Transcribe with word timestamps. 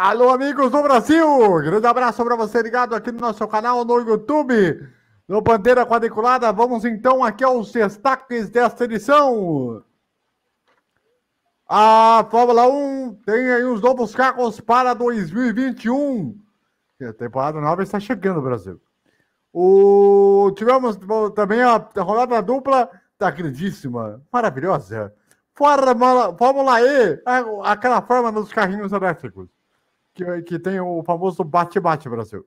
Alô, 0.00 0.30
amigos 0.30 0.70
do 0.70 0.80
Brasil! 0.80 1.56
Grande 1.56 1.84
abraço 1.84 2.24
para 2.24 2.36
você 2.36 2.62
ligado 2.62 2.94
aqui 2.94 3.10
no 3.10 3.18
nosso 3.18 3.48
canal 3.48 3.84
no 3.84 3.98
YouTube, 3.98 4.88
no 5.26 5.40
Bandeira 5.40 5.84
Quadriculada. 5.84 6.52
Vamos 6.52 6.84
então 6.84 7.24
aqui 7.24 7.42
aos 7.42 7.72
destaques 7.72 8.48
desta 8.48 8.84
edição. 8.84 9.82
A 11.68 12.24
Fórmula 12.30 12.68
1 12.68 13.22
tem 13.26 13.50
aí 13.50 13.64
os 13.64 13.80
novos 13.80 14.14
carros 14.14 14.60
para 14.60 14.94
2021. 14.94 16.40
A 17.02 17.12
temporada 17.12 17.60
nova 17.60 17.82
está 17.82 17.98
chegando 17.98 18.40
Brasil. 18.40 18.80
O... 19.52 20.52
Tivemos 20.56 20.96
também 21.34 21.60
a 21.60 21.76
rodada 21.96 22.40
dupla 22.40 22.88
da 23.18 23.32
grandíssima, 23.32 24.22
maravilhosa 24.32 25.12
Fórmula, 25.56 26.36
Fórmula 26.38 26.80
E, 26.80 27.20
aquela 27.64 28.00
forma 28.00 28.30
dos 28.30 28.52
carrinhos 28.52 28.92
elétricos, 28.92 29.48
que, 30.18 30.42
que 30.42 30.58
tem 30.58 30.80
o 30.80 31.02
famoso 31.04 31.44
bate-bate 31.44 32.08
Brasil. 32.08 32.44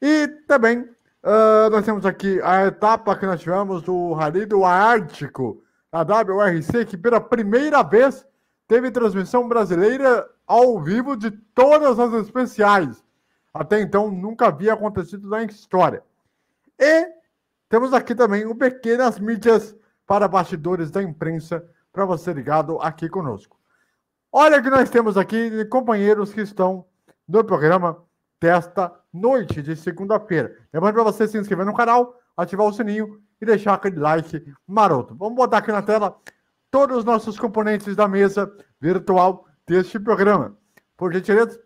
E 0.00 0.28
também 0.46 0.80
uh, 0.80 1.70
nós 1.70 1.84
temos 1.84 2.04
aqui 2.04 2.40
a 2.42 2.66
etapa 2.66 3.16
que 3.16 3.24
nós 3.24 3.40
tivemos 3.40 3.82
do 3.82 4.12
Rally 4.12 4.44
do 4.44 4.64
Ártico, 4.64 5.62
a 5.90 6.02
WRC, 6.02 6.84
que 6.84 6.96
pela 6.96 7.20
primeira 7.20 7.82
vez 7.82 8.26
teve 8.68 8.90
transmissão 8.90 9.48
brasileira 9.48 10.28
ao 10.46 10.80
vivo 10.80 11.16
de 11.16 11.30
todas 11.30 11.98
as 11.98 12.12
especiais. 12.14 13.02
Até 13.54 13.80
então 13.80 14.10
nunca 14.10 14.46
havia 14.46 14.74
acontecido 14.74 15.28
na 15.28 15.42
história. 15.44 16.02
E 16.78 17.06
temos 17.68 17.94
aqui 17.94 18.14
também 18.14 18.44
o 18.44 18.54
Pequenas 18.54 19.18
Mídias 19.18 19.74
para 20.06 20.28
bastidores 20.28 20.90
da 20.90 21.02
imprensa 21.02 21.64
para 21.92 22.04
você 22.04 22.32
ligado 22.32 22.78
aqui 22.80 23.08
conosco. 23.08 23.61
Olha 24.34 24.62
que 24.62 24.70
nós 24.70 24.88
temos 24.88 25.18
aqui 25.18 25.62
companheiros 25.66 26.32
que 26.32 26.40
estão 26.40 26.86
no 27.28 27.44
programa 27.44 28.02
desta 28.40 28.90
noite 29.12 29.60
de 29.60 29.76
segunda-feira. 29.76 30.56
Lembrando 30.72 30.94
para 30.94 31.02
você 31.02 31.28
se 31.28 31.36
inscrever 31.36 31.66
no 31.66 31.74
canal, 31.74 32.18
ativar 32.34 32.66
o 32.66 32.72
sininho 32.72 33.20
e 33.38 33.44
deixar 33.44 33.74
aquele 33.74 34.00
like 34.00 34.42
maroto. 34.66 35.14
Vamos 35.14 35.36
botar 35.36 35.58
aqui 35.58 35.70
na 35.70 35.82
tela 35.82 36.18
todos 36.70 36.96
os 36.96 37.04
nossos 37.04 37.38
componentes 37.38 37.94
da 37.94 38.08
mesa 38.08 38.50
virtual 38.80 39.46
deste 39.68 40.00
programa. 40.00 40.56
Por 40.96 41.12
gentileza, 41.12 41.60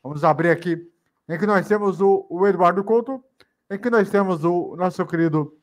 vamos 0.00 0.22
abrir 0.22 0.50
aqui 0.50 0.80
em 1.28 1.36
que 1.36 1.44
nós 1.44 1.66
temos 1.66 2.00
o, 2.00 2.24
o 2.30 2.46
Eduardo 2.46 2.84
Couto, 2.84 3.20
em 3.68 3.76
que 3.76 3.90
nós 3.90 4.08
temos 4.08 4.44
o 4.44 4.76
nosso 4.76 5.04
querido 5.06 5.58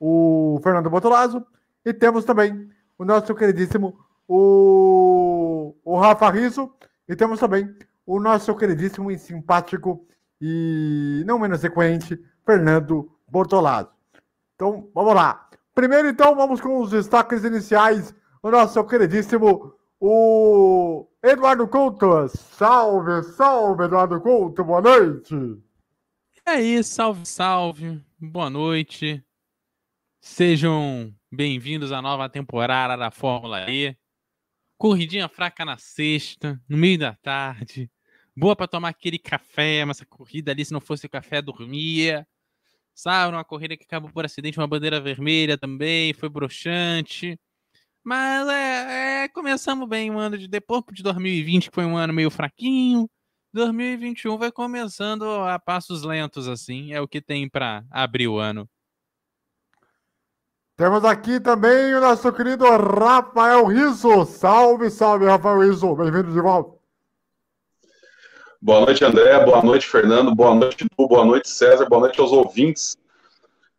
o 0.00 0.58
Fernando 0.62 0.88
Botolazzo 0.88 1.44
e 1.84 1.92
temos 1.92 2.24
também 2.24 2.70
o 2.96 3.04
nosso 3.04 3.34
queridíssimo 3.34 3.98
o, 4.32 5.74
o 5.84 5.98
Rafa 5.98 6.30
Riso 6.30 6.72
e 7.08 7.16
temos 7.16 7.40
também 7.40 7.74
o 8.06 8.20
nosso 8.20 8.54
queridíssimo 8.54 9.10
e 9.10 9.18
simpático 9.18 10.06
e 10.40 11.24
não 11.26 11.36
menos 11.36 11.60
frequente 11.60 12.16
Fernando 12.46 13.10
Bortolazzo. 13.28 13.90
Então, 14.54 14.88
vamos 14.94 15.14
lá. 15.16 15.48
Primeiro, 15.74 16.08
então, 16.08 16.36
vamos 16.36 16.60
com 16.60 16.80
os 16.80 16.90
destaques 16.90 17.42
iniciais. 17.42 18.14
O 18.40 18.50
nosso 18.50 18.84
queridíssimo 18.84 19.74
o 19.98 21.08
Eduardo 21.22 21.66
Couto. 21.66 22.28
Salve, 22.28 23.24
salve, 23.32 23.84
Eduardo 23.84 24.20
Couto. 24.20 24.62
Boa 24.62 24.80
noite. 24.80 25.34
E 25.34 26.50
aí, 26.50 26.84
salve, 26.84 27.26
salve. 27.26 28.00
Boa 28.16 28.48
noite. 28.48 29.24
Sejam 30.20 31.12
Bem-vindos 31.32 31.92
à 31.92 32.02
nova 32.02 32.28
temporada 32.28 32.96
da 32.96 33.08
Fórmula 33.08 33.70
E. 33.70 33.96
Corridinha 34.80 35.28
fraca 35.28 35.62
na 35.62 35.76
sexta, 35.76 36.58
no 36.66 36.74
meio 36.74 36.98
da 36.98 37.14
tarde. 37.14 37.90
Boa 38.34 38.56
para 38.56 38.66
tomar 38.66 38.88
aquele 38.88 39.18
café, 39.18 39.84
mas 39.84 40.00
a 40.00 40.06
corrida 40.06 40.52
ali, 40.52 40.64
se 40.64 40.72
não 40.72 40.80
fosse 40.80 41.04
o 41.04 41.10
café, 41.10 41.42
dormia. 41.42 42.26
Sabe, 42.94 43.36
uma 43.36 43.44
corrida 43.44 43.76
que 43.76 43.84
acabou 43.84 44.10
por 44.10 44.24
acidente, 44.24 44.58
uma 44.58 44.66
bandeira 44.66 44.98
vermelha 44.98 45.58
também, 45.58 46.14
foi 46.14 46.30
broxante. 46.30 47.38
Mas 48.02 48.48
é, 48.48 49.24
é, 49.24 49.28
começamos 49.28 49.86
bem 49.86 50.10
o 50.10 50.18
ano 50.18 50.38
de 50.38 50.48
depois 50.48 50.82
de 50.90 51.02
2020, 51.02 51.68
que 51.68 51.74
foi 51.74 51.84
um 51.84 51.98
ano 51.98 52.14
meio 52.14 52.30
fraquinho. 52.30 53.06
2021 53.52 54.38
vai 54.38 54.50
começando 54.50 55.24
a 55.24 55.58
passos 55.58 56.04
lentos, 56.04 56.48
assim, 56.48 56.94
é 56.94 57.02
o 57.02 57.06
que 57.06 57.20
tem 57.20 57.50
para 57.50 57.84
abrir 57.90 58.28
o 58.28 58.38
ano. 58.38 58.66
Temos 60.80 61.04
aqui 61.04 61.38
também 61.38 61.94
o 61.94 62.00
nosso 62.00 62.32
querido 62.32 62.64
Rafael 62.64 63.66
Riso. 63.66 64.24
Salve, 64.24 64.88
salve, 64.90 65.26
Rafael 65.26 65.60
Riso. 65.60 65.94
Bem-vindo 65.94 66.32
de 66.32 66.40
volta. 66.40 66.74
Boa 68.62 68.86
noite, 68.86 69.04
André. 69.04 69.44
Boa 69.44 69.60
noite, 69.60 69.86
Fernando. 69.86 70.34
Boa 70.34 70.54
noite, 70.54 70.86
Du. 70.96 71.06
Boa 71.06 71.22
noite, 71.22 71.50
César. 71.50 71.84
Boa 71.86 72.00
noite 72.00 72.18
aos 72.18 72.32
ouvintes 72.32 72.96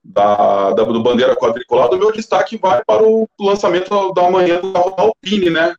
da, 0.04 0.74
da, 0.74 0.84
do 0.84 1.02
Bandeira 1.02 1.36
Quadriculada. 1.36 1.96
O 1.96 1.98
meu 1.98 2.12
destaque 2.12 2.56
vai 2.56 2.84
para 2.86 3.02
o 3.02 3.28
lançamento 3.40 4.14
da 4.14 4.30
manhã 4.30 4.62
do 4.62 4.72
carro 4.72 4.92
da 4.92 5.02
Alpine, 5.02 5.50
né? 5.50 5.74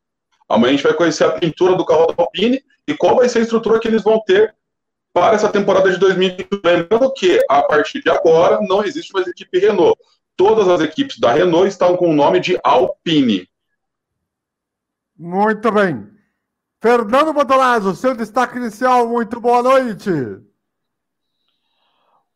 Amanhã 0.48 0.70
a 0.70 0.76
gente 0.76 0.82
vai 0.82 0.94
conhecer 0.94 1.22
a 1.22 1.30
pintura 1.30 1.76
do 1.76 1.86
carro 1.86 2.06
da 2.06 2.14
Alpine 2.18 2.60
e 2.88 2.96
qual 2.96 3.14
vai 3.14 3.28
ser 3.28 3.38
a 3.38 3.42
estrutura 3.42 3.78
que 3.78 3.86
eles 3.86 4.02
vão 4.02 4.20
ter 4.26 4.52
para 5.12 5.36
essa 5.36 5.48
temporada 5.48 5.88
de 5.88 5.98
2021. 5.98 6.60
Lembrando 6.64 7.12
que, 7.12 7.38
a 7.48 7.62
partir 7.62 8.02
de 8.02 8.10
agora, 8.10 8.58
não 8.62 8.82
existe 8.82 9.12
mais 9.12 9.28
equipe 9.28 9.60
Renault 9.60 9.96
todas 10.36 10.68
as 10.68 10.80
equipes 10.80 11.18
da 11.18 11.32
Renault 11.32 11.68
estão 11.68 11.96
com 11.96 12.10
o 12.10 12.14
nome 12.14 12.40
de 12.40 12.58
Alpine. 12.62 13.48
Muito 15.16 15.70
bem. 15.70 16.10
Fernando 16.80 17.32
Botolazzo, 17.32 17.94
seu 17.94 18.16
destaque 18.16 18.56
inicial, 18.56 19.08
muito 19.08 19.40
boa 19.40 19.62
noite. 19.62 20.10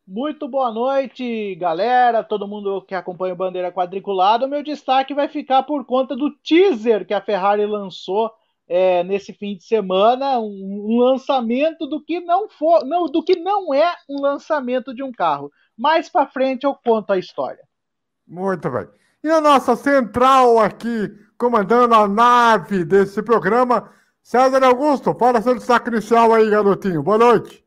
Muito 0.07 0.47
boa 0.47 0.71
noite, 0.71 1.57
galera, 1.57 2.23
todo 2.23 2.47
mundo 2.47 2.81
que 2.83 2.95
acompanha 2.95 3.35
o 3.35 3.37
Bandeira 3.37 3.73
Quadriculada. 3.73 4.47
O 4.47 4.49
meu 4.49 4.63
destaque 4.63 5.13
vai 5.13 5.27
ficar 5.27 5.65
por 5.65 5.85
conta 5.85 6.15
do 6.15 6.31
teaser 6.31 7.05
que 7.05 7.13
a 7.13 7.21
Ferrari 7.21 7.67
lançou 7.67 8.33
é, 8.69 9.03
nesse 9.03 9.33
fim 9.33 9.57
de 9.57 9.65
semana, 9.65 10.39
um, 10.39 10.93
um, 10.93 10.99
lançamento 10.99 11.87
do 11.89 12.01
que 12.01 12.21
não 12.21 12.49
for, 12.49 12.85
não, 12.85 13.07
do 13.07 13.21
que 13.23 13.37
não 13.37 13.75
é 13.75 13.97
um 14.09 14.21
lançamento 14.21 14.95
de 14.95 15.03
um 15.03 15.11
carro. 15.11 15.51
Mais 15.77 16.09
para 16.09 16.29
frente 16.29 16.65
eu 16.65 16.75
conto 16.75 17.13
a 17.13 17.19
história. 17.19 17.67
Muito 18.27 18.71
bem. 18.71 18.89
E 19.23 19.31
a 19.31 19.41
nossa 19.41 19.77
central 19.77 20.59
aqui, 20.59 21.09
comandando 21.39 21.95
a 21.95 22.07
nave 22.09 22.85
desse 22.85 23.23
programa, 23.23 23.91
César 24.23 24.63
Augusto, 24.65 25.15
fala 25.15 25.41
seu 25.43 25.55
destaque 25.55 25.89
inicial 25.91 26.33
aí, 26.35 26.51
garotinho. 26.51 27.03
Boa 27.03 27.19
noite. 27.19 27.65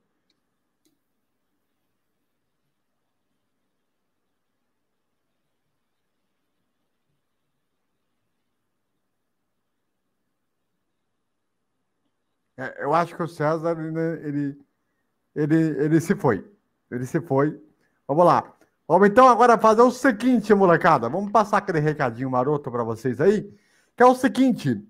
É, 12.58 12.84
eu 12.84 12.94
acho 12.94 13.16
que 13.16 13.24
o 13.24 13.28
César, 13.28 13.78
ele, 13.80 14.00
ele, 14.28 14.66
ele, 15.36 15.56
ele 15.86 16.02
se 16.02 16.16
foi. 16.16 16.46
Ele 16.92 17.06
se 17.06 17.22
foi. 17.22 17.62
Vamos 18.08 18.26
lá. 18.26 18.59
Vamos 18.90 19.08
então 19.08 19.30
agora 19.30 19.56
fazer 19.56 19.84
o 19.84 19.92
seguinte, 19.92 20.52
molecada. 20.52 21.08
Vamos 21.08 21.32
passar 21.32 21.58
aquele 21.58 21.80
recadinho 21.80 22.28
maroto 22.28 22.72
para 22.72 22.84
vocês 22.84 23.22
aí. 23.22 23.48
Que 23.96 24.02
é 24.02 24.06
o 24.08 24.16
seguinte: 24.16 24.84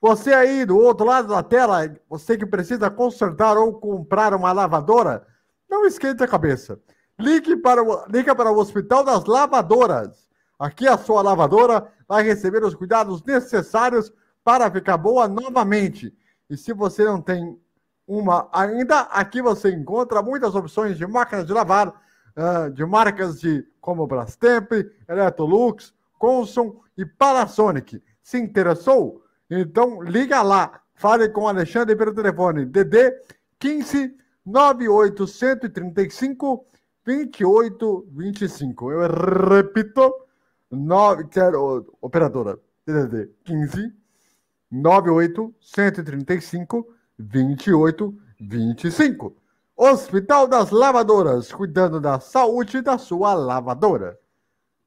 você 0.00 0.32
aí 0.32 0.64
do 0.64 0.78
outro 0.78 1.04
lado 1.04 1.26
da 1.26 1.42
tela, 1.42 1.92
você 2.08 2.38
que 2.38 2.46
precisa 2.46 2.88
consertar 2.88 3.58
ou 3.58 3.72
comprar 3.72 4.34
uma 4.34 4.52
lavadora, 4.52 5.26
não 5.68 5.84
esquente 5.84 6.22
a 6.22 6.28
cabeça. 6.28 6.78
Ligue 7.18 7.56
para 7.56 7.82
o, 7.82 8.06
ligue 8.06 8.32
para 8.32 8.52
o 8.52 8.56
Hospital 8.56 9.02
das 9.02 9.24
Lavadoras. 9.24 10.28
Aqui 10.56 10.86
a 10.86 10.96
sua 10.96 11.20
lavadora 11.20 11.88
vai 12.06 12.22
receber 12.22 12.62
os 12.62 12.76
cuidados 12.76 13.20
necessários 13.24 14.12
para 14.44 14.70
ficar 14.70 14.96
boa 14.96 15.26
novamente. 15.26 16.16
E 16.48 16.56
se 16.56 16.72
você 16.72 17.04
não 17.04 17.20
tem 17.20 17.58
uma 18.06 18.48
ainda, 18.52 19.00
aqui 19.00 19.42
você 19.42 19.72
encontra 19.72 20.22
muitas 20.22 20.54
opções 20.54 20.96
de 20.96 21.04
máquinas 21.04 21.44
de 21.44 21.52
lavar 21.52 21.92
uh, 22.36 22.70
de 22.70 22.84
marcas 22.84 23.40
de 23.40 23.66
como 23.80 24.06
Brastemp, 24.06 24.70
Electrolux, 25.08 25.92
Consul 26.18 26.84
e 26.96 27.04
Panasonic. 27.04 28.00
Se 28.22 28.38
interessou? 28.38 29.24
Então 29.50 30.00
liga 30.02 30.42
lá, 30.42 30.80
fale 30.94 31.28
com 31.28 31.48
Alexandre 31.48 31.96
pelo 31.96 32.14
telefone 32.14 32.64
DD 32.66 33.12
15 33.58 34.16
98 34.44 35.26
135 35.26 36.66
2825. 37.04 38.92
Eu 38.92 39.00
repito, 39.48 40.14
9, 40.70 41.26
quero, 41.28 41.96
operadora 42.00 42.60
DDD 42.86 43.28
15 43.44 43.92
98 44.70 45.54
135 45.60 46.86
2825. 47.18 49.39
Hospital 49.82 50.46
das 50.46 50.70
Lavadoras, 50.70 51.50
cuidando 51.50 52.02
da 52.02 52.20
saúde 52.20 52.82
da 52.82 52.98
sua 52.98 53.32
lavadora. 53.32 54.18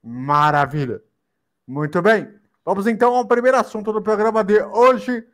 Maravilha. 0.03 1.01
Muito 1.67 1.99
bem. 1.99 2.31
Vamos 2.63 2.85
então 2.85 3.15
ao 3.15 3.25
primeiro 3.25 3.57
assunto 3.57 3.91
do 3.91 4.03
programa 4.03 4.43
de 4.43 4.61
hoje, 4.61 5.27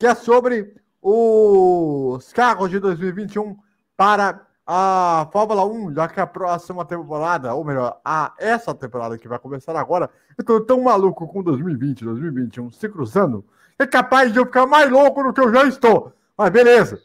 que 0.00 0.06
é 0.08 0.16
sobre 0.16 0.74
os 1.00 2.32
carros 2.32 2.70
de 2.70 2.80
2021 2.80 3.56
para 3.96 4.44
a 4.66 5.28
Fórmula 5.32 5.64
1, 5.64 5.94
já 5.94 6.08
que 6.08 6.18
a 6.18 6.26
próxima 6.26 6.84
temporada, 6.84 7.54
ou 7.54 7.64
melhor, 7.64 8.00
a 8.04 8.34
essa 8.36 8.74
temporada 8.74 9.16
que 9.16 9.28
vai 9.28 9.38
começar 9.38 9.76
agora, 9.76 10.10
eu 10.36 10.44
tô 10.44 10.60
tão 10.60 10.82
maluco 10.82 11.28
com 11.28 11.40
2020, 11.40 12.02
2021 12.02 12.72
se 12.72 12.88
cruzando, 12.88 13.44
é 13.78 13.86
capaz 13.86 14.32
de 14.32 14.40
eu 14.40 14.44
ficar 14.44 14.66
mais 14.66 14.90
louco 14.90 15.22
do 15.22 15.32
que 15.32 15.40
eu 15.40 15.54
já 15.54 15.62
estou. 15.66 16.12
Mas 16.36 16.50
beleza, 16.50 17.00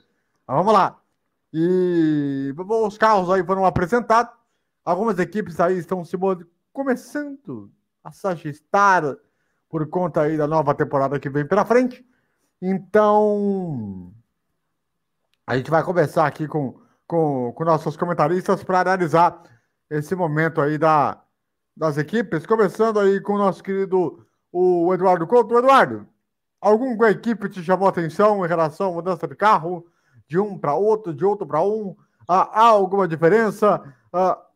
Mas 0.47 0.57
vamos 0.57 0.73
lá. 0.73 0.98
E 1.53 2.53
os 2.57 2.97
carros 2.97 3.29
aí 3.29 3.43
foram 3.43 3.65
apresentados. 3.65 4.31
Algumas 4.85 5.17
equipes 5.19 5.59
aí 5.59 5.77
estão 5.77 6.03
se 6.05 6.17
começando 6.71 7.71
a 8.03 8.11
se 8.11 8.27
ajustar 8.27 9.03
por 9.69 9.87
conta 9.87 10.21
aí 10.21 10.37
da 10.37 10.47
nova 10.47 10.73
temporada 10.73 11.19
que 11.19 11.29
vem 11.29 11.45
pela 11.45 11.65
frente. 11.65 12.05
Então, 12.61 14.13
a 15.45 15.57
gente 15.57 15.69
vai 15.69 15.83
conversar 15.83 16.25
aqui 16.25 16.47
com, 16.47 16.79
com, 17.07 17.53
com 17.53 17.63
nossos 17.63 17.95
comentaristas 17.95 18.63
para 18.63 18.81
analisar 18.81 19.41
esse 19.89 20.15
momento 20.15 20.61
aí 20.61 20.77
da, 20.77 21.21
das 21.75 21.97
equipes. 21.97 22.45
Começando 22.45 22.99
aí 22.99 23.21
com 23.21 23.33
o 23.33 23.37
nosso 23.37 23.63
querido 23.63 24.25
o 24.51 24.93
Eduardo 24.93 25.25
Couto. 25.25 25.57
Eduardo, 25.57 26.07
alguma 26.59 27.09
equipe 27.09 27.49
te 27.49 27.63
chamou 27.63 27.87
atenção 27.87 28.45
em 28.45 28.47
relação 28.47 28.89
à 28.91 28.93
mudança 28.93 29.27
de 29.27 29.35
carro 29.35 29.85
de 30.29 30.39
um 30.39 30.57
para 30.57 30.75
outro, 30.75 31.13
de 31.13 31.25
outro 31.25 31.45
para 31.45 31.61
um? 31.61 31.95
há 32.27 32.67
alguma 32.67 33.07
diferença? 33.07 33.81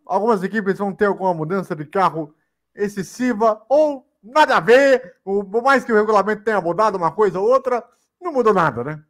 algumas 0.06 0.44
equipes 0.44 0.78
vão 0.78 0.94
ter 0.94 1.06
alguma 1.06 1.34
mudança 1.34 1.76
de 1.76 1.86
carro 1.86 2.36
excessiva 2.76 3.64
ou 3.70 4.06
nada 4.22 4.58
a 4.58 4.60
ver, 4.60 5.18
por 5.24 5.62
mais 5.62 5.84
que 5.84 5.92
o 5.92 5.96
regulamento 5.96 6.44
tenha 6.44 6.62
mudado 6.62 6.96
uma 6.96 7.12
coisa 7.12 7.40
ou 7.40 7.48
outra, 7.48 7.84
não 8.22 8.34
mudou 8.34 8.54
nada, 8.54 8.84
né? 8.84 9.04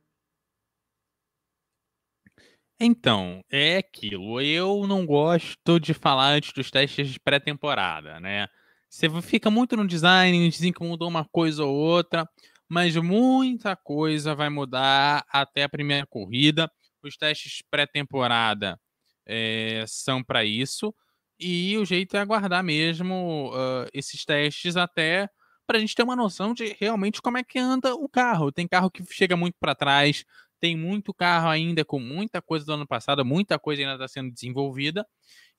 Então, 2.79 3.41
é 3.51 3.77
aquilo. 3.77 4.41
Eu 4.41 4.85
não 4.87 5.05
gosto 5.05 5.79
de 5.79 5.93
falar 5.93 6.33
antes 6.33 6.51
dos 6.51 6.69
testes 6.69 7.09
de 7.09 7.19
pré-temporada, 7.19 8.19
né? 8.19 8.47
Você 8.89 9.09
fica 9.21 9.49
muito 9.49 9.77
no 9.77 9.87
design, 9.87 10.49
dizem 10.49 10.73
que 10.73 10.83
mudou 10.83 11.07
uma 11.07 11.25
coisa 11.25 11.63
ou 11.63 11.73
outra, 11.73 12.27
mas 12.73 12.95
muita 12.95 13.75
coisa 13.75 14.33
vai 14.33 14.49
mudar 14.49 15.23
até 15.29 15.61
a 15.61 15.69
primeira 15.69 16.07
corrida. 16.07 16.67
Os 17.03 17.15
testes 17.15 17.61
pré-temporada 17.69 18.81
é, 19.27 19.85
são 19.87 20.23
para 20.23 20.43
isso. 20.43 20.91
E 21.39 21.77
o 21.77 21.85
jeito 21.85 22.17
é 22.17 22.19
aguardar 22.19 22.63
mesmo 22.63 23.51
uh, 23.53 23.87
esses 23.93 24.25
testes 24.25 24.75
até 24.75 25.29
para 25.67 25.77
a 25.77 25.79
gente 25.79 25.93
ter 25.93 26.01
uma 26.01 26.15
noção 26.15 26.51
de 26.51 26.75
realmente 26.79 27.21
como 27.21 27.37
é 27.37 27.43
que 27.43 27.59
anda 27.59 27.93
o 27.93 28.09
carro. 28.09 28.51
Tem 28.51 28.67
carro 28.67 28.89
que 28.89 29.03
chega 29.13 29.37
muito 29.37 29.55
para 29.59 29.75
trás, 29.75 30.25
tem 30.59 30.75
muito 30.75 31.13
carro 31.13 31.49
ainda 31.49 31.85
com 31.85 31.99
muita 31.99 32.41
coisa 32.41 32.65
do 32.65 32.73
ano 32.73 32.87
passado, 32.87 33.23
muita 33.23 33.59
coisa 33.59 33.83
ainda 33.83 33.93
está 33.93 34.07
sendo 34.07 34.33
desenvolvida. 34.33 35.05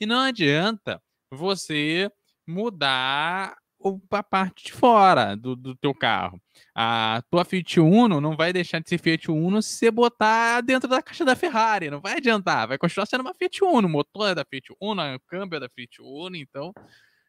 E 0.01 0.05
não 0.05 0.19
adianta 0.19 1.01
você 1.31 2.11
mudar 2.45 3.57
a 4.11 4.23
parte 4.23 4.65
de 4.67 4.73
fora 4.73 5.37
do, 5.37 5.55
do 5.55 5.75
teu 5.75 5.95
carro. 5.95 6.41
A 6.75 7.23
tua 7.31 7.45
Fiat 7.45 7.81
Uno 7.81 8.21
não 8.21 8.37
vai 8.37 8.53
deixar 8.53 8.81
de 8.81 8.89
ser 8.89 8.99
Fiat 8.99 9.31
Uno 9.31 9.63
se 9.63 9.77
você 9.77 9.91
botar 9.91 10.61
dentro 10.63 10.89
da 10.89 11.03
caixa 11.03 11.25
da 11.25 11.37
Ferrari. 11.37 11.91
Não 11.91 12.01
vai 12.01 12.17
adiantar. 12.17 12.69
Vai 12.69 12.79
continuar 12.79 13.07
sendo 13.07 13.21
uma 13.21 13.35
Fiat 13.35 13.63
Uno. 13.63 13.87
O 13.87 13.91
motor 13.91 14.31
é 14.31 14.35
da 14.35 14.45
Fiat 14.45 14.75
Uno, 14.81 15.03
o 15.15 15.21
câmbio 15.21 15.57
é 15.57 15.61
da 15.61 15.69
Fiat 15.69 16.01
Uno. 16.01 16.37
Então, 16.37 16.73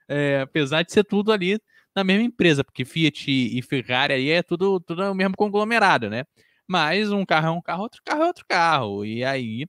é, 0.08 0.42
apesar 0.42 0.84
de 0.84 0.92
ser 0.92 1.04
tudo 1.04 1.32
ali 1.32 1.60
na 1.96 2.04
mesma 2.04 2.24
empresa, 2.24 2.64
porque 2.64 2.86
Fiat 2.86 3.30
e 3.30 3.62
Ferrari 3.62 4.14
aí 4.14 4.30
é 4.30 4.44
tudo, 4.44 4.80
tudo 4.80 5.04
o 5.12 5.16
mesmo 5.16 5.36
conglomerado, 5.36 6.10
né? 6.10 6.24
Mas 6.68 7.12
um 7.12 7.26
carro 7.26 7.48
é 7.48 7.52
um 7.52 7.62
carro, 7.62 7.84
outro 7.84 8.02
carro 8.04 8.24
é 8.24 8.28
outro 8.28 8.46
carro. 8.48 9.06
E 9.06 9.24
aí 9.24 9.66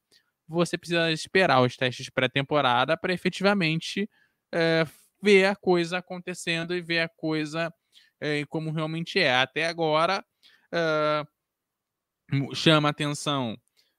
você 0.49 0.79
precisa 0.79 1.11
esperar 1.13 1.61
os 1.63 1.77
testes 1.77 2.09
pré-temporada 2.11 2.97
para 2.97 3.13
efetivamente 3.13 4.09
é, 4.53 4.85
ver 5.23 5.47
a 5.47 5.57
coisa 5.57 5.99
acontecendo 5.99 6.75
e 6.75 6.81
ver 6.81 7.01
a 7.01 7.09
coisa 7.09 7.73
é, 8.21 8.45
como 8.47 8.71
realmente 8.71 9.19
é. 9.19 9.35
Até 9.35 9.67
agora, 9.67 10.25
uh, 10.73 11.27
chama 12.55 12.89
atenção 12.89 13.55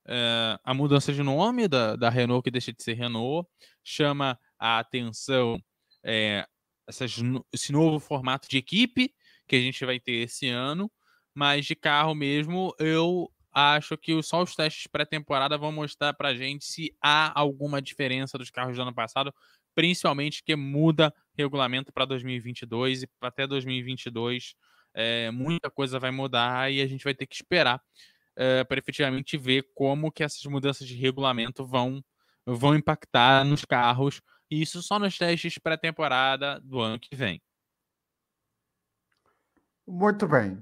uh, 0.08 0.60
a 0.64 0.74
mudança 0.74 1.14
de 1.14 1.24
nome 1.24 1.68
da, 1.68 1.96
da 1.96 2.10
Renault, 2.10 2.44
que 2.44 2.52
deixa 2.52 2.74
de 2.74 2.82
ser 2.82 2.94
Renault, 2.94 3.48
chama 3.84 4.40
a 4.60 4.80
atenção 4.80 5.60
é, 6.04 6.46
essas, 6.88 7.16
esse 7.54 7.72
novo 7.72 8.00
formato 8.00 8.48
de 8.50 8.58
equipe 8.58 9.14
que 9.48 9.56
a 9.56 9.60
gente 9.60 9.86
vai 9.86 10.00
ter 10.00 10.24
esse 10.24 10.48
ano, 10.48 10.92
mas 11.34 11.66
de 11.66 11.76
carro 11.76 12.16
mesmo, 12.16 12.74
eu 12.80 13.32
acho 13.54 13.98
que 13.98 14.22
só 14.22 14.42
os 14.44 14.56
testes 14.56 14.88
pré-temporada 14.88 15.58
vão 15.58 15.72
mostrar 15.72 16.14
para 16.14 16.36
gente 16.36 16.66
se 16.66 16.96
há 17.02 17.38
alguma 17.38 17.82
diferença 17.82 18.38
dos 18.38 18.52
carros 18.52 18.76
do 18.76 18.82
ano 18.82 18.94
passado, 18.94 19.34
principalmente 19.78 20.42
que 20.44 20.56
muda 20.56 21.14
regulamento 21.38 21.94
para 21.94 22.04
2022 22.04 23.04
e 23.04 23.10
até 23.22 23.46
2022 23.46 24.56
é, 24.92 25.30
muita 25.30 25.70
coisa 25.70 26.00
vai 26.00 26.10
mudar 26.10 26.72
e 26.72 26.82
a 26.82 26.88
gente 26.88 27.04
vai 27.04 27.14
ter 27.14 27.28
que 27.28 27.36
esperar 27.36 27.80
é, 28.36 28.64
para 28.64 28.80
efetivamente 28.80 29.38
ver 29.38 29.70
como 29.76 30.12
que 30.12 30.24
essas 30.24 30.44
mudanças 30.46 30.88
de 30.88 30.96
regulamento 30.96 31.64
vão, 31.64 32.04
vão 32.44 32.74
impactar 32.74 33.46
nos 33.46 33.66
carros, 33.66 34.20
e 34.50 34.64
isso 34.64 34.82
só 34.82 34.98
nos 34.98 35.16
testes 35.16 35.60
pré-temporada 35.60 36.60
do 36.62 36.80
ano 36.80 37.00
que 37.00 37.16
vem. 37.16 37.40
Muito 39.88 40.28
bem. 40.28 40.58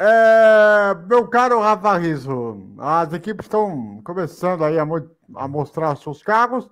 É, 0.00 0.94
meu 1.08 1.26
caro 1.26 1.58
Rafa 1.58 1.98
Rizzo, 1.98 2.76
as 2.78 3.12
equipes 3.12 3.46
estão 3.46 4.00
começando 4.04 4.62
aí 4.62 4.78
a, 4.78 4.86
a 5.34 5.48
mostrar 5.48 5.96
seus 5.96 6.22
carros 6.22 6.70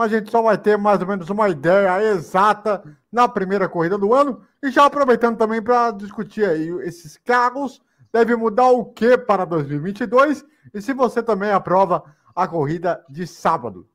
mas 0.00 0.14
a 0.14 0.16
gente 0.16 0.30
só 0.30 0.40
vai 0.40 0.56
ter 0.56 0.78
mais 0.78 0.98
ou 1.02 1.06
menos 1.06 1.28
uma 1.28 1.50
ideia 1.50 2.02
exata 2.04 2.82
na 3.12 3.28
primeira 3.28 3.68
corrida 3.68 3.98
do 3.98 4.14
ano. 4.14 4.40
E 4.62 4.70
já 4.70 4.86
aproveitando 4.86 5.36
também 5.36 5.60
para 5.60 5.90
discutir 5.90 6.42
aí 6.42 6.70
esses 6.84 7.18
carros, 7.18 7.82
deve 8.10 8.34
mudar 8.34 8.70
o 8.70 8.86
que 8.86 9.18
para 9.18 9.44
2022 9.44 10.42
e 10.72 10.80
se 10.80 10.94
você 10.94 11.22
também 11.22 11.50
aprova 11.50 12.02
a 12.34 12.48
corrida 12.48 13.04
de 13.10 13.26
sábado. 13.26 13.86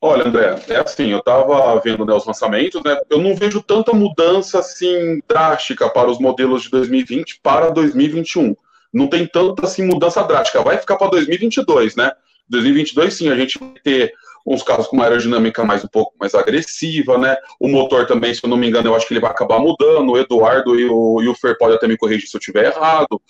Olha, 0.00 0.28
André, 0.28 0.54
é 0.68 0.76
assim, 0.76 1.08
eu 1.08 1.18
estava 1.18 1.80
vendo 1.80 2.04
né, 2.04 2.14
os 2.14 2.24
lançamentos, 2.24 2.80
né? 2.84 2.96
Eu 3.10 3.18
não 3.18 3.34
vejo 3.34 3.60
tanta 3.60 3.92
mudança 3.92 4.60
assim 4.60 5.20
drástica 5.26 5.90
para 5.90 6.08
os 6.08 6.20
modelos 6.20 6.62
de 6.62 6.70
2020 6.70 7.40
para 7.42 7.70
2021. 7.70 8.54
Não 8.92 9.08
tem 9.08 9.26
tanta 9.26 9.64
assim 9.64 9.84
mudança 9.84 10.22
drástica. 10.22 10.62
Vai 10.62 10.78
ficar 10.78 10.94
para 10.94 11.10
2022, 11.10 11.96
né? 11.96 12.12
2022, 12.54 13.14
sim, 13.14 13.28
a 13.28 13.36
gente 13.36 13.58
vai 13.58 13.74
ter 13.82 14.12
uns 14.46 14.62
carros 14.62 14.86
com 14.86 14.96
uma 14.96 15.04
aerodinâmica 15.04 15.64
mais 15.64 15.84
um 15.84 15.88
pouco 15.88 16.14
mais 16.20 16.34
agressiva, 16.34 17.16
né? 17.16 17.36
O 17.58 17.68
motor 17.68 18.06
também, 18.06 18.34
se 18.34 18.44
eu 18.44 18.50
não 18.50 18.56
me 18.56 18.68
engano, 18.68 18.88
eu 18.88 18.94
acho 18.94 19.06
que 19.06 19.14
ele 19.14 19.20
vai 19.20 19.30
acabar 19.30 19.58
mudando. 19.58 20.12
O 20.12 20.18
Eduardo 20.18 20.78
e 20.78 20.84
o, 20.86 21.22
e 21.22 21.28
o 21.28 21.34
Fer 21.34 21.56
podem 21.56 21.76
até 21.76 21.88
me 21.88 21.96
corrigir 21.96 22.28
se 22.28 22.36
eu 22.36 22.38
estiver 22.38 22.66
errado. 22.66 23.20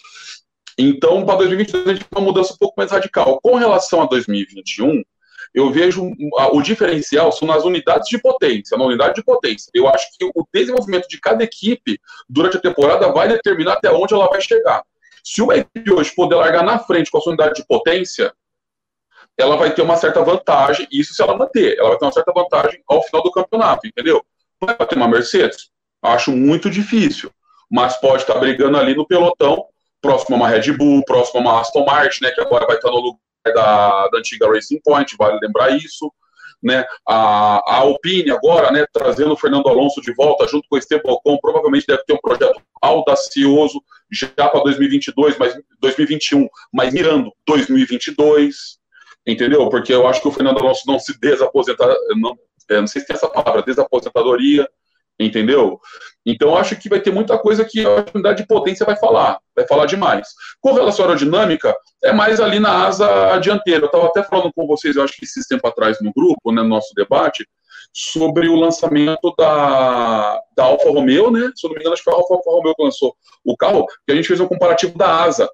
Então, 0.76 1.25
para 1.25 1.37
2022, 1.37 1.87
a 1.87 1.93
gente 1.95 2.04
tem 2.04 2.19
uma 2.19 2.25
mudança 2.25 2.52
um 2.52 2.57
pouco 2.59 2.75
mais 2.76 2.90
radical. 2.90 3.38
Com 3.40 3.54
relação 3.54 4.02
a 4.02 4.07
2021, 4.07 5.02
eu 5.54 5.71
vejo 5.71 6.11
o 6.52 6.62
diferencial 6.62 7.31
são 7.31 7.47
nas 7.47 7.64
unidades 7.64 8.09
de 8.09 8.19
potência, 8.19 8.76
na 8.76 8.85
unidade 8.85 9.14
de 9.14 9.23
potência. 9.23 9.71
Eu 9.73 9.88
acho 9.88 10.09
que 10.19 10.25
o 10.25 10.45
desenvolvimento 10.52 11.07
de 11.09 11.21
cada 11.21 11.45
equipe 11.45 12.00
durante 12.28 12.57
a 12.57 12.61
temporada 12.61 13.12
vai 13.12 13.28
determinar 13.28 13.75
até 13.75 13.88
onde 13.93 14.12
ela 14.12 14.26
vai 14.26 14.40
chegar. 14.40 14.83
Se 15.23 15.40
uma 15.40 15.57
equipe 15.57 15.93
hoje 15.93 16.12
poder 16.14 16.35
largar 16.35 16.64
na 16.64 16.78
frente 16.81 17.11
com 17.11 17.19
a 17.19 17.21
sua 17.21 17.31
unidade 17.31 17.54
de 17.54 17.66
potência, 17.66 18.35
ela 19.37 19.57
vai 19.57 19.73
ter 19.75 19.83
uma 19.83 19.97
certa 19.97 20.23
vantagem, 20.23 20.87
isso 20.91 21.14
se 21.14 21.23
ela 21.23 21.37
manter, 21.37 21.76
ela 21.79 21.91
vai 21.91 21.99
ter 21.99 22.05
uma 22.05 22.12
certa 22.12 22.33
vantagem 22.33 22.83
ao 22.88 23.03
final 23.03 23.23
do 23.23 23.33
campeonato, 23.33 23.87
entendeu? 23.87 24.25
Vai 24.61 24.75
ter 24.76 24.97
uma 24.97 25.09
Mercedes? 25.09 25.71
Acho 26.03 26.33
muito 26.33 26.71
difícil, 26.71 27.31
mas 27.71 27.97
pode 27.97 28.23
estar 28.23 28.38
brigando 28.38 28.76
ali 28.76 28.95
no 28.95 29.07
pelotão, 29.07 29.67
próximo 30.00 30.37
a 30.37 30.38
uma 30.38 30.49
Red 30.49 30.73
Bull, 30.73 31.05
próximo 31.05 31.41
a 31.41 31.43
uma 31.43 31.61
Aston 31.61 31.85
Martin, 31.85 32.25
né, 32.25 32.31
que 32.31 32.41
agora 32.41 32.67
vai 32.67 32.76
estar 32.76 32.91
no 32.91 32.99
lugar 32.99 33.19
da, 33.47 34.09
da 34.09 34.19
antiga 34.19 34.47
Racing 34.47 34.81
Point, 34.85 35.17
vale 35.19 35.38
lembrar 35.43 35.71
isso. 35.71 36.12
Né, 36.62 36.83
a, 37.07 37.57
a 37.67 37.76
Alpine 37.81 38.31
agora, 38.31 38.71
né, 38.71 38.87
trazendo 38.91 39.33
o 39.33 39.37
Fernando 39.37 39.69
Alonso 39.69 40.00
de 40.00 40.14
volta 40.14 40.47
junto 40.49 40.67
com 40.69 40.76
o 40.76 40.79
Esteban 40.79 41.12
Ocon, 41.12 41.37
provavelmente 41.38 41.87
deve 41.87 42.03
ter 42.05 42.14
um 42.14 42.21
projeto 42.23 42.59
audacioso 42.81 43.83
já 44.11 44.29
para 44.29 44.62
2022, 44.62 45.37
mas 45.37 45.55
2021, 45.81 46.49
mas 46.73 46.93
mirando 46.93 47.33
2022, 47.47 48.79
entendeu? 49.26 49.69
Porque 49.69 49.93
eu 49.93 50.07
acho 50.07 50.21
que 50.21 50.28
o 50.28 50.33
Fernando 50.33 50.59
Alonso 50.59 50.83
não 50.87 50.99
se 50.99 51.19
desaposentar, 51.19 51.88
não, 52.16 52.37
é, 52.71 52.81
não 52.81 52.87
sei 52.87 53.00
se 53.00 53.07
tem 53.07 53.16
essa 53.16 53.28
palavra, 53.28 53.62
desaposentadoria, 53.62 54.69
Entendeu? 55.19 55.78
Então, 56.26 56.57
acho 56.57 56.75
que 56.76 56.88
vai 56.88 57.00
ter 57.00 57.12
muita 57.12 57.38
coisa 57.38 57.64
que 57.64 57.85
a 57.85 58.04
unidade 58.12 58.43
de 58.43 58.49
potência 58.49 58.85
vai 58.85 58.97
falar, 58.97 59.38
vai 59.54 59.66
falar 59.66 59.87
demais. 59.87 60.28
Com 60.61 60.73
relação 60.73 61.04
à 61.04 61.09
aerodinâmica, 61.09 61.75
é 62.02 62.12
mais 62.12 62.40
ali 62.40 62.59
na 62.59 62.87
asa 62.87 63.38
dianteira. 63.38 63.83
Eu 63.83 63.87
estava 63.87 64.07
até 64.07 64.25
falando 64.25 64.52
com 64.52 64.66
vocês, 64.66 64.97
eu 64.97 65.04
acho 65.04 65.16
que 65.16 65.25
esses 65.25 65.47
tempo 65.47 65.66
atrás 65.69 65.99
no 66.00 66.12
grupo, 66.12 66.50
né, 66.50 66.62
no 66.62 66.69
nosso 66.69 66.93
debate, 66.97 67.47
sobre 67.93 68.49
o 68.49 68.57
lançamento 68.57 69.33
da, 69.38 70.40
da 70.57 70.64
Alfa 70.64 70.90
Romeo, 70.90 71.31
né? 71.31 71.52
Se 71.54 71.64
eu 71.64 71.69
não 71.69 71.75
me 71.76 71.81
engano, 71.81 71.93
acho 71.93 72.02
que 72.02 72.11
foi 72.11 72.14
a 72.14 72.16
Alfa, 72.16 72.35
Alfa 72.35 72.50
Romeo 72.50 72.75
que 72.75 72.83
lançou 72.83 73.14
o 73.45 73.57
carro, 73.57 73.87
que 74.04 74.12
a 74.12 74.16
gente 74.16 74.26
fez 74.26 74.40
um 74.40 74.49
comparativo 74.49 74.99
da 74.99 75.23
asa, 75.23 75.49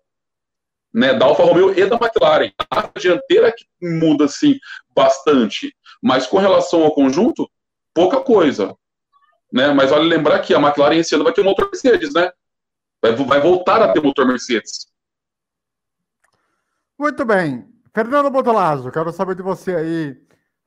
né? 0.92 1.14
Da 1.14 1.26
Alfa 1.26 1.44
Romeo 1.44 1.76
e 1.78 1.86
da 1.86 1.96
McLaren. 1.96 2.52
A 2.70 2.90
dianteira 2.98 3.52
que 3.52 3.64
muda, 3.80 4.24
assim, 4.24 4.58
bastante. 4.94 5.74
Mas 6.02 6.26
com 6.26 6.38
relação 6.38 6.82
ao 6.82 6.94
conjunto, 6.94 7.50
pouca 7.94 8.20
coisa. 8.20 8.76
Né? 9.52 9.72
Mas 9.72 9.90
vale 9.90 10.08
lembrar 10.08 10.40
que 10.40 10.54
a 10.54 10.60
McLaren 10.60 10.96
esse 10.96 11.14
ano 11.14 11.24
vai 11.24 11.32
ter 11.32 11.40
um 11.40 11.44
motor 11.44 11.66
Mercedes, 11.66 12.12
né? 12.14 12.30
Vai, 13.02 13.14
vai 13.14 13.40
voltar 13.40 13.82
a 13.82 13.92
ter 13.92 14.02
motor 14.02 14.26
Mercedes. 14.26 14.86
Muito 16.98 17.24
bem. 17.24 17.66
Fernando 17.94 18.30
Botolazzo, 18.30 18.90
quero 18.92 19.12
saber 19.12 19.34
de 19.34 19.42
você 19.42 19.74
aí 19.74 20.10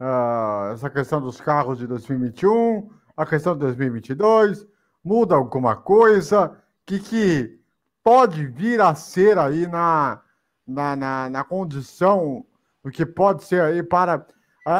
uh, 0.01 0.73
essa 0.73 0.89
questão 0.89 1.21
dos 1.21 1.39
carros 1.39 1.77
de 1.77 1.87
2021, 1.87 2.89
a 3.15 3.25
questão 3.25 3.53
de 3.53 3.59
2022. 3.59 4.67
Muda 5.03 5.35
alguma 5.35 5.75
coisa? 5.75 6.59
que, 6.85 6.99
que 6.99 7.59
pode 8.03 8.45
vir 8.47 8.81
a 8.81 8.93
ser 8.93 9.37
aí 9.37 9.65
na, 9.67 10.21
na, 10.67 10.95
na, 10.95 11.29
na 11.29 11.43
condição 11.43 12.45
do 12.83 12.91
que 12.91 13.05
pode 13.05 13.43
ser 13.43 13.61
aí 13.61 13.81
para 13.81 14.25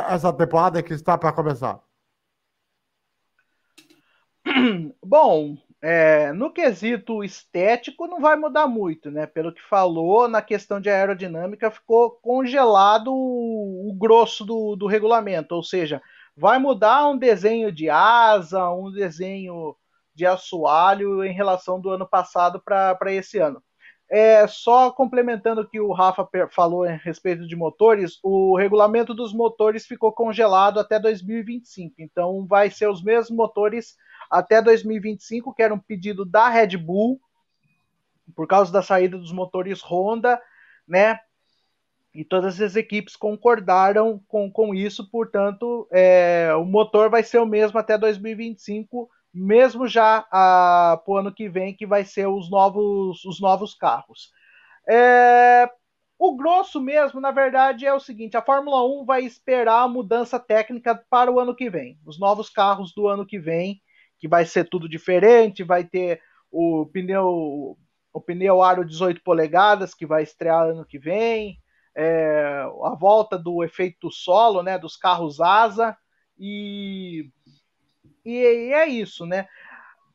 essa 0.09 0.31
temporada 0.33 0.83
que 0.83 0.93
está 0.93 1.17
para 1.17 1.31
começar? 1.31 1.79
Bom, 5.01 5.57
é, 5.81 6.31
no 6.33 6.51
quesito 6.51 7.23
estético 7.23 8.07
não 8.07 8.19
vai 8.19 8.35
mudar 8.35 8.67
muito, 8.67 9.09
né? 9.09 9.25
Pelo 9.25 9.53
que 9.53 9.61
falou, 9.61 10.27
na 10.27 10.41
questão 10.41 10.79
de 10.79 10.89
aerodinâmica 10.89 11.71
ficou 11.71 12.11
congelado 12.11 13.13
o, 13.13 13.89
o 13.89 13.93
grosso 13.93 14.45
do, 14.45 14.75
do 14.75 14.87
regulamento, 14.87 15.55
ou 15.55 15.63
seja, 15.63 16.01
vai 16.35 16.57
mudar 16.59 17.09
um 17.09 17.17
desenho 17.17 17.71
de 17.71 17.89
asa, 17.89 18.69
um 18.71 18.91
desenho 18.91 19.75
de 20.13 20.25
assoalho 20.25 21.23
em 21.23 21.33
relação 21.33 21.79
do 21.79 21.89
ano 21.89 22.07
passado 22.07 22.61
para 22.61 23.11
esse 23.11 23.39
ano. 23.39 23.61
É, 24.09 24.45
só 24.47 24.91
complementando 24.91 25.61
o 25.61 25.67
que 25.67 25.79
o 25.79 25.91
Rafa 25.91 26.27
falou 26.51 26.83
a 26.83 26.91
respeito 26.91 27.47
de 27.47 27.55
motores, 27.55 28.19
o 28.21 28.55
regulamento 28.55 29.13
dos 29.13 29.33
motores 29.33 29.87
ficou 29.87 30.11
congelado 30.11 30.79
até 30.79 30.99
2025. 30.99 31.95
Então, 31.97 32.45
vai 32.45 32.69
ser 32.69 32.87
os 32.87 33.01
mesmos 33.01 33.31
motores 33.35 33.95
até 34.29 34.61
2025, 34.61 35.53
que 35.53 35.63
era 35.63 35.73
um 35.73 35.79
pedido 35.79 36.25
da 36.25 36.47
Red 36.47 36.77
Bull, 36.77 37.19
por 38.35 38.47
causa 38.47 38.71
da 38.71 38.81
saída 38.81 39.17
dos 39.17 39.31
motores 39.31 39.81
Honda, 39.81 40.39
né? 40.87 41.19
E 42.13 42.23
todas 42.23 42.61
as 42.61 42.75
equipes 42.75 43.15
concordaram 43.15 44.21
com, 44.27 44.51
com 44.51 44.75
isso, 44.75 45.09
portanto, 45.09 45.87
é, 45.91 46.53
o 46.55 46.63
motor 46.63 47.09
vai 47.09 47.23
ser 47.23 47.39
o 47.39 47.45
mesmo 47.45 47.79
até 47.79 47.97
2025, 47.97 49.09
mesmo 49.33 49.87
já 49.87 50.21
para 50.21 51.01
o 51.07 51.17
ano 51.17 51.33
que 51.33 51.49
vem, 51.49 51.75
que 51.75 51.85
vai 51.85 52.05
ser 52.05 52.27
os 52.27 52.49
novos, 52.49 53.23
os 53.25 53.39
novos 53.41 53.73
carros. 53.73 54.31
É, 54.87 55.69
o 56.19 56.35
grosso 56.35 56.79
mesmo, 56.79 57.19
na 57.19 57.31
verdade, 57.31 57.85
é 57.85 57.93
o 57.93 57.99
seguinte: 57.99 58.37
a 58.37 58.41
Fórmula 58.41 58.85
1 58.85 59.05
vai 59.05 59.23
esperar 59.23 59.83
a 59.83 59.87
mudança 59.87 60.39
técnica 60.39 60.95
para 61.09 61.31
o 61.31 61.39
ano 61.39 61.55
que 61.55 61.69
vem. 61.69 61.97
Os 62.05 62.19
novos 62.19 62.49
carros 62.49 62.93
do 62.93 63.07
ano 63.07 63.25
que 63.25 63.39
vem 63.39 63.81
que 64.23 64.27
vai 64.29 64.45
ser 64.45 64.69
tudo 64.69 64.87
diferente, 64.87 65.65
vai 65.65 65.83
ter 65.83 66.21
o 66.49 66.85
pneu 66.85 67.77
o 68.13 68.21
pneu 68.21 68.61
aro 68.63 68.85
18 68.85 69.21
polegadas 69.21 69.93
que 69.93 70.05
vai 70.05 70.23
estrear 70.23 70.67
ano 70.67 70.85
que 70.85 70.97
vem, 70.97 71.57
é, 71.93 72.63
a 72.83 72.95
volta 72.95 73.37
do 73.37 73.61
efeito 73.65 74.09
solo, 74.09 74.63
né, 74.63 74.77
dos 74.79 74.95
carros 74.95 75.41
asa 75.41 75.97
e, 76.39 77.29
e, 78.25 78.73
é 78.73 78.87
isso, 78.87 79.25
né? 79.25 79.47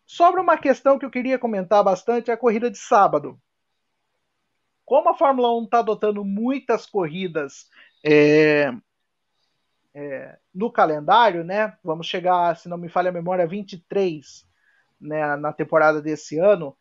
Sobre 0.07 0.41
uma 0.41 0.57
questão 0.57 0.99
que 0.99 1.05
eu 1.05 1.11
queria 1.11 1.39
comentar 1.39 1.85
bastante 1.85 2.31
é 2.31 2.35
a 2.35 2.39
corrida 2.39 2.71
de 2.71 2.79
sábado. 2.79 3.39
Como 4.85 5.11
a 5.11 5.15
Fórmula 5.15 5.55
1 5.59 5.65
está 5.65 5.81
adotando 5.81 6.25
muitas 6.25 6.87
corridas 6.87 7.69
é, 8.03 8.73
é, 9.95 10.39
no 10.55 10.73
calendário, 10.73 11.45
né? 11.45 11.77
Vamos 11.85 12.07
chegar, 12.07 12.57
se 12.57 12.69
não 12.69 12.79
me 12.79 12.89
falha 12.89 13.11
a 13.11 13.13
memória, 13.13 13.47
23 13.47 14.49
né, 14.99 15.37
na 15.37 15.53
temporada 15.53 16.01
desse 16.01 16.39
ano. 16.39 16.75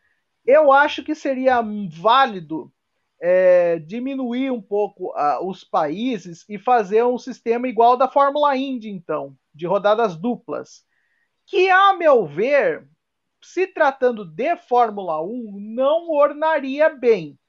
Eu 0.46 0.72
acho 0.72 1.03
que 1.03 1.13
seria 1.13 1.62
válido 1.89 2.72
é, 3.19 3.79
diminuir 3.79 4.51
um 4.51 4.62
pouco 4.62 5.13
os 5.43 5.65
países 5.65 6.46
e 6.48 6.57
fazer 6.57 7.03
um 7.03 7.17
sistema 7.17 7.67
igual 7.67 7.98
da 7.98 8.07
Fórmula 8.07 8.55
Indy, 8.55 8.89
então, 8.89 9.36
de 9.53 9.67
rodadas 9.67 10.15
duplas. 10.15 10.87
Que, 11.48 11.70
a 11.70 11.94
meu 11.94 12.27
ver, 12.27 12.88
se 13.42 13.66
tratando 13.66 14.25
de 14.25 14.56
Fórmula 14.58 15.24
1, 15.24 15.58
não 15.60 16.12
ornaria 16.12 16.89
bem. 16.89 17.39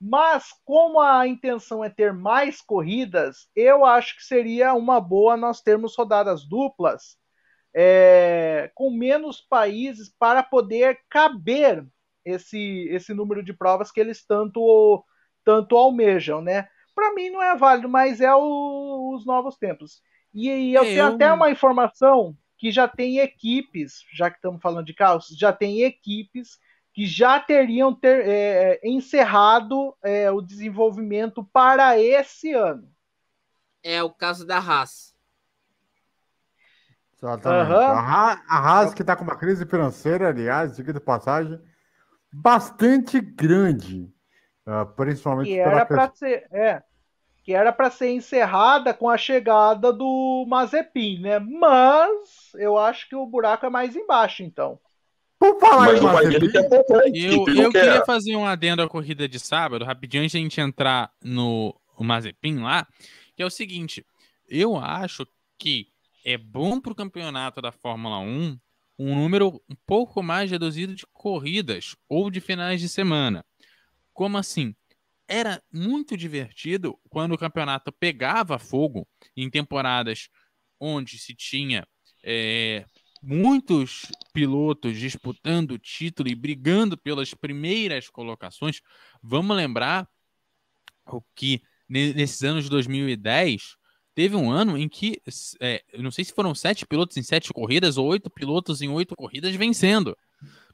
Mas 0.00 0.50
como 0.64 1.00
a 1.00 1.26
intenção 1.26 1.82
é 1.82 1.88
ter 1.88 2.12
mais 2.12 2.60
corridas, 2.60 3.48
eu 3.56 3.84
acho 3.84 4.14
que 4.16 4.22
seria 4.22 4.74
uma 4.74 5.00
boa 5.00 5.36
nós 5.36 5.62
termos 5.62 5.96
rodadas 5.96 6.46
duplas 6.46 7.16
é, 7.74 8.70
com 8.74 8.90
menos 8.90 9.40
países 9.40 10.10
para 10.18 10.42
poder 10.42 10.98
caber 11.10 11.86
esse, 12.24 12.88
esse 12.90 13.12
número 13.12 13.42
de 13.42 13.52
provas 13.52 13.90
que 13.90 14.00
eles 14.00 14.24
tanto, 14.24 15.04
tanto 15.44 15.76
almejam, 15.76 16.40
né? 16.40 16.68
Para 16.94 17.14
mim 17.14 17.28
não 17.28 17.42
é 17.42 17.54
válido, 17.54 17.88
mas 17.88 18.20
é 18.22 18.34
o, 18.34 19.14
os 19.14 19.26
novos 19.26 19.56
tempos. 19.58 20.00
E, 20.32 20.48
e 20.48 20.74
eu 20.74 20.82
é, 20.82 20.86
tenho 20.86 21.00
eu... 21.00 21.14
até 21.14 21.32
uma 21.32 21.50
informação 21.50 22.36
que 22.58 22.70
já 22.70 22.88
tem 22.88 23.18
equipes, 23.18 24.04
já 24.12 24.30
que 24.30 24.36
estamos 24.36 24.60
falando 24.60 24.86
de 24.86 24.94
carros, 24.94 25.28
já 25.28 25.52
tem 25.52 25.82
equipes 25.82 26.58
que 26.92 27.06
já 27.06 27.38
teriam 27.38 27.94
ter, 27.94 28.26
é, 28.26 28.80
encerrado 28.82 29.94
é, 30.02 30.30
o 30.30 30.40
desenvolvimento 30.40 31.44
para 31.44 31.98
esse 31.98 32.54
ano. 32.54 32.90
É 33.82 34.02
o 34.02 34.10
caso 34.10 34.46
da 34.46 34.58
Haas. 34.58 35.14
Exatamente. 37.14 37.70
Uhum. 37.70 37.78
A, 37.78 38.42
Haas 38.48 38.94
que 38.94 39.02
está 39.02 39.14
com 39.14 39.24
uma 39.24 39.36
crise 39.36 39.66
financeira, 39.66 40.28
aliás, 40.28 40.76
diga 40.76 40.92
de 40.92 41.00
passagem, 41.00 41.60
bastante 42.32 43.20
grande. 43.20 44.10
Uh, 44.66 44.86
principalmente 44.96 45.48
que 45.48 45.58
era 45.58 45.86
para 45.86 46.10
ser, 46.14 46.48
é, 46.50 46.82
que 47.46 47.54
era 47.54 47.72
para 47.72 47.92
ser 47.92 48.10
encerrada 48.10 48.92
com 48.92 49.08
a 49.08 49.16
chegada 49.16 49.92
do 49.92 50.44
Mazepin, 50.48 51.20
né? 51.20 51.38
Mas 51.38 52.50
eu 52.56 52.76
acho 52.76 53.08
que 53.08 53.14
o 53.14 53.24
buraco 53.24 53.64
é 53.64 53.70
mais 53.70 53.94
embaixo, 53.94 54.42
então. 54.42 54.80
Por 55.38 55.56
falar 55.60 55.92
Mas 55.92 56.02
o 56.02 56.10
pai 56.10 56.26
dele 56.26 56.50
quer 56.50 56.68
poupar 56.68 57.02
Eu, 57.14 57.46
eu 57.46 57.70
queria 57.70 58.04
fazer 58.04 58.34
um 58.34 58.44
adendo 58.44 58.82
à 58.82 58.88
corrida 58.88 59.28
de 59.28 59.38
sábado, 59.38 59.84
rapidinho, 59.84 60.24
antes 60.24 60.32
de 60.32 60.38
a 60.38 60.40
gente 60.40 60.60
entrar 60.60 61.12
no 61.22 61.72
Mazepin 62.00 62.58
lá, 62.58 62.84
que 63.36 63.44
é 63.44 63.46
o 63.46 63.50
seguinte, 63.50 64.04
eu 64.48 64.76
acho 64.76 65.24
que 65.56 65.86
é 66.24 66.36
bom 66.36 66.80
para 66.80 66.90
o 66.90 66.96
campeonato 66.96 67.62
da 67.62 67.70
Fórmula 67.70 68.18
1 68.18 68.58
um 68.98 69.14
número 69.14 69.62
um 69.70 69.76
pouco 69.86 70.20
mais 70.20 70.50
reduzido 70.50 70.96
de 70.96 71.06
corridas 71.12 71.94
ou 72.08 72.28
de 72.28 72.40
finais 72.40 72.80
de 72.80 72.88
semana. 72.88 73.44
Como 74.12 74.36
assim? 74.36 74.74
Era 75.28 75.62
muito 75.72 76.16
divertido 76.16 76.98
quando 77.08 77.32
o 77.32 77.38
campeonato 77.38 77.90
pegava 77.92 78.58
fogo 78.58 79.06
em 79.36 79.50
temporadas 79.50 80.28
onde 80.78 81.18
se 81.18 81.34
tinha 81.34 81.86
é, 82.22 82.84
muitos 83.22 84.02
pilotos 84.32 84.96
disputando 84.96 85.72
o 85.72 85.78
título 85.78 86.28
e 86.28 86.34
brigando 86.34 86.96
pelas 86.96 87.34
primeiras 87.34 88.08
colocações. 88.08 88.80
Vamos 89.22 89.56
lembrar 89.56 90.08
o 91.06 91.20
que 91.34 91.62
nesses 91.88 92.42
anos 92.42 92.64
de 92.64 92.70
2010 92.70 93.76
teve 94.14 94.34
um 94.34 94.50
ano 94.50 94.78
em 94.78 94.88
que 94.88 95.20
é, 95.60 95.84
não 95.98 96.10
sei 96.10 96.24
se 96.24 96.32
foram 96.32 96.54
sete 96.54 96.86
pilotos 96.86 97.16
em 97.16 97.22
sete 97.22 97.52
corridas 97.52 97.96
ou 97.96 98.06
oito 98.06 98.30
pilotos 98.30 98.80
em 98.80 98.88
oito 98.88 99.14
corridas 99.14 99.54
vencendo. 99.54 100.16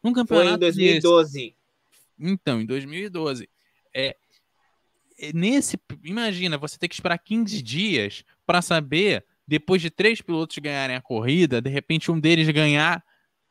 Num 0.02 0.12
campeonato 0.12 0.49
Foi 0.49 0.56
em 0.56 0.59
2012. 0.59 1.32
Desse. 1.32 1.56
Então, 2.18 2.61
em 2.61 2.66
2012. 2.66 3.49
É, 3.94 4.16
nesse, 5.35 5.79
imagina, 6.02 6.59
você 6.59 6.79
ter 6.79 6.88
que 6.88 6.95
esperar 6.95 7.19
15 7.19 7.62
dias 7.62 8.25
para 8.45 8.62
saber 8.62 9.25
depois 9.47 9.83
de 9.83 9.91
três 9.91 10.21
pilotos 10.21 10.57
ganharem 10.59 10.97
a 10.97 11.00
corrida, 11.00 11.61
de 11.61 11.71
repente 11.71 12.11
um 12.11 12.19
deles 12.19 12.49
ganhar 12.49 13.05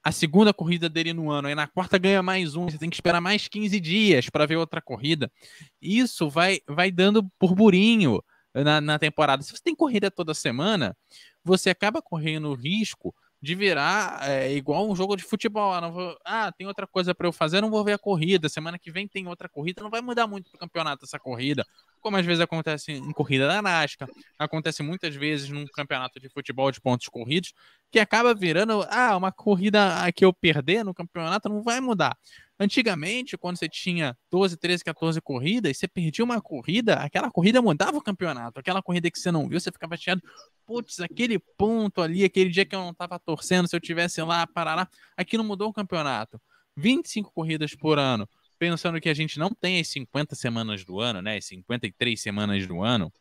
a 0.04 0.12
segunda 0.12 0.54
corrida 0.54 0.90
dele 0.90 1.14
no 1.14 1.30
ano, 1.30 1.48
aí 1.48 1.56
na 1.56 1.68
quarta 1.68 1.98
ganha 1.98 2.24
mais 2.24 2.56
um, 2.56 2.66
você 2.66 2.78
tem 2.78 2.90
que 2.90 2.96
esperar 2.96 3.22
mais 3.22 3.48
15 3.48 3.80
dias 3.80 4.30
para 4.30 4.48
ver 4.48 4.56
outra 4.56 4.82
corrida. 4.82 5.32
Isso 5.82 6.28
vai, 6.30 6.60
vai 6.68 6.92
dando 6.92 7.30
burburinho 7.40 8.22
na, 8.54 8.82
na 8.82 8.98
temporada. 8.98 9.44
Se 9.44 9.52
você 9.52 9.62
tem 9.64 9.76
corrida 9.76 10.10
toda 10.10 10.34
semana, 10.34 10.98
você 11.44 11.70
acaba 11.70 12.02
correndo 12.02 12.50
o 12.50 12.56
risco 12.56 13.14
de 13.42 13.56
virar 13.56 14.20
é, 14.30 14.54
igual 14.54 14.90
um 14.90 14.96
jogo 14.96 15.16
de 15.16 15.24
futebol. 15.24 15.74
Ah, 15.74 15.90
vou, 15.90 16.16
ah 16.24 16.52
tem 16.52 16.68
outra 16.68 16.86
coisa 16.86 17.16
para 17.16 17.28
eu 17.28 17.32
fazer, 17.32 17.60
não 17.60 17.72
vou 17.72 17.84
ver 17.84 17.94
a 17.94 17.98
corrida. 17.98 18.48
Semana 18.48 18.78
que 18.78 18.92
vem 18.92 19.08
tem 19.08 19.28
outra 19.28 19.50
corrida, 19.50 19.82
não 19.82 19.90
vai 19.90 20.00
mudar 20.00 20.28
muito 20.28 20.52
pro 20.52 20.60
campeonato 20.60 21.06
essa 21.06 21.18
corrida. 21.18 21.66
Como 22.00 22.18
às 22.18 22.26
vezes 22.26 22.42
acontece 22.42 22.92
em 22.92 23.12
corrida 23.12 23.48
da 23.48 23.62
NASCAR, 23.62 24.08
acontece 24.38 24.84
muitas 24.84 25.16
vezes 25.16 25.50
num 25.50 25.66
campeonato 25.66 26.20
de 26.20 26.30
futebol 26.30 26.72
de 26.72 26.80
pontos 26.80 27.08
corridos, 27.08 27.54
que 27.92 28.00
acaba 28.00 28.34
virando, 28.34 28.86
ah, 28.90 29.18
uma 29.18 29.32
corrida 29.32 29.80
que 30.16 30.24
eu 30.24 30.32
perder 30.32 30.84
no 30.84 30.94
campeonato 30.94 31.50
não 31.50 31.64
vai 31.64 31.80
mudar. 31.80 32.16
Antigamente, 32.60 33.36
quando 33.40 33.58
você 33.58 33.68
tinha 33.68 34.16
12, 34.30 34.56
13, 34.56 34.84
14 34.84 35.20
corridas, 35.20 35.76
você 35.76 35.88
perdia 35.88 36.24
uma 36.24 36.40
corrida, 36.40 36.94
aquela 36.94 37.32
corrida 37.32 37.60
mudava 37.60 37.98
o 37.98 38.02
campeonato. 38.02 38.60
Aquela 38.60 38.84
corrida 38.84 39.10
que 39.10 39.18
você 39.18 39.32
não 39.32 39.50
viu, 39.50 39.60
você 39.60 39.72
ficava 39.72 39.98
chateado. 39.98 40.22
Putz, 40.72 41.02
aquele 41.02 41.38
ponto 41.38 42.02
ali, 42.02 42.24
aquele 42.24 42.50
dia 42.50 42.66
que 42.66 42.74
eu 42.74 42.80
não 42.80 42.92
estava 42.92 43.20
torcendo, 43.20 43.68
se 43.68 43.76
eu 43.76 43.80
tivesse 43.82 44.22
lá, 44.22 44.48
parará, 44.48 44.88
aquilo 45.18 45.44
mudou 45.44 45.68
o 45.68 45.74
campeonato. 45.74 46.42
25 46.78 47.30
corridas 47.34 47.76
por 47.76 48.00
ano, 48.00 48.26
pensando 48.58 49.02
que 49.02 49.10
a 49.10 49.14
gente 49.14 49.38
não 49.38 49.50
tem 49.50 49.82
as 49.82 49.90
50 49.90 50.34
semanas 50.34 50.86
do 50.86 51.02
ano, 51.02 51.22
né? 51.22 51.36
As 51.36 51.44
53 51.44 52.22
semanas 52.22 52.66
do 52.66 52.82
ano, 52.82 53.12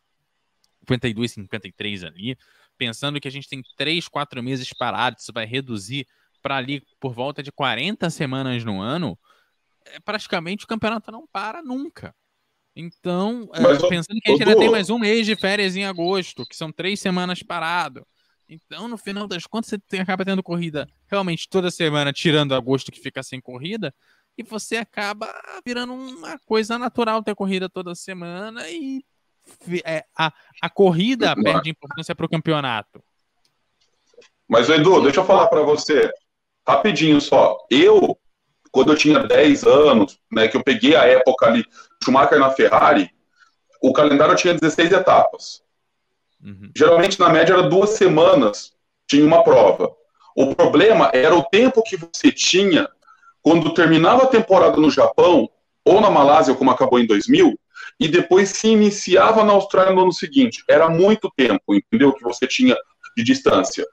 52, 0.83 1.33
53 1.33 2.05
ali, 2.05 2.39
pensando 2.79 3.21
que 3.21 3.27
a 3.27 3.33
gente 3.33 3.49
tem 3.49 3.61
3, 3.77 4.07
4 4.07 4.41
meses 4.45 4.73
parados, 4.73 5.25
isso 5.25 5.33
vai 5.33 5.45
reduzir 5.45 6.07
para 6.41 6.57
ali 6.57 6.87
por 7.01 7.13
volta 7.13 7.43
de 7.43 7.51
40 7.51 8.09
semanas 8.11 8.65
no 8.65 8.81
ano, 8.81 9.19
é, 9.87 9.99
praticamente 9.99 10.67
o 10.67 10.69
campeonato 10.69 11.11
não 11.11 11.27
para 11.27 11.65
nunca. 11.65 12.15
Então, 12.75 13.49
é, 13.53 13.61
Mas, 13.61 13.83
pensando 13.83 14.21
que 14.21 14.31
a 14.31 14.33
gente 14.33 14.43
ainda 14.43 14.59
tem 14.59 14.71
mais 14.71 14.91
um 14.91 14.99
mês 14.99 15.27
de 15.27 15.35
férias 15.35 15.77
em 15.77 15.85
agosto, 15.85 16.47
que 16.47 16.57
são 16.57 16.71
três 16.71 17.01
semanas 17.01 17.43
parado. 17.43 18.07
Então, 18.49 18.89
no 18.89 18.97
final 18.97 19.27
das 19.27 19.47
contas, 19.47 19.79
você 19.87 19.99
acaba 19.99 20.25
tendo 20.25 20.43
corrida 20.43 20.89
realmente 21.07 21.49
toda 21.49 21.71
semana, 21.71 22.13
tirando 22.13 22.55
agosto 22.55 22.91
que 22.91 23.01
fica 23.01 23.23
sem 23.23 23.41
corrida, 23.41 23.95
e 24.37 24.43
você 24.43 24.77
acaba 24.77 25.29
virando 25.65 25.93
uma 25.93 26.39
coisa 26.41 26.79
natural 26.79 27.23
ter 27.23 27.35
corrida 27.35 27.69
toda 27.69 27.95
semana 27.95 28.69
e 28.69 29.05
é, 29.85 30.05
a, 30.17 30.33
a 30.63 30.71
corrida 30.71 31.35
perde 31.35 31.71
importância 31.71 32.15
para 32.15 32.27
o 32.27 32.29
campeonato. 32.29 33.03
Mas, 34.49 34.69
Edu, 34.69 35.01
deixa 35.03 35.21
eu 35.21 35.25
falar 35.25 35.47
para 35.49 35.63
você, 35.63 36.11
rapidinho 36.67 37.21
só. 37.21 37.57
Eu 37.71 38.19
quando 38.71 38.93
eu 38.93 38.97
tinha 38.97 39.21
10 39.21 39.65
anos, 39.65 40.19
né, 40.31 40.49
que 40.49 40.57
eu 40.57 40.63
peguei 40.63 40.95
a 40.95 41.05
época 41.05 41.47
ali, 41.47 41.65
Schumacher 42.03 42.39
na 42.39 42.51
Ferrari, 42.51 43.11
o 43.83 43.93
calendário 43.93 44.37
tinha 44.37 44.55
16 44.55 44.93
etapas. 44.93 45.63
Uhum. 46.43 46.71
Geralmente, 46.77 47.19
na 47.19 47.29
média, 47.29 47.53
era 47.55 47.63
duas 47.63 47.91
semanas, 47.91 48.73
tinha 49.07 49.25
uma 49.25 49.43
prova. 49.43 49.91
O 50.37 50.55
problema 50.55 51.11
era 51.13 51.35
o 51.35 51.43
tempo 51.43 51.83
que 51.83 51.97
você 51.97 52.31
tinha 52.31 52.89
quando 53.43 53.75
terminava 53.75 54.25
a 54.25 54.29
temporada 54.29 54.77
no 54.77 54.91
Japão, 54.91 55.49
ou 55.85 56.01
na 56.01 56.11
Malásia, 56.11 56.55
como 56.55 56.71
acabou 56.71 56.99
em 56.99 57.07
2000, 57.07 57.59
e 57.99 58.09
depois 58.09 58.51
se 58.51 58.69
iniciava 58.69 59.45
na 59.45 59.53
Austrália 59.53 59.93
no 59.93 60.03
ano 60.03 60.13
seguinte. 60.13 60.63
Era 60.69 60.89
muito 60.89 61.31
tempo, 61.35 61.75
entendeu? 61.75 62.13
Que 62.13 62.23
você 62.23 62.47
tinha 62.47 62.77
de 63.17 63.23
distância. 63.23 63.87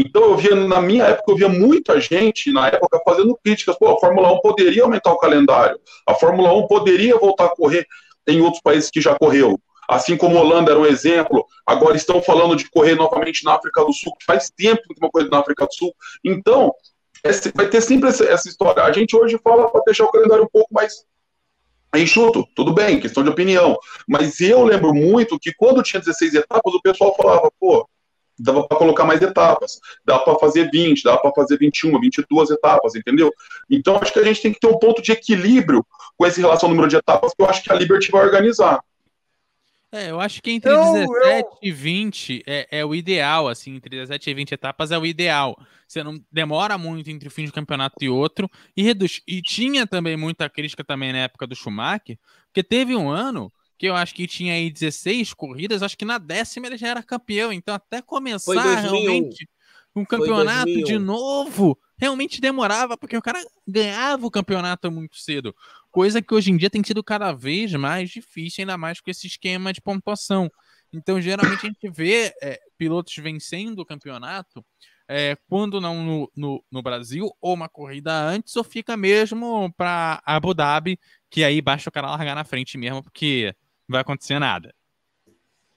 Então 0.00 0.22
eu 0.22 0.36
via, 0.36 0.54
na 0.54 0.80
minha 0.80 1.04
época, 1.04 1.32
eu 1.32 1.36
via 1.36 1.48
muita 1.48 2.00
gente 2.00 2.52
na 2.52 2.68
época 2.68 3.00
fazendo 3.04 3.36
críticas. 3.42 3.76
Pô, 3.76 3.88
a 3.88 3.98
Fórmula 3.98 4.32
1 4.34 4.40
poderia 4.40 4.84
aumentar 4.84 5.12
o 5.12 5.18
calendário. 5.18 5.76
A 6.06 6.14
Fórmula 6.14 6.52
1 6.52 6.68
poderia 6.68 7.18
voltar 7.18 7.46
a 7.46 7.48
correr 7.56 7.84
em 8.24 8.40
outros 8.40 8.62
países 8.62 8.90
que 8.90 9.00
já 9.00 9.18
correu. 9.18 9.58
Assim 9.88 10.16
como 10.16 10.38
a 10.38 10.42
Holanda 10.42 10.70
era 10.70 10.78
um 10.78 10.86
exemplo, 10.86 11.44
agora 11.66 11.96
estão 11.96 12.22
falando 12.22 12.54
de 12.54 12.70
correr 12.70 12.94
novamente 12.94 13.44
na 13.44 13.54
África 13.54 13.84
do 13.84 13.92
Sul, 13.92 14.12
faz 14.24 14.50
tempo 14.50 14.82
que 14.82 15.00
uma 15.00 15.10
coisa 15.10 15.28
na 15.30 15.40
África 15.40 15.66
do 15.66 15.74
Sul. 15.74 15.92
Então, 16.24 16.72
vai 17.54 17.68
ter 17.68 17.80
sempre 17.80 18.08
essa 18.08 18.48
história. 18.48 18.84
A 18.84 18.92
gente 18.92 19.16
hoje 19.16 19.36
fala 19.42 19.68
para 19.68 19.82
deixar 19.84 20.04
o 20.04 20.12
calendário 20.12 20.44
um 20.44 20.48
pouco 20.48 20.72
mais 20.72 21.04
enxuto, 21.96 22.46
tudo 22.54 22.72
bem, 22.72 23.00
questão 23.00 23.24
de 23.24 23.30
opinião. 23.30 23.76
Mas 24.06 24.40
eu 24.40 24.62
lembro 24.62 24.94
muito 24.94 25.40
que 25.40 25.52
quando 25.54 25.82
tinha 25.82 25.98
16 25.98 26.34
etapas, 26.34 26.72
o 26.72 26.82
pessoal 26.82 27.16
falava, 27.16 27.50
pô, 27.58 27.88
dava 28.38 28.66
para 28.66 28.78
colocar 28.78 29.04
mais 29.04 29.20
etapas, 29.22 29.78
dá 30.04 30.18
para 30.18 30.38
fazer 30.38 30.70
20, 30.70 31.02
dá 31.02 31.16
para 31.16 31.32
fazer 31.32 31.58
21, 31.58 31.98
22 32.00 32.50
etapas, 32.50 32.94
entendeu? 32.94 33.32
Então 33.70 33.98
acho 34.00 34.12
que 34.12 34.18
a 34.18 34.24
gente 34.24 34.42
tem 34.42 34.52
que 34.52 34.60
ter 34.60 34.68
um 34.68 34.78
ponto 34.78 35.02
de 35.02 35.12
equilíbrio 35.12 35.84
com 36.16 36.26
esse 36.26 36.40
relação 36.40 36.68
ao 36.68 36.74
número 36.74 36.88
de 36.88 36.96
etapas 36.96 37.32
que 37.34 37.42
eu 37.42 37.48
acho 37.48 37.62
que 37.62 37.72
a 37.72 37.74
Liberty 37.74 38.10
vai 38.10 38.24
organizar. 38.24 38.80
É, 39.90 40.10
eu 40.10 40.20
acho 40.20 40.42
que 40.42 40.50
entre 40.50 40.70
eu, 40.70 40.92
17 40.92 41.48
eu... 41.48 41.58
e 41.62 41.72
20 41.72 42.42
é, 42.46 42.68
é, 42.70 42.84
o 42.84 42.94
ideal, 42.94 43.48
assim, 43.48 43.76
entre 43.76 43.88
17 43.88 44.28
e 44.28 44.34
20 44.34 44.52
etapas 44.52 44.90
é 44.90 44.98
o 44.98 45.06
ideal. 45.06 45.58
Você 45.86 46.02
não 46.02 46.22
demora 46.30 46.76
muito 46.76 47.10
entre 47.10 47.28
o 47.28 47.30
fim 47.30 47.46
de 47.46 47.52
campeonato 47.52 47.96
e 48.02 48.08
outro 48.08 48.50
e 48.76 48.82
reduz. 48.82 49.22
E 49.26 49.40
tinha 49.40 49.86
também 49.86 50.14
muita 50.14 50.48
crítica 50.50 50.84
também 50.84 51.12
na 51.12 51.20
época 51.20 51.46
do 51.46 51.56
Schumacher, 51.56 52.18
porque 52.46 52.62
teve 52.62 52.94
um 52.94 53.08
ano 53.08 53.50
que 53.78 53.86
eu 53.86 53.94
acho 53.94 54.14
que 54.14 54.26
tinha 54.26 54.54
aí 54.54 54.70
16 54.70 55.32
corridas, 55.34 55.82
acho 55.82 55.96
que 55.96 56.04
na 56.04 56.18
décima 56.18 56.66
ele 56.66 56.76
já 56.76 56.88
era 56.88 57.02
campeão, 57.02 57.52
então 57.52 57.74
até 57.74 58.02
começar 58.02 58.80
realmente 58.80 59.48
um 59.94 60.04
campeonato 60.04 60.82
de 60.82 60.98
novo, 60.98 61.78
realmente 61.96 62.40
demorava, 62.40 62.96
porque 62.96 63.16
o 63.16 63.22
cara 63.22 63.40
ganhava 63.66 64.26
o 64.26 64.30
campeonato 64.30 64.90
muito 64.90 65.16
cedo, 65.16 65.54
coisa 65.90 66.20
que 66.20 66.34
hoje 66.34 66.50
em 66.50 66.56
dia 66.56 66.70
tem 66.70 66.82
sido 66.84 67.02
cada 67.02 67.32
vez 67.32 67.72
mais 67.74 68.10
difícil, 68.10 68.62
ainda 68.62 68.76
mais 68.76 69.00
com 69.00 69.10
esse 69.10 69.26
esquema 69.26 69.72
de 69.72 69.80
pontuação. 69.80 70.50
Então, 70.92 71.20
geralmente 71.20 71.66
a 71.66 71.68
gente 71.68 71.90
vê 71.90 72.32
é, 72.42 72.58
pilotos 72.78 73.14
vencendo 73.16 73.80
o 73.80 73.86
campeonato 73.86 74.64
é, 75.08 75.36
quando 75.48 75.80
não 75.80 76.04
no, 76.04 76.32
no, 76.36 76.64
no, 76.70 76.82
Brasil, 76.82 77.30
ou 77.40 77.54
uma 77.54 77.68
corrida 77.68 78.12
antes, 78.12 78.54
ou 78.56 78.64
fica 78.64 78.96
mesmo 78.96 79.72
para 79.74 80.22
Abu 80.24 80.52
Dhabi, 80.52 80.98
que 81.30 81.42
aí 81.42 81.60
basta 81.60 81.88
o 81.88 81.92
cara 81.92 82.10
largar 82.10 82.34
na 82.34 82.44
frente 82.44 82.76
mesmo, 82.76 83.02
porque 83.02 83.54
vai 83.88 84.02
acontecer 84.02 84.38
nada. 84.38 84.74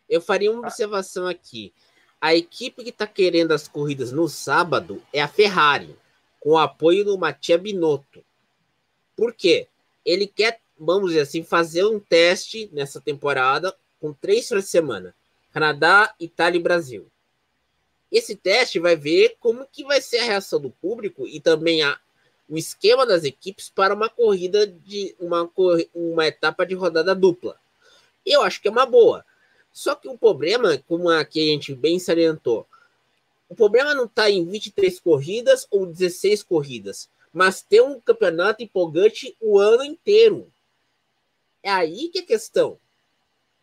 Eu 0.10 0.22
faria 0.22 0.52
uma 0.52 0.62
observação 0.62 1.26
aqui. 1.26 1.74
A 2.20 2.36
equipe 2.36 2.84
que 2.84 2.90
está 2.90 3.08
querendo 3.08 3.52
as 3.52 3.68
corridas 3.68 4.12
no 4.12 4.28
sábado 4.28 5.02
é 5.12 5.22
a 5.22 5.28
Ferrari, 5.28 5.96
com 6.40 6.52
o 6.52 6.58
apoio 6.58 7.06
do 7.06 7.18
Mattia 7.18 7.58
Binotto. 7.58 8.24
Por 9.16 9.34
quê? 9.34 9.68
Ele 10.06 10.28
quer, 10.28 10.60
vamos 10.78 11.10
dizer 11.10 11.22
assim, 11.22 11.44
fazer 11.44 11.86
um 11.86 12.00
teste 12.00 12.70
nessa 12.74 13.00
temporada 13.00 13.76
com 14.00 14.12
três 14.14 14.48
finais 14.48 14.66
de 14.66 14.72
semana: 14.72 15.16
Canadá, 15.52 16.14
Itália 16.20 16.60
e 16.60 16.62
Brasil. 16.62 17.08
Esse 18.12 18.36
teste 18.36 18.78
vai 18.78 18.96
ver 18.96 19.38
como 19.40 19.66
que 19.72 19.86
vai 19.86 20.02
ser 20.02 20.18
a 20.18 20.26
reação 20.26 20.60
do 20.60 20.70
público 20.70 21.26
e 21.28 21.40
também 21.40 21.82
a, 21.82 21.98
o 22.50 22.58
esquema 22.58 23.06
das 23.06 23.24
equipes 23.24 23.70
para 23.70 23.94
uma 23.94 24.10
corrida 24.10 24.68
de 24.68 25.16
uma, 25.18 25.50
uma 25.96 26.28
etapa 26.28 26.66
de 26.66 26.76
rodada 26.76 27.16
dupla. 27.16 27.58
Eu 28.26 28.42
acho 28.42 28.62
que 28.62 28.68
é 28.68 28.72
uma 28.72 28.86
boa. 28.86 29.26
Só 29.72 29.96
que 29.96 30.08
o 30.08 30.18
problema, 30.18 30.78
como 30.88 31.10
aqui 31.10 31.42
a 31.42 31.54
gente 31.54 31.74
bem 31.74 31.98
salientou, 32.00 32.68
o 33.48 33.56
problema 33.56 33.94
não 33.94 34.06
está 34.06 34.30
em 34.30 34.46
23 34.46 35.00
corridas 35.00 35.68
ou 35.70 35.86
16 35.86 36.44
corridas, 36.44 37.10
mas 37.34 37.62
ter 37.62 37.82
um 37.82 38.00
campeonato 38.00 38.64
empolgante 38.64 39.36
o 39.40 39.58
ano 39.58 39.84
inteiro. 39.84 40.52
É 41.64 41.70
aí 41.70 42.10
que 42.10 42.20
é 42.20 42.22
a 42.22 42.26
questão. 42.26 42.78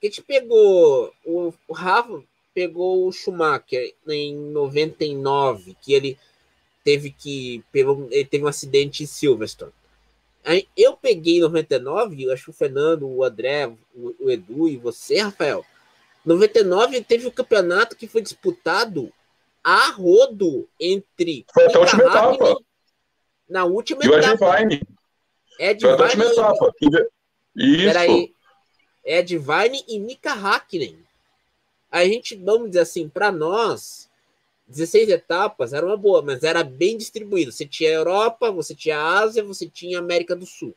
A 0.03 0.07
gente 0.07 0.23
pegou 0.23 1.13
o, 1.25 1.53
o 1.67 1.73
Rafa 1.73 2.23
pegou 2.59 3.07
o 3.07 3.13
Schumacher 3.13 3.95
em 4.09 4.35
99, 4.35 5.77
que 5.81 5.93
ele 5.93 6.19
teve 6.83 7.13
que 7.13 7.63
ele 8.11 8.25
teve 8.25 8.45
um 8.45 8.49
acidente 8.49 9.05
em 9.05 9.07
Silverstone. 9.07 9.73
Eu 10.77 10.97
peguei 10.97 11.41
99, 11.41 12.31
acho 12.33 12.45
que 12.45 12.51
o 12.51 12.55
Fernando, 12.55 13.07
o 13.07 13.23
André, 13.23 13.67
o, 13.95 14.15
o 14.21 14.31
Edu 14.31 14.69
e 14.69 14.77
você, 14.77 15.21
Rafael. 15.21 15.65
99 16.25 17.03
teve 17.03 17.27
o 17.27 17.29
um 17.29 17.33
campeonato 17.33 17.97
que 17.97 18.07
foi 18.07 18.23
disputado 18.23 19.13
a 19.63 19.91
rodo 19.91 20.69
entre. 20.81 21.45
Foi 21.53 21.67
até 21.67 21.77
a 21.77 21.81
última 21.81 22.03
etapa. 22.05 22.57
Na 23.49 23.65
última 23.65 24.05
e 24.05 24.09
etapa. 24.09 24.63
Ed 24.63 24.81
Ed 25.59 25.81
foi 25.81 25.91
até 25.93 26.03
a 26.03 26.07
última 26.07 26.25
etapa. 26.25 26.73
Isso. 27.57 27.85
Peraí. 27.85 28.33
Ed 29.05 29.39
Vine 29.39 29.85
e 29.89 29.99
Mika 29.99 30.33
Hakkinen. 30.33 30.99
A 31.91 32.05
gente, 32.05 32.37
vamos 32.37 32.69
dizer 32.69 32.81
assim, 32.81 33.09
para 33.09 33.33
nós, 33.33 34.08
16 34.69 35.09
etapas 35.09 35.73
era 35.73 35.85
uma 35.85 35.97
boa, 35.97 36.21
mas 36.21 36.43
era 36.43 36.63
bem 36.63 36.97
distribuído. 36.97 37.51
Você 37.51 37.65
tinha 37.65 37.91
Europa, 37.91 38.51
você 38.51 38.75
tinha 38.75 39.01
Ásia, 39.01 39.43
você 39.43 39.67
tinha 39.67 39.99
América 39.99 40.37
do 40.37 40.45
Sul. 40.45 40.75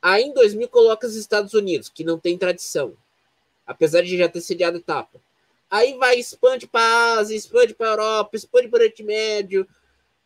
Aí 0.00 0.24
em 0.24 0.32
2000 0.32 0.68
coloca 0.68 1.06
os 1.06 1.14
Estados 1.14 1.52
Unidos, 1.54 1.88
que 1.88 2.02
não 2.02 2.18
tem 2.18 2.36
tradição, 2.38 2.94
apesar 3.66 4.02
de 4.02 4.16
já 4.16 4.28
ter 4.28 4.40
sediado 4.40 4.78
etapa. 4.78 5.20
Aí 5.70 5.96
vai, 5.96 6.16
expande 6.16 6.66
para 6.66 7.18
Ásia, 7.18 7.36
expande 7.36 7.74
para 7.74 7.90
Europa, 7.90 8.36
expande 8.36 8.68
para 8.68 8.78
o 8.78 8.80
Oriente 8.80 9.02
Médio. 9.02 9.66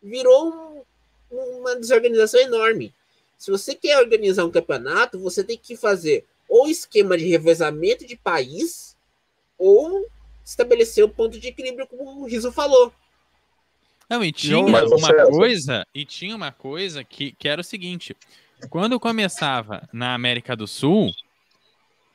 Virou 0.01 0.85
um, 1.31 1.37
uma 1.59 1.75
desorganização 1.75 2.39
enorme. 2.39 2.93
Se 3.37 3.51
você 3.51 3.75
quer 3.75 3.99
organizar 3.99 4.45
um 4.45 4.51
campeonato, 4.51 5.19
você 5.19 5.43
tem 5.43 5.57
que 5.57 5.75
fazer 5.75 6.25
ou 6.49 6.67
esquema 6.67 7.17
de 7.17 7.25
revezamento 7.25 8.05
de 8.05 8.15
país, 8.15 8.95
ou 9.57 10.07
estabelecer 10.49 11.03
o 11.03 11.09
ponto 11.09 11.37
de 11.39 11.47
equilíbrio, 11.49 11.85
como 11.87 12.21
o 12.21 12.25
Riso 12.25 12.51
falou. 12.51 12.93
Não, 14.09 14.23
e 14.23 14.31
tinha 14.31 14.61
Mas, 14.63 14.89
uma 14.89 14.99
César- 15.07 15.25
coisa, 15.29 15.85
e 15.93 16.05
tinha 16.05 16.35
uma 16.35 16.51
coisa 16.51 17.03
que, 17.03 17.33
que 17.33 17.47
era 17.49 17.59
o 17.59 17.63
seguinte: 17.63 18.15
quando 18.69 18.99
começava 18.99 19.87
na 19.91 20.13
América 20.13 20.55
do 20.55 20.65
Sul, 20.65 21.11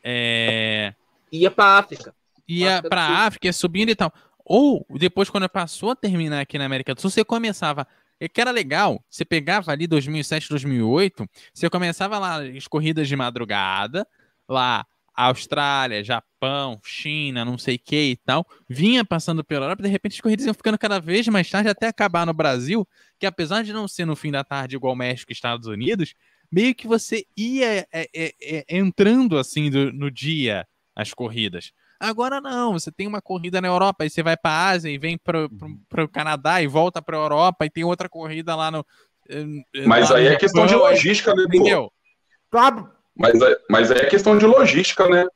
é, 0.03 0.95
Ia 1.31 1.51
pra 1.51 1.79
África. 1.79 2.15
ia 2.49 2.81
Sul. 2.81 2.91
África, 2.93 3.47
ia 3.47 3.53
subindo 3.53 3.91
e 3.91 3.95
tal. 3.95 4.13
Ou 4.45 4.85
depois, 4.99 5.31
quando 5.31 5.49
passou 5.49 5.91
a 5.91 5.97
terminar 5.97 6.41
aqui 6.41 6.59
na 6.59 6.65
América 6.65 6.95
do 6.95 7.01
Sul, 7.01 7.11
você 7.11 7.25
começava. 7.25 7.87
É 8.19 8.29
que 8.29 8.41
era 8.41 8.53
legal, 8.53 9.03
você 9.11 9.25
pegava 9.25 9.73
ali 9.73 9.87
2007, 9.89 10.49
2008, 10.49 11.27
você 11.53 11.69
começava 11.69 12.19
lá 12.21 12.41
as 12.41 12.69
corridas 12.69 13.09
de 13.09 13.17
madrugada, 13.17 14.07
lá 14.49 14.87
Austrália, 15.15 16.03
Japão, 16.03 16.81
China, 16.85 17.45
não 17.45 17.59
sei 17.59 17.77
o 17.77 17.79
que 17.79 18.11
e 18.13 18.17
tal, 18.17 18.47
vinha 18.69 19.05
passando 19.05 19.45
pela 19.45 19.67
Europa, 19.67 19.83
de 19.83 19.89
repente 19.89 20.15
as 20.15 20.21
corridas 20.21 20.47
iam 20.47 20.55
ficando 20.55 20.79
cada 20.79 20.99
vez 21.01 21.27
mais 21.29 21.49
tarde 21.51 21.69
até 21.69 21.89
acabar 21.89 22.25
no 22.27 22.33
Brasil, 22.35 22.87
que 23.19 23.27
apesar 23.27 23.63
de 23.63 23.73
não 23.73 23.87
ser 23.87 24.05
no 24.05 24.17
fim 24.17 24.31
da 24.31 24.43
tarde 24.45 24.77
igual 24.77 24.97
México 24.97 25.31
e 25.31 25.35
Estados 25.35 25.67
Unidos, 25.69 26.15
meio 26.51 26.75
que 26.75 26.87
você 26.87 27.25
ia 27.37 27.87
é, 27.93 28.09
é, 28.15 28.33
é, 28.43 28.65
entrando 28.69 29.39
assim 29.39 29.71
do- 29.71 29.93
no 29.93 30.11
dia 30.11 30.67
as 30.95 31.13
corridas. 31.15 31.73
Agora 31.99 32.41
não, 32.41 32.73
você 32.73 32.91
tem 32.91 33.07
uma 33.07 33.23
corrida 33.23 33.61
na 33.61 33.69
Europa, 33.69 34.03
aí 34.05 34.11
você 34.11 34.23
vai 34.23 34.37
para 34.37 34.51
a 34.51 34.69
Ásia 34.71 34.91
e 34.91 34.99
vem 34.99 35.17
para 35.17 35.47
o 35.47 36.09
Canadá 36.09 36.61
e 36.61 36.67
volta 36.67 37.01
para 37.01 37.17
a 37.17 37.21
Europa 37.21 37.65
e 37.65 37.71
tem 37.71 37.85
outra 37.85 38.09
corrida 38.09 38.57
lá 38.57 38.71
no. 38.71 38.85
eh, 39.29 39.87
Mas 39.87 40.11
lá 40.11 40.17
aí 40.17 40.25
no 40.27 40.33
é 40.33 40.37
questão 40.37 40.67
de 40.67 40.73
Japão, 40.73 40.89
logística, 40.89 41.33
né? 41.35 41.45
Entendeu? 41.45 41.93
Tá, 42.51 42.93
Mas, 43.17 43.41
é- 43.41 43.59
mas 43.69 43.91
aí 43.91 43.99
é 43.99 44.07
questão 44.07 44.37
de 44.39 44.47
logística, 44.47 45.09
né? 45.09 45.27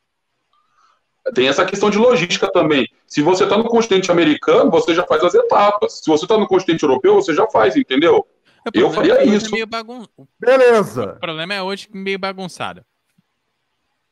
Tem 1.34 1.48
essa 1.48 1.64
questão 1.66 1.90
de 1.90 1.98
logística 1.98 2.50
também. 2.52 2.88
Se 3.06 3.20
você 3.20 3.44
está 3.44 3.56
no 3.58 3.64
continente 3.64 4.10
americano, 4.12 4.70
você 4.70 4.94
já 4.94 5.04
faz 5.06 5.24
as 5.24 5.34
etapas. 5.34 6.00
Se 6.02 6.08
você 6.08 6.24
está 6.24 6.38
no 6.38 6.46
continente 6.46 6.84
europeu, 6.84 7.14
você 7.16 7.34
já 7.34 7.46
faz, 7.48 7.76
entendeu? 7.76 8.18
O 8.64 8.70
Eu 8.72 8.90
faria 8.90 9.14
é 9.14 9.24
isso. 9.26 9.48
é 9.48 9.50
meio 9.50 9.66
bagun- 9.66 10.06
O 10.16 10.26
beleza. 10.38 11.16
problema 11.20 11.54
é 11.54 11.62
hoje 11.62 11.88
meio 11.92 12.18
bagunçado. 12.18 12.84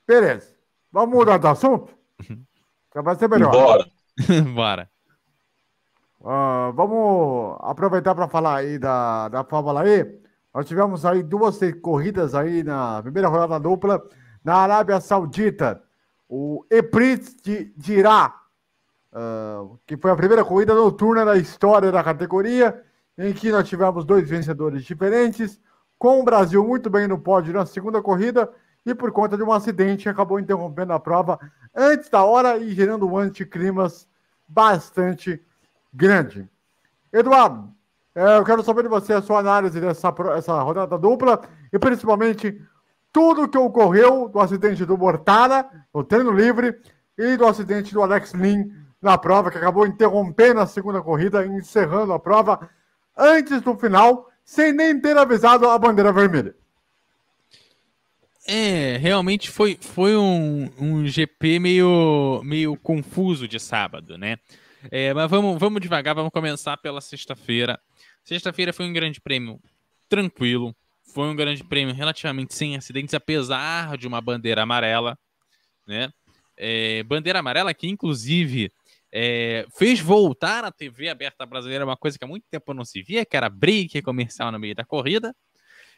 Beleza. 0.06 0.54
Vamos 0.92 1.14
mudar 1.16 1.38
de 1.38 1.46
assunto? 1.46 1.92
Já 2.94 3.00
vai 3.02 3.14
ser 3.16 3.28
melhor. 3.28 3.50
Bora. 3.50 3.86
Bora. 4.54 4.90
Ah, 6.24 6.72
vamos 6.74 7.56
aproveitar 7.60 8.14
para 8.14 8.28
falar 8.28 8.56
aí 8.56 8.78
da, 8.78 9.28
da 9.28 9.44
Fórmula 9.44 9.86
E. 9.88 10.23
Nós 10.54 10.66
tivemos 10.66 11.04
aí 11.04 11.20
duas 11.20 11.58
corridas 11.82 12.32
aí 12.32 12.62
na 12.62 13.02
primeira 13.02 13.26
rodada 13.28 13.58
dupla 13.58 14.06
na 14.44 14.54
Arábia 14.54 15.00
Saudita. 15.00 15.82
O 16.28 16.64
Eprit 16.70 17.34
de 17.42 17.72
Dirá, 17.76 18.32
ah, 19.12 19.66
que 19.84 19.96
foi 19.96 20.12
a 20.12 20.16
primeira 20.16 20.44
corrida 20.44 20.72
noturna 20.72 21.24
da 21.24 21.36
história 21.36 21.90
da 21.90 22.04
categoria, 22.04 22.80
em 23.18 23.32
que 23.32 23.50
nós 23.50 23.68
tivemos 23.68 24.04
dois 24.04 24.28
vencedores 24.28 24.84
diferentes, 24.84 25.60
com 25.98 26.20
o 26.20 26.24
Brasil 26.24 26.64
muito 26.64 26.88
bem 26.88 27.08
no 27.08 27.18
pódio 27.18 27.52
na 27.52 27.66
segunda 27.66 28.00
corrida 28.00 28.48
e 28.86 28.94
por 28.94 29.10
conta 29.10 29.36
de 29.36 29.42
um 29.42 29.52
acidente 29.52 30.08
acabou 30.08 30.38
interrompendo 30.38 30.92
a 30.92 31.00
prova 31.00 31.38
antes 31.74 32.08
da 32.08 32.22
hora 32.22 32.58
e 32.58 32.72
gerando 32.72 33.08
um 33.08 33.16
anticlimas 33.16 34.06
bastante 34.46 35.40
grande. 35.92 36.48
Eduardo, 37.12 37.72
eh, 38.14 38.38
eu 38.38 38.44
quero 38.44 38.62
saber 38.62 38.82
de 38.82 38.88
você 38.88 39.12
a 39.12 39.22
sua 39.22 39.40
análise 39.40 39.80
dessa 39.80 40.14
essa 40.36 40.60
rodada 40.62 40.98
dupla 40.98 41.40
e 41.72 41.78
principalmente 41.78 42.60
tudo 43.12 43.48
que 43.48 43.58
ocorreu 43.58 44.28
do 44.28 44.40
acidente 44.40 44.84
do 44.84 44.98
Mortara 44.98 45.68
no 45.94 46.02
treino 46.02 46.32
livre 46.32 46.80
e 47.16 47.36
do 47.36 47.46
acidente 47.46 47.94
do 47.94 48.02
Alex 48.02 48.32
Lin 48.32 48.72
na 49.00 49.18
prova, 49.18 49.50
que 49.50 49.58
acabou 49.58 49.86
interrompendo 49.86 50.60
a 50.60 50.66
segunda 50.66 51.00
corrida 51.02 51.46
encerrando 51.46 52.12
a 52.12 52.18
prova 52.18 52.68
antes 53.16 53.60
do 53.60 53.76
final, 53.76 54.28
sem 54.44 54.72
nem 54.72 54.98
ter 55.00 55.16
avisado 55.16 55.68
a 55.68 55.78
bandeira 55.78 56.12
vermelha. 56.12 56.54
É, 58.46 58.98
realmente 58.98 59.50
foi, 59.50 59.78
foi 59.80 60.16
um, 60.16 60.70
um 60.78 61.06
GP 61.06 61.58
meio, 61.58 62.42
meio 62.44 62.76
confuso 62.76 63.48
de 63.48 63.58
sábado, 63.58 64.18
né? 64.18 64.38
É, 64.90 65.14
mas 65.14 65.30
vamos, 65.30 65.58
vamos 65.58 65.80
devagar, 65.80 66.14
vamos 66.14 66.30
começar 66.30 66.76
pela 66.76 67.00
sexta-feira. 67.00 67.80
Sexta-feira 68.24 68.72
foi 68.72 68.86
um 68.86 68.92
grande 68.92 69.20
prêmio 69.20 69.60
tranquilo, 70.08 70.74
foi 71.14 71.28
um 71.28 71.36
grande 71.36 71.62
prêmio 71.62 71.94
relativamente 71.94 72.54
sem 72.54 72.74
acidentes, 72.74 73.14
apesar 73.14 73.96
de 73.98 74.06
uma 74.06 74.20
bandeira 74.20 74.62
amarela, 74.62 75.18
né? 75.86 76.10
É, 76.56 77.02
bandeira 77.02 77.40
amarela 77.40 77.74
que, 77.74 77.86
inclusive, 77.88 78.70
é, 79.12 79.66
fez 79.76 80.00
voltar 80.00 80.64
a 80.64 80.72
TV 80.72 81.08
aberta 81.08 81.44
brasileira, 81.44 81.84
uma 81.84 81.96
coisa 81.96 82.18
que 82.18 82.24
há 82.24 82.28
muito 82.28 82.46
tempo 82.50 82.72
não 82.72 82.84
se 82.84 83.02
via, 83.02 83.24
que 83.24 83.36
era 83.36 83.50
break 83.50 84.00
comercial 84.02 84.50
no 84.50 84.58
meio 84.58 84.74
da 84.74 84.84
corrida, 84.84 85.34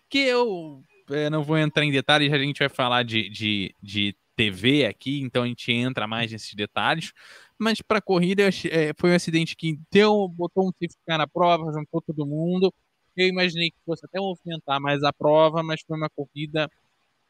que 0.08 0.18
eu 0.18 0.82
é, 1.10 1.30
não 1.30 1.42
vou 1.42 1.58
entrar 1.58 1.84
em 1.84 1.92
detalhes, 1.92 2.32
a 2.32 2.38
gente 2.38 2.58
vai 2.58 2.68
falar 2.68 3.04
de, 3.04 3.28
de, 3.28 3.74
de 3.82 4.16
TV 4.36 4.84
aqui, 4.84 5.20
então 5.20 5.44
a 5.44 5.46
gente 5.46 5.72
entra 5.72 6.06
mais 6.06 6.30
nesses 6.30 6.54
detalhes. 6.54 7.12
Mas 7.58 7.80
para 7.80 8.00
corrida 8.00 8.42
é, 8.42 8.92
foi 8.98 9.10
um 9.10 9.14
acidente 9.14 9.56
que 9.56 9.78
deu, 9.90 10.28
botou 10.28 10.68
um 10.68 10.72
safety 10.72 10.96
car 11.06 11.18
na 11.18 11.26
prova, 11.26 11.72
juntou 11.72 12.02
todo 12.02 12.26
mundo. 12.26 12.72
Eu 13.16 13.26
imaginei 13.28 13.70
que 13.70 13.78
fosse 13.84 14.04
até 14.04 14.20
movimentar 14.20 14.80
mais 14.80 15.02
a 15.02 15.12
prova, 15.12 15.62
mas 15.62 15.80
foi 15.86 15.96
uma 15.96 16.10
corrida 16.10 16.70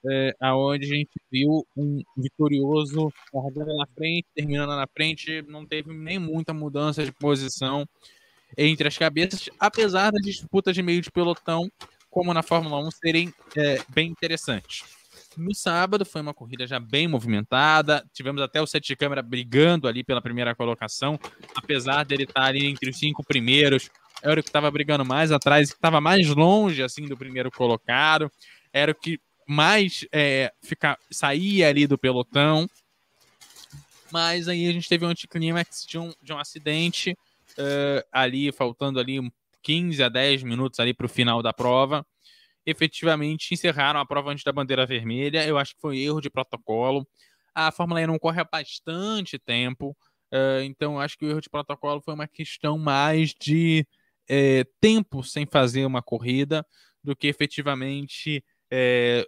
é, 0.09 0.35
aonde 0.41 0.87
a 0.87 0.97
gente 0.97 1.21
viu 1.31 1.67
um 1.77 2.03
vitorioso 2.17 3.13
largando 3.33 3.75
na 3.77 3.87
frente, 3.87 4.27
terminando 4.35 4.71
na 4.71 4.87
frente, 4.87 5.43
não 5.43 5.67
teve 5.67 5.93
nem 5.93 6.19
muita 6.19 6.53
mudança 6.53 7.05
de 7.05 7.13
posição 7.13 7.87
entre 8.57 8.89
as 8.89 8.97
cabeças, 8.97 9.49
apesar 9.59 10.11
das 10.13 10.23
disputas 10.23 10.75
de 10.75 10.83
meio 10.83 11.03
de 11.03 11.11
pelotão, 11.11 11.71
como 12.11 12.33
na 12.33 12.43
Fórmula 12.43 12.79
1, 12.87 12.91
serem 12.93 13.35
é, 13.57 13.79
bem 13.89 14.11
interessantes. 14.11 14.85
No 15.37 15.55
sábado 15.55 16.05
foi 16.05 16.23
uma 16.23 16.33
corrida 16.33 16.67
já 16.67 16.81
bem 16.81 17.07
movimentada, 17.07 18.05
tivemos 18.13 18.41
até 18.41 18.61
o 18.61 18.67
set 18.67 18.87
de 18.87 18.97
câmera 18.97 19.23
brigando 19.23 19.87
ali 19.87 20.03
pela 20.03 20.23
primeira 20.23 20.55
colocação, 20.55 21.19
apesar 21.55 22.05
dele 22.05 22.25
estar 22.25 22.45
ali 22.45 22.67
entre 22.67 22.91
os 22.91 22.99
cinco 22.99 23.23
primeiros, 23.23 23.91
era 24.23 24.41
o 24.41 24.43
que 24.43 24.49
estava 24.49 24.71
brigando 24.71 25.05
mais 25.05 25.31
atrás, 25.31 25.71
que 25.71 25.77
estava 25.77 26.01
mais 26.01 26.29
longe 26.29 26.83
assim 26.83 27.07
do 27.07 27.17
primeiro 27.17 27.51
colocado, 27.51 28.31
era 28.73 28.93
o 28.93 28.95
que 28.95 29.21
mais 29.47 30.07
é, 30.11 30.53
fica, 30.63 30.99
saía 31.11 31.69
ali 31.69 31.87
do 31.87 31.99
pelotão. 31.99 32.69
Mas 34.11 34.49
aí 34.49 34.69
a 34.69 34.73
gente 34.73 34.89
teve 34.89 35.05
um 35.05 35.09
anticlímax 35.09 35.85
de 35.87 35.99
um, 35.99 36.13
de 36.23 36.33
um 36.33 36.39
acidente 36.39 37.17
eh, 37.59 38.07
ali, 38.13 38.53
faltando 38.53 39.01
ali 39.01 39.19
um 39.19 39.31
15 39.63 40.03
a 40.03 40.09
10 40.09 40.43
minutos 40.43 40.79
ali 40.79 40.95
para 40.95 41.07
o 41.07 41.09
final 41.09 41.43
da 41.43 41.53
prova. 41.53 42.07
Efetivamente 42.67 43.55
encerraram 43.55 44.01
a 44.01 44.07
prova 44.07 44.33
antes 44.33 44.45
da 44.45 44.53
bandeira 44.53 44.85
vermelha. 44.85 45.47
Eu 45.47 45.57
acho 45.57 45.75
que 45.75 45.81
foi 45.81 46.01
erro 46.01 46.21
de 46.21 46.29
protocolo. 46.29 47.07
A 47.55 47.71
Fórmula 47.73 48.03
E 48.03 48.07
não 48.07 48.19
corre 48.19 48.41
há 48.41 48.45
bastante 48.45 49.39
tempo, 49.39 49.97
eh, 50.31 50.65
então 50.65 51.01
acho 51.01 51.17
que 51.17 51.25
o 51.25 51.31
erro 51.31 51.41
de 51.41 51.49
protocolo 51.49 52.03
foi 52.03 52.13
uma 52.13 52.29
questão 52.29 52.77
mais 52.77 53.33
de 53.41 53.87
eh, 54.29 54.65
tempo 54.81 55.23
sem 55.23 55.47
fazer 55.47 55.87
uma 55.87 56.03
corrida 56.03 56.67
do 57.03 57.17
que 57.17 57.29
efetivamente 57.29 58.45
eh, 58.71 59.25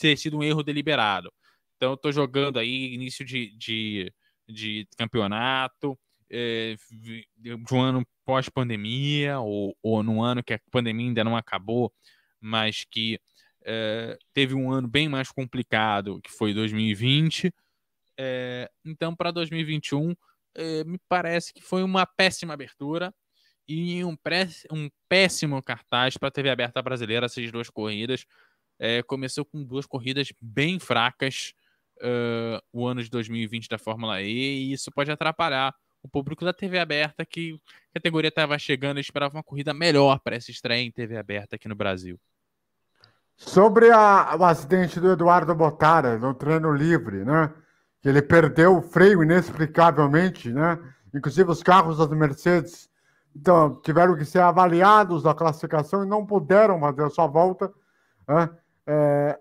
ter 0.00 0.16
sido 0.16 0.38
um 0.38 0.42
erro 0.42 0.62
deliberado. 0.62 1.30
Então 1.76 1.92
eu 1.92 1.96
tô 1.96 2.10
jogando 2.12 2.58
aí 2.58 2.94
início 2.94 3.24
de, 3.24 3.56
de, 3.56 4.12
de 4.48 4.88
campeonato, 4.96 5.98
é, 6.30 6.76
de 6.90 7.56
um 7.72 7.80
ano 7.80 8.06
pós-pandemia, 8.24 9.38
ou, 9.40 9.76
ou 9.82 10.02
num 10.02 10.22
ano 10.22 10.42
que 10.42 10.54
a 10.54 10.60
pandemia 10.70 11.06
ainda 11.06 11.24
não 11.24 11.36
acabou, 11.36 11.92
mas 12.40 12.84
que 12.84 13.20
é, 13.64 14.18
teve 14.32 14.54
um 14.54 14.70
ano 14.72 14.88
bem 14.88 15.08
mais 15.08 15.30
complicado, 15.30 16.20
que 16.22 16.30
foi 16.30 16.54
2020. 16.54 17.52
É, 18.18 18.70
então, 18.84 19.14
para 19.14 19.30
2021, 19.30 20.14
é, 20.54 20.84
me 20.84 20.98
parece 21.08 21.52
que 21.52 21.62
foi 21.62 21.82
uma 21.82 22.06
péssima 22.06 22.54
abertura 22.54 23.14
e 23.68 24.02
um, 24.04 24.16
pré- 24.16 24.48
um 24.72 24.88
péssimo 25.08 25.62
cartaz 25.62 26.16
para 26.16 26.28
a 26.28 26.32
TV 26.32 26.50
aberta 26.50 26.80
brasileira, 26.82 27.26
essas 27.26 27.50
duas 27.52 27.68
corridas. 27.70 28.24
É, 28.78 29.02
começou 29.02 29.44
com 29.44 29.62
duas 29.64 29.86
corridas 29.86 30.32
bem 30.40 30.78
fracas 30.78 31.52
uh, 32.00 32.62
o 32.72 32.86
ano 32.86 33.02
de 33.02 33.10
2020 33.10 33.68
da 33.68 33.78
Fórmula 33.78 34.22
E, 34.22 34.28
e 34.28 34.72
isso 34.72 34.90
pode 34.92 35.10
atrapalhar 35.10 35.74
o 36.02 36.08
público 36.08 36.44
da 36.44 36.52
TV 36.52 36.78
aberta, 36.78 37.24
que 37.24 37.58
a 37.90 37.94
categoria 37.94 38.28
estava 38.28 38.58
chegando 38.58 38.98
e 38.98 39.00
esperava 39.00 39.36
uma 39.36 39.42
corrida 39.42 39.74
melhor 39.74 40.20
para 40.20 40.36
essa 40.36 40.50
estreia 40.50 40.82
em 40.82 40.90
TV 40.92 41.16
aberta 41.16 41.56
aqui 41.56 41.68
no 41.68 41.74
Brasil. 41.74 42.18
Sobre 43.36 43.90
a- 43.90 44.36
o 44.38 44.44
acidente 44.44 44.98
do 44.98 45.12
Eduardo 45.12 45.54
Botara 45.54 46.18
no 46.18 46.34
treino 46.34 46.72
livre, 46.72 47.24
né? 47.24 47.52
Que 48.02 48.08
ele 48.08 48.22
perdeu 48.22 48.76
o 48.76 48.82
freio 48.82 49.22
inexplicavelmente, 49.22 50.52
né? 50.52 50.78
Inclusive 51.14 51.50
os 51.50 51.62
carros 51.62 51.98
das 51.98 52.08
Mercedes 52.10 52.88
então, 53.36 53.80
tiveram 53.82 54.16
que 54.16 54.24
ser 54.24 54.40
avaliados 54.40 55.22
na 55.22 55.34
classificação 55.34 56.02
e 56.02 56.08
não 56.08 56.26
puderam 56.26 56.80
fazer 56.80 57.04
a 57.04 57.10
sua 57.10 57.26
volta. 57.26 57.72
né? 58.26 58.50
É, 58.86 59.38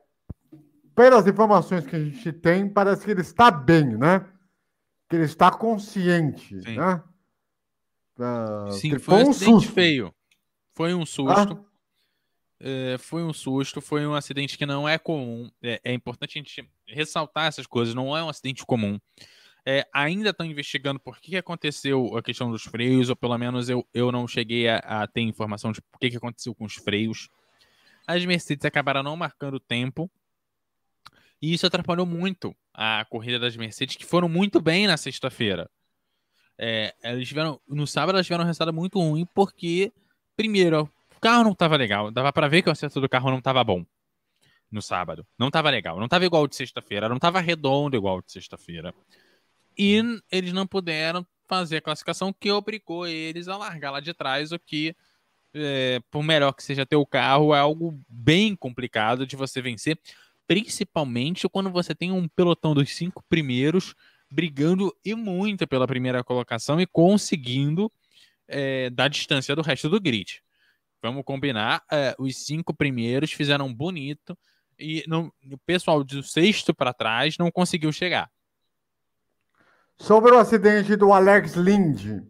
pelas 0.96 1.26
informações 1.28 1.86
que 1.86 1.96
a 1.96 2.00
gente 2.00 2.32
tem, 2.32 2.68
parece 2.70 3.04
que 3.04 3.12
ele 3.12 3.22
está 3.22 3.50
bem, 3.52 3.98
né? 3.98 4.26
Que 5.10 5.16
ele 5.16 5.26
está 5.26 5.52
consciente, 5.52 6.62
Sim. 6.62 6.76
né? 6.76 7.04
Uh, 8.18 8.72
Sim, 8.72 9.00
foi 9.00 9.24
um 9.24 9.30
acidente 9.30 9.52
susto. 9.52 9.72
feio. 9.72 10.16
Foi 10.74 10.94
um 10.94 11.06
susto. 11.06 11.64
Ah? 11.64 11.68
É, 12.60 12.98
foi 12.98 13.24
um 13.24 13.32
susto, 13.34 13.80
foi 13.80 14.06
um 14.06 14.16
acidente 14.16 14.58
que 14.58 14.66
não 14.66 14.90
é 14.90 14.98
comum. 14.98 15.50
É, 15.62 15.80
é 15.84 15.94
importante 15.94 16.38
a 16.38 16.40
gente 16.40 16.68
ressaltar 16.88 17.46
essas 17.46 17.68
coisas, 17.68 17.94
não 17.94 18.18
é 18.18 18.24
um 18.24 18.30
acidente 18.30 18.66
comum. 18.66 19.00
É, 19.66 19.86
ainda 19.94 20.30
estão 20.30 20.46
investigando 20.46 21.00
por 21.00 21.20
que 21.20 21.36
aconteceu 21.36 22.18
a 22.18 22.24
questão 22.24 22.50
dos 22.50 22.64
freios, 22.64 23.10
ou 23.10 23.16
pelo 23.16 23.38
menos 23.38 23.70
eu, 23.70 23.86
eu 23.94 24.12
não 24.12 24.28
cheguei 24.28 24.68
a, 24.68 24.78
a 24.78 25.08
ter 25.08 25.22
informação 25.22 25.72
de 25.72 25.82
por 25.82 26.00
que, 26.00 26.10
que 26.10 26.18
aconteceu 26.18 26.56
com 26.56 26.66
os 26.66 26.76
freios. 26.76 27.30
As 28.08 28.26
Mercedes 28.26 28.66
acabaram 28.66 29.04
não 29.04 29.18
marcando 29.18 29.60
tempo, 29.60 30.10
e 31.42 31.54
isso 31.54 31.66
atrapalhou 31.66 32.06
muito 32.06 32.56
a 32.74 33.06
corrida 33.10 33.40
das 33.40 33.56
Mercedes, 33.56 33.96
que 33.96 34.06
foram 34.06 34.30
muito 34.30 34.62
bem 34.62 34.88
na 34.88 34.98
sexta-feira. 34.98 35.70
É, 36.58 36.94
eles 37.04 37.28
tiveram, 37.28 37.60
no 37.68 37.86
sábado 37.86 38.16
elas 38.16 38.26
tiveram 38.26 38.44
um 38.44 38.48
resultado 38.48 38.74
muito 38.74 39.00
ruim, 39.00 39.28
porque, 39.34 39.92
primeiro, 40.36 40.90
o 41.16 41.20
carro 41.20 41.44
não 41.44 41.52
estava 41.52 41.76
legal, 41.76 42.12
dava 42.12 42.34
para 42.34 42.48
ver 42.48 42.62
que 42.62 42.70
o 42.70 42.72
acerto 42.72 43.00
do 43.00 43.10
carro 43.10 43.30
não 43.30 43.40
estava 43.40 43.64
bom 43.64 43.86
no 44.72 44.82
sábado. 44.82 45.26
Não 45.38 45.48
estava 45.48 45.70
legal, 45.70 45.98
não 45.98 46.06
estava 46.06 46.26
igual 46.26 46.48
de 46.48 46.56
sexta-feira, 46.56 47.10
não 47.10 47.16
estava 47.16 47.40
redondo 47.40 47.96
igual 47.96 48.22
de 48.22 48.32
sexta-feira. 48.32 48.94
E 49.78 50.02
eles 50.32 50.54
não 50.54 50.66
puderam 50.68 51.26
fazer 51.48 51.78
a 51.78 51.82
classificação 51.82 52.34
que 52.34 52.52
obrigou 52.52 53.08
eles 53.08 53.48
a 53.48 53.58
largar 53.58 53.92
lá 53.92 54.00
de 54.00 54.14
trás, 54.14 54.52
o 54.52 54.60
que, 54.60 54.96
é, 55.54 56.02
por 56.12 56.24
melhor 56.24 56.52
que 56.54 56.64
seja 56.64 56.86
ter 56.86 56.96
o 56.96 57.06
carro, 57.06 57.56
é 57.56 57.60
algo 57.60 58.00
bem 58.10 58.56
complicado 58.56 59.26
de 59.26 59.36
você 59.36 59.62
vencer, 59.62 59.98
principalmente 60.48 61.48
quando 61.50 61.70
você 61.70 61.94
tem 61.94 62.12
um 62.12 62.28
pelotão 62.28 62.74
dos 62.74 62.96
cinco 62.96 63.24
primeiros 63.28 63.94
brigando 64.30 64.96
e 65.04 65.14
muito 65.14 65.68
pela 65.68 65.88
primeira 65.88 66.24
colocação 66.24 66.80
e 66.80 66.88
conseguindo 66.88 67.92
é, 68.48 68.90
dar 68.90 69.10
distância 69.10 69.56
do 69.56 69.62
resto 69.62 69.90
do 69.90 70.00
grid. 70.00 70.42
Vamos 71.02 71.24
combinar, 71.24 71.84
é, 71.92 72.16
os 72.18 72.46
cinco 72.46 72.74
primeiros 72.74 73.32
fizeram 73.32 73.74
bonito 73.74 74.38
e 74.80 75.04
não, 75.08 75.32
o 75.52 75.58
pessoal 75.60 76.04
do 76.04 76.24
sexto 76.24 76.74
para 76.74 76.94
trás 76.94 77.38
não 77.38 77.52
conseguiu 77.52 77.92
chegar. 77.92 78.30
Sobre 79.98 80.32
o 80.32 80.38
acidente 80.38 80.96
do 80.96 81.12
Alex 81.12 81.56
Lind, 81.56 82.24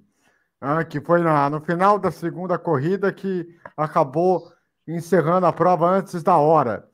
ah, 0.62 0.84
que 0.84 1.02
foi 1.02 1.22
no 1.22 1.62
final 1.62 2.00
da 2.00 2.12
segunda 2.12 2.58
corrida 2.58 3.12
que 3.12 3.46
acabou 3.76 4.52
encerrando 4.88 5.46
a 5.46 5.54
prova 5.54 5.90
antes 5.90 6.24
da 6.24 6.38
hora. 6.38 6.90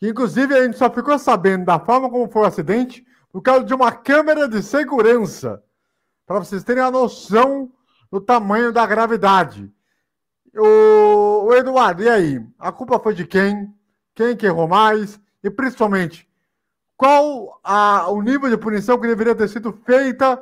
Inclusive, 0.00 0.54
a 0.54 0.64
gente 0.64 0.76
só 0.76 0.90
ficou 0.90 1.18
sabendo 1.18 1.64
da 1.64 1.78
forma 1.78 2.10
como 2.10 2.30
foi 2.30 2.42
o 2.42 2.46
acidente 2.46 3.04
por 3.32 3.42
causa 3.42 3.64
de 3.64 3.74
uma 3.74 3.90
câmera 3.90 4.48
de 4.48 4.62
segurança, 4.62 5.62
para 6.26 6.38
vocês 6.38 6.62
terem 6.62 6.82
a 6.82 6.90
noção 6.90 7.72
do 8.10 8.20
tamanho 8.20 8.72
da 8.72 8.86
gravidade. 8.86 9.72
O, 10.56 11.46
o 11.46 11.54
Eduardo, 11.54 12.02
e 12.02 12.08
aí? 12.08 12.46
A 12.58 12.70
culpa 12.70 13.00
foi 13.00 13.12
de 13.12 13.26
quem? 13.26 13.74
Quem 14.14 14.36
que 14.36 14.46
errou 14.46 14.68
mais? 14.68 15.20
E 15.42 15.50
principalmente, 15.50 16.28
qual 16.96 17.60
a, 17.62 18.08
o 18.08 18.22
nível 18.22 18.48
de 18.48 18.56
punição 18.56 19.00
que 19.00 19.08
deveria 19.08 19.34
ter 19.34 19.48
sido 19.48 19.72
feita 19.84 20.40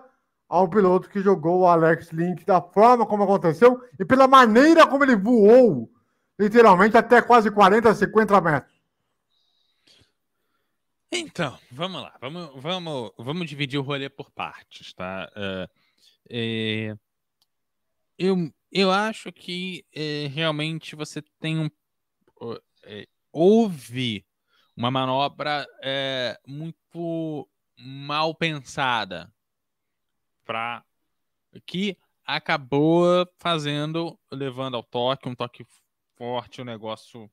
ao 0.48 0.68
piloto 0.68 1.08
que 1.08 1.20
jogou 1.20 1.60
o 1.60 1.66
Alex 1.66 2.10
Link 2.12 2.44
da 2.44 2.60
forma 2.60 3.06
como 3.06 3.22
aconteceu 3.22 3.82
e 3.98 4.04
pela 4.04 4.28
maneira 4.28 4.86
como 4.86 5.02
ele 5.02 5.16
voou, 5.16 5.90
literalmente 6.38 6.94
até 6.94 7.22
quase 7.22 7.50
40, 7.50 7.94
50 7.94 8.40
metros? 8.42 8.71
Então, 11.14 11.58
vamos 11.70 12.00
lá, 12.00 12.16
vamos, 12.18 12.50
vamos, 12.62 13.12
vamos 13.18 13.46
dividir 13.46 13.76
o 13.76 13.82
rolê 13.82 14.08
por 14.08 14.30
partes, 14.30 14.94
tá? 14.94 15.30
Uh, 15.36 15.70
é, 16.30 16.96
eu, 18.18 18.50
eu 18.72 18.90
acho 18.90 19.30
que 19.30 19.84
é, 19.92 20.26
realmente 20.28 20.96
você 20.96 21.20
tem 21.38 21.58
um. 21.58 21.70
É, 22.84 23.06
houve 23.30 24.24
uma 24.74 24.90
manobra 24.90 25.66
muito 26.46 27.46
mal 27.76 28.34
pensada 28.34 29.30
para 30.46 30.82
que 31.66 31.98
acabou 32.24 33.28
fazendo, 33.36 34.18
levando 34.30 34.76
ao 34.78 34.82
toque, 34.82 35.28
um 35.28 35.34
toque 35.34 35.66
forte, 36.16 36.62
um 36.62 36.64
negócio 36.64 37.30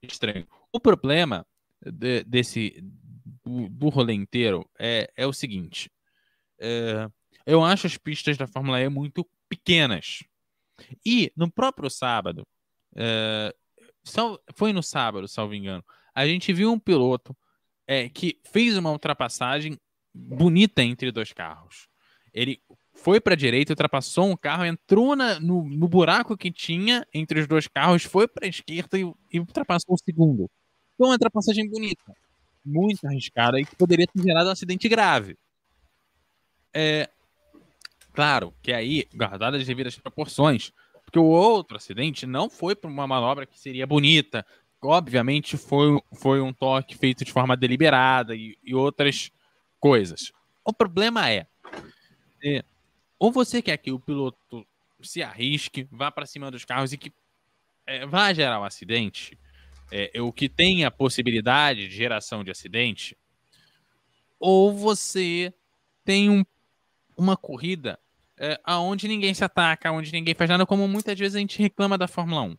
estranho. 0.00 0.46
O 0.72 0.78
problema 0.78 1.44
de, 1.90 2.24
desse 2.24 2.82
do, 3.44 3.68
do 3.68 3.88
rolê 3.88 4.14
inteiro 4.14 4.68
é, 4.78 5.10
é 5.16 5.26
o 5.26 5.32
seguinte: 5.32 5.90
é, 6.58 7.08
eu 7.46 7.64
acho 7.64 7.86
as 7.86 7.96
pistas 7.96 8.36
da 8.36 8.46
Fórmula 8.46 8.80
E 8.80 8.88
muito 8.88 9.28
pequenas. 9.48 10.22
E 11.04 11.32
no 11.36 11.50
próprio 11.50 11.90
sábado, 11.90 12.46
é, 12.96 13.54
foi 14.54 14.72
no 14.72 14.82
sábado, 14.82 15.28
salvo 15.28 15.54
engano, 15.54 15.84
a 16.14 16.26
gente 16.26 16.52
viu 16.52 16.70
um 16.72 16.78
piloto 16.78 17.36
é, 17.86 18.08
que 18.08 18.40
fez 18.44 18.76
uma 18.76 18.90
ultrapassagem 18.90 19.78
bonita 20.14 20.82
entre 20.82 21.10
dois 21.10 21.32
carros. 21.32 21.88
Ele 22.32 22.60
foi 22.94 23.20
para 23.20 23.34
a 23.34 23.36
direita, 23.36 23.72
ultrapassou 23.72 24.28
um 24.28 24.36
carro, 24.36 24.64
entrou 24.64 25.16
na, 25.16 25.38
no, 25.38 25.64
no, 25.68 25.88
buraco 25.88 26.36
que 26.36 26.50
tinha 26.50 27.06
entre 27.12 27.40
os 27.40 27.46
dois 27.46 27.66
carros, 27.66 28.04
foi 28.04 28.26
para 28.26 28.46
a 28.46 28.48
esquerda 28.48 28.98
e, 28.98 29.12
e, 29.30 29.40
ultrapassou 29.40 29.94
o 29.94 29.98
segundo. 29.98 30.50
Foi 31.02 31.08
uma 31.08 31.14
ultrapassagem 31.14 31.68
bonita, 31.68 32.14
muito 32.64 33.04
arriscada 33.08 33.58
e 33.58 33.64
que 33.64 33.74
poderia 33.74 34.06
ter 34.06 34.22
gerado 34.22 34.48
um 34.48 34.52
acidente 34.52 34.88
grave. 34.88 35.36
É, 36.72 37.10
claro 38.12 38.54
que 38.62 38.72
aí, 38.72 39.08
guardadas 39.12 39.62
as 39.62 39.66
devidas 39.66 39.98
proporções, 39.98 40.72
porque 41.04 41.18
o 41.18 41.24
outro 41.24 41.76
acidente 41.76 42.24
não 42.24 42.48
foi 42.48 42.76
por 42.76 42.88
uma 42.88 43.04
manobra 43.04 43.46
que 43.46 43.58
seria 43.58 43.84
bonita, 43.84 44.46
obviamente 44.80 45.56
foi, 45.56 46.00
foi 46.12 46.40
um 46.40 46.52
toque 46.52 46.96
feito 46.96 47.24
de 47.24 47.32
forma 47.32 47.56
deliberada 47.56 48.36
e, 48.36 48.56
e 48.62 48.72
outras 48.72 49.32
coisas. 49.80 50.30
O 50.64 50.72
problema 50.72 51.28
é, 51.28 51.48
é, 52.44 52.62
ou 53.18 53.32
você 53.32 53.60
quer 53.60 53.76
que 53.76 53.90
o 53.90 53.98
piloto 53.98 54.64
se 55.02 55.20
arrisque, 55.20 55.88
vá 55.90 56.12
para 56.12 56.26
cima 56.26 56.48
dos 56.48 56.64
carros 56.64 56.92
e 56.92 56.96
que 56.96 57.12
é, 57.88 58.06
vá 58.06 58.32
gerar 58.32 58.60
um 58.60 58.64
acidente, 58.64 59.36
é, 59.92 60.22
o 60.22 60.32
que 60.32 60.48
tem 60.48 60.84
a 60.84 60.90
possibilidade 60.90 61.86
de 61.86 61.94
geração 61.94 62.42
de 62.42 62.50
acidente, 62.50 63.16
ou 64.40 64.72
você 64.72 65.52
tem 66.04 66.30
um, 66.30 66.42
uma 67.16 67.36
corrida 67.36 67.98
é, 68.38 68.58
aonde 68.64 69.06
ninguém 69.06 69.34
se 69.34 69.44
ataca, 69.44 69.92
onde 69.92 70.10
ninguém 70.10 70.34
faz 70.34 70.48
nada, 70.48 70.64
como 70.64 70.88
muitas 70.88 71.18
vezes 71.18 71.36
a 71.36 71.38
gente 71.38 71.60
reclama 71.60 71.98
da 71.98 72.08
Fórmula 72.08 72.42
1. 72.42 72.56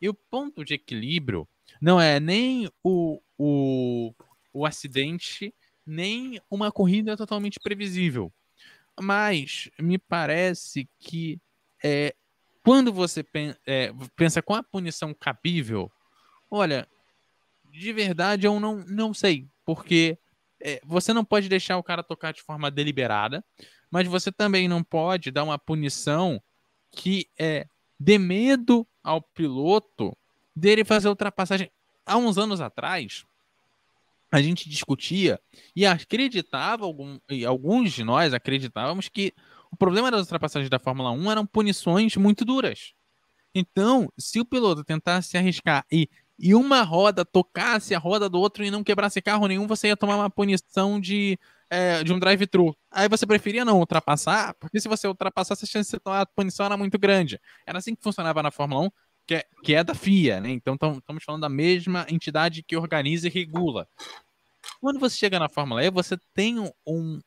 E 0.00 0.08
o 0.08 0.14
ponto 0.14 0.64
de 0.64 0.74
equilíbrio 0.74 1.46
não 1.82 2.00
é 2.00 2.20
nem 2.20 2.70
o, 2.82 3.20
o, 3.36 4.14
o 4.52 4.64
acidente, 4.64 5.52
nem 5.84 6.40
uma 6.48 6.70
corrida 6.70 7.16
totalmente 7.16 7.58
previsível. 7.60 8.32
Mas 9.00 9.68
me 9.78 9.98
parece 9.98 10.88
que 10.98 11.40
é, 11.82 12.14
quando 12.62 12.92
você 12.92 13.24
é, 13.66 13.92
pensa 14.16 14.40
com 14.40 14.54
a 14.54 14.62
punição 14.62 15.12
cabível, 15.12 15.90
olha, 16.50 16.88
de 17.70 17.92
verdade 17.92 18.46
eu 18.46 18.58
não, 18.58 18.84
não 18.86 19.12
sei, 19.14 19.46
porque 19.64 20.18
é, 20.60 20.80
você 20.84 21.12
não 21.12 21.24
pode 21.24 21.48
deixar 21.48 21.76
o 21.78 21.82
cara 21.82 22.02
tocar 22.02 22.32
de 22.32 22.42
forma 22.42 22.70
deliberada, 22.70 23.44
mas 23.90 24.06
você 24.06 24.30
também 24.30 24.68
não 24.68 24.82
pode 24.82 25.30
dar 25.30 25.44
uma 25.44 25.58
punição 25.58 26.42
que 26.90 27.28
é, 27.38 27.66
dê 27.98 28.18
medo 28.18 28.86
ao 29.02 29.22
piloto 29.22 30.16
dele 30.54 30.84
fazer 30.84 31.08
ultrapassagem. 31.08 31.70
Há 32.04 32.16
uns 32.16 32.38
anos 32.38 32.60
atrás, 32.60 33.24
a 34.30 34.42
gente 34.42 34.68
discutia 34.68 35.40
e 35.74 35.86
acreditava, 35.86 36.84
algum, 36.84 37.18
e 37.28 37.44
alguns 37.44 37.92
de 37.92 38.04
nós 38.04 38.34
acreditávamos 38.34 39.08
que 39.08 39.32
o 39.70 39.76
problema 39.76 40.10
das 40.10 40.22
ultrapassagens 40.22 40.70
da 40.70 40.78
Fórmula 40.78 41.10
1 41.12 41.30
eram 41.30 41.46
punições 41.46 42.16
muito 42.16 42.44
duras. 42.44 42.92
Então, 43.54 44.12
se 44.18 44.40
o 44.40 44.44
piloto 44.44 44.84
tentasse 44.84 45.30
se 45.30 45.38
arriscar 45.38 45.84
e, 45.90 46.08
e 46.38 46.54
uma 46.54 46.82
roda 46.82 47.24
tocasse 47.24 47.94
a 47.94 47.98
roda 47.98 48.28
do 48.28 48.38
outro 48.38 48.64
e 48.64 48.70
não 48.70 48.84
quebrasse 48.84 49.20
carro 49.20 49.46
nenhum, 49.48 49.66
você 49.66 49.88
ia 49.88 49.96
tomar 49.96 50.16
uma 50.16 50.30
punição 50.30 51.00
de, 51.00 51.38
é, 51.68 52.04
de 52.04 52.12
um 52.12 52.18
drive-thru. 52.18 52.76
Aí 52.90 53.08
você 53.08 53.26
preferia 53.26 53.64
não 53.64 53.78
ultrapassar, 53.78 54.54
porque 54.54 54.80
se 54.80 54.88
você 54.88 55.08
ultrapassasse, 55.08 55.64
a 55.64 55.68
chance 55.68 55.90
de 55.90 55.98
tomar 55.98 56.20
a 56.20 56.26
punição 56.26 56.66
era 56.66 56.76
muito 56.76 56.98
grande. 56.98 57.40
Era 57.66 57.78
assim 57.78 57.94
que 57.94 58.02
funcionava 58.02 58.42
na 58.42 58.50
Fórmula 58.50 58.86
1 58.86 58.90
que 59.26 59.34
é, 59.34 59.44
que 59.62 59.74
é 59.74 59.84
da 59.84 59.94
FIA, 59.94 60.40
né? 60.40 60.50
Então 60.50 60.74
estamos 60.74 61.22
falando 61.22 61.42
da 61.42 61.50
mesma 61.50 62.06
entidade 62.08 62.62
que 62.62 62.74
organiza 62.74 63.26
e 63.26 63.30
regula. 63.30 63.86
Quando 64.80 64.98
você 64.98 65.16
chega 65.16 65.38
na 65.38 65.50
Fórmula 65.50 65.84
E, 65.84 65.90
você 65.90 66.16
tem 66.32 66.58
um, 66.86 67.20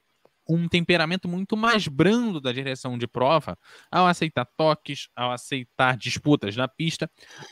um 0.49 0.67
temperamento 0.67 1.27
muito 1.27 1.55
mais 1.55 1.87
brando 1.87 2.41
da 2.41 2.51
direção 2.51 2.97
de 2.97 3.07
prova 3.07 3.55
ao 3.91 4.07
aceitar 4.07 4.45
toques, 4.57 5.09
ao 5.15 5.31
aceitar 5.31 5.95
disputas 5.95 6.55
na 6.55 6.67
pista, 6.67 7.09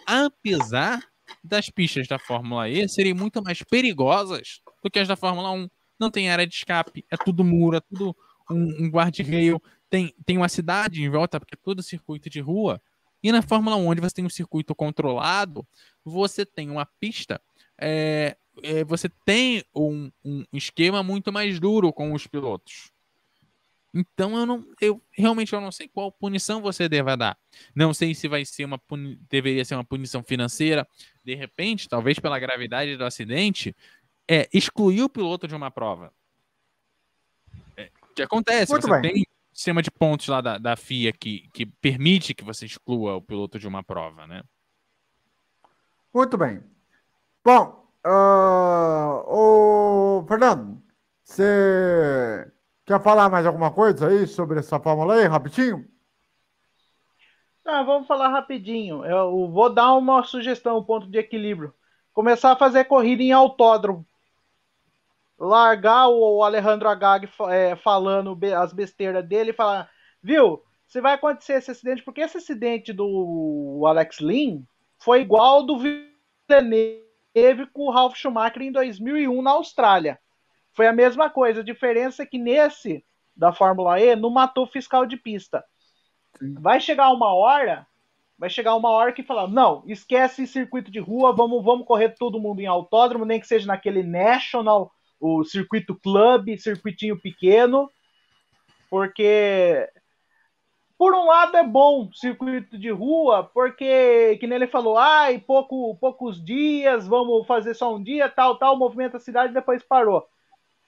apesar 0.07 0.99
das 1.43 1.69
pistas 1.69 2.07
da 2.07 2.19
Fórmula 2.19 2.69
E 2.69 2.87
serem 2.87 3.13
muito 3.13 3.41
mais 3.41 3.61
perigosas 3.63 4.61
do 4.83 4.89
que 4.89 4.99
as 4.99 5.07
da 5.07 5.15
Fórmula 5.15 5.51
1. 5.51 5.67
Não 5.99 6.09
tem 6.09 6.29
área 6.29 6.47
de 6.47 6.55
escape, 6.55 7.05
é 7.11 7.17
tudo 7.17 7.43
muro, 7.43 7.77
é 7.77 7.81
tudo 7.81 8.15
um, 8.49 8.85
um 8.85 8.89
guarda-rail 8.89 9.61
tem, 9.89 10.13
tem 10.25 10.37
uma 10.37 10.47
cidade 10.47 11.01
em 11.01 11.09
volta, 11.09 11.39
porque 11.39 11.55
é 11.55 11.59
todo 11.61 11.81
circuito 11.81 12.29
de 12.29 12.39
rua. 12.39 12.81
E 13.23 13.31
na 13.31 13.41
Fórmula 13.41 13.75
1, 13.75 13.87
onde 13.87 14.01
você 14.01 14.15
tem 14.15 14.25
um 14.25 14.29
circuito 14.29 14.73
controlado, 14.75 15.67
você 16.05 16.45
tem 16.45 16.69
uma 16.69 16.85
pista, 16.85 17.41
é, 17.77 18.37
é, 18.63 18.83
você 18.83 19.09
tem 19.25 19.63
um, 19.75 20.11
um, 20.23 20.45
esquema 20.53 21.03
muito 21.03 21.33
mais 21.33 21.59
duro 21.59 21.91
com 21.91 22.13
os 22.13 22.27
pilotos. 22.27 22.91
Então 23.93 24.38
eu 24.38 24.45
não, 24.45 24.65
eu 24.80 25.02
realmente 25.12 25.52
eu 25.54 25.62
não 25.62 25.71
sei 25.71 25.88
qual 25.88 26.12
punição 26.12 26.62
você 26.62 26.88
deva 26.88 27.17
dar. 27.17 27.38
Não 27.75 27.93
sei 27.93 28.13
se 28.13 28.28
vai 28.28 28.45
ser 28.45 28.65
uma 28.65 28.78
puni, 28.78 29.15
deveria 29.30 29.65
ser 29.65 29.75
uma 29.75 29.84
punição 29.84 30.23
financeira. 30.23 30.88
De 31.23 31.34
repente, 31.34 31.89
talvez 31.89 32.19
pela 32.19 32.39
gravidade 32.39 32.95
do 32.95 33.06
acidente, 33.06 33.75
é 34.30 34.47
excluir 34.54 35.02
o 35.02 35.10
piloto 35.10 35.47
de 35.47 35.56
uma 35.56 35.71
prova. 35.71 36.13
É, 37.75 37.89
que 38.15 38.21
acontece? 38.21 38.71
Muito 38.71 38.88
você 38.88 39.02
bem. 39.02 39.13
tem 39.13 39.25
sistema 39.52 39.82
de 39.82 39.91
pontos 39.91 40.28
lá 40.28 40.39
da, 40.39 40.58
da 40.58 40.75
FIA 40.75 41.12
que, 41.12 41.49
que 41.52 41.65
permite 41.65 42.34
que 42.34 42.43
você 42.43 42.65
exclua 42.65 43.15
o 43.15 43.21
piloto 43.21 43.60
de 43.60 43.67
uma 43.67 43.84
prova, 43.84 44.28
né? 44.28 44.43
Muito 46.13 46.38
bem. 46.38 46.63
Bom, 47.43 47.86
uh, 48.06 49.23
o 49.28 50.25
Fernando, 50.28 50.82
você 51.23 52.52
quer 52.89 52.99
falar 53.04 53.30
mais 53.30 53.45
alguma 53.45 53.69
coisa 53.69 54.08
aí 54.08 54.25
sobre 54.25 54.58
essa 54.58 54.80
Fórmula 54.80 55.13
aí, 55.13 55.28
rapidinho? 55.28 55.86
Ah, 57.63 57.84
vamos 57.84 58.08
falar 58.08 58.30
rapidinho. 58.30 59.06
Eu 59.06 59.47
vou 59.47 59.71
dar 59.71 59.93
uma 59.93 60.23
sugestão, 60.23 60.80
um 60.80 60.84
ponto 60.84 61.08
de 61.08 61.19
equilíbrio. 61.19 61.71
Começar 62.12 62.52
a 62.52 62.56
fazer 62.56 62.86
corrida 62.86 63.21
em 63.21 63.32
autódromo 63.32 64.04
largar 65.38 66.10
o 66.10 66.43
Alejandro 66.43 66.89
Agag 66.89 67.30
é, 67.52 67.75
falando 67.75 68.38
as 68.58 68.73
besteiras 68.73 69.25
dele 69.25 69.52
e 69.52 69.54
falar, 69.54 69.88
viu, 70.21 70.62
se 70.88 70.99
vai 70.99 71.13
acontecer 71.13 71.54
esse 71.54 71.69
acidente, 71.69 72.04
porque 72.04 72.21
esse 72.21 72.38
acidente 72.38 72.91
do 72.91 73.84
Alex 73.86 74.19
Lynn 74.19 74.63
foi 74.97 75.21
igual 75.21 75.58
ao 75.58 75.63
do 75.63 75.78
Villeneuve 75.78 77.67
com 77.71 77.84
o 77.84 77.91
Ralf 77.91 78.15
Schumacher 78.17 78.63
em 78.63 78.71
2001 78.71 79.41
na 79.43 79.52
Austrália. 79.52 80.19
Foi 80.79 80.87
a 80.87 80.93
mesma 80.93 81.29
coisa, 81.29 81.59
a 81.59 81.63
diferença 81.63 82.23
é 82.23 82.25
que 82.25 82.37
nesse 82.37 83.03
da 83.35 83.51
Fórmula 83.51 83.99
E 83.99 84.15
não 84.15 84.29
matou 84.29 84.65
fiscal 84.65 85.05
de 85.05 85.17
pista. 85.17 85.61
Sim. 86.37 86.53
Vai 86.53 86.79
chegar 86.79 87.11
uma 87.11 87.35
hora, 87.35 87.85
vai 88.37 88.49
chegar 88.49 88.73
uma 88.77 88.89
hora 88.89 89.11
que 89.11 89.21
falar, 89.21 89.49
não, 89.49 89.83
esquece 89.85 90.47
circuito 90.47 90.89
de 90.89 90.97
rua, 90.97 91.33
vamos, 91.33 91.65
vamos 91.65 91.85
correr 91.85 92.15
todo 92.17 92.39
mundo 92.39 92.61
em 92.61 92.65
autódromo, 92.65 93.25
nem 93.25 93.41
que 93.41 93.47
seja 93.47 93.67
naquele 93.67 94.03
National 94.03 94.89
o 95.19 95.43
circuito 95.43 95.93
club, 95.95 96.57
circuitinho 96.57 97.19
pequeno, 97.19 97.91
porque 98.89 99.85
por 100.97 101.13
um 101.13 101.25
lado 101.25 101.57
é 101.57 101.63
bom 101.67 102.09
circuito 102.13 102.77
de 102.77 102.89
rua, 102.89 103.43
porque 103.43 104.37
que 104.39 104.47
nem 104.47 104.55
ele 104.55 104.67
falou, 104.67 104.97
ai, 104.97 105.39
pouco, 105.39 105.93
poucos 105.97 106.41
dias, 106.41 107.05
vamos 107.05 107.45
fazer 107.45 107.73
só 107.73 107.93
um 107.93 108.01
dia, 108.01 108.29
tal, 108.29 108.57
tal, 108.57 108.77
movimenta 108.77 109.17
a 109.17 109.19
cidade, 109.19 109.53
depois 109.53 109.83
parou. 109.83 110.25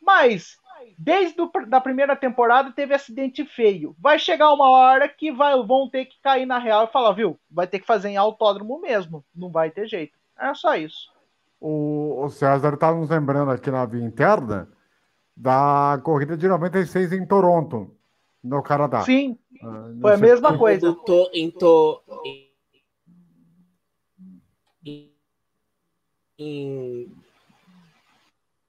Mas 0.02 0.58
desde 0.98 1.40
a 1.42 1.66
da 1.68 1.82
primeira 1.82 2.16
temporada 2.16 2.72
teve 2.72 2.94
acidente 2.94 3.46
feio. 3.46 3.96
Vai 4.00 4.18
chegar 4.18 4.52
uma 4.54 4.70
hora 4.70 5.08
que 5.08 5.32
vai, 5.32 5.56
vão 5.64 5.90
ter 5.90 6.06
que 6.06 6.20
cair 6.22 6.46
na 6.46 6.58
real 6.58 6.86
e 6.86 6.92
falar, 6.92 7.14
viu? 7.14 7.40
Vai 7.50 7.68
ter 7.68 7.80
que 7.80 7.86
fazer 7.86 8.10
em 8.10 8.18
autódromo 8.18 8.80
mesmo, 8.80 9.24
não 9.36 9.52
vai 9.52 9.70
ter 9.70 9.88
jeito. 9.88 10.18
É 10.40 10.54
só 10.54 10.76
isso. 10.76 11.12
O, 11.60 12.24
o 12.26 12.30
César 12.30 12.74
está 12.74 12.94
nos 12.94 13.10
lembrando 13.10 13.52
aqui 13.52 13.70
na 13.70 13.86
via 13.86 14.04
interna 14.04 14.68
da 15.38 16.00
corrida 16.04 16.36
de 16.36 16.48
96 16.48 17.14
em 17.14 17.26
Toronto, 17.26 17.96
no 18.44 18.64
Canadá. 18.64 19.02
Sim, 19.04 19.38
uh, 19.62 20.02
foi 20.02 20.14
a 20.14 20.18
mesma 20.18 20.58
coisa. 20.58 20.94
Tô, 21.06 21.30
em, 21.34 21.52
tô, 21.52 22.02
em... 26.38 27.12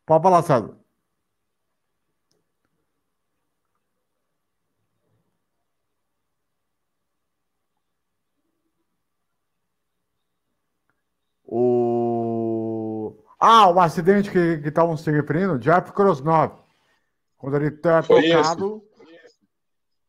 Pode 0.04 0.22
falar, 0.22 0.42
César. 0.42 0.81
Ah, 13.38 13.68
o 13.68 13.80
acidente 13.80 14.30
que 14.30 14.60
estavam 14.64 14.96
se 14.96 15.10
referindo, 15.10 15.58
Jeff 15.58 15.92
Krosnov. 15.92 16.52
Quando 17.36 17.56
ele 17.56 17.72
tá 17.72 18.02
foi 18.02 18.22
tocado. 18.22 18.82
Esse. 19.24 19.36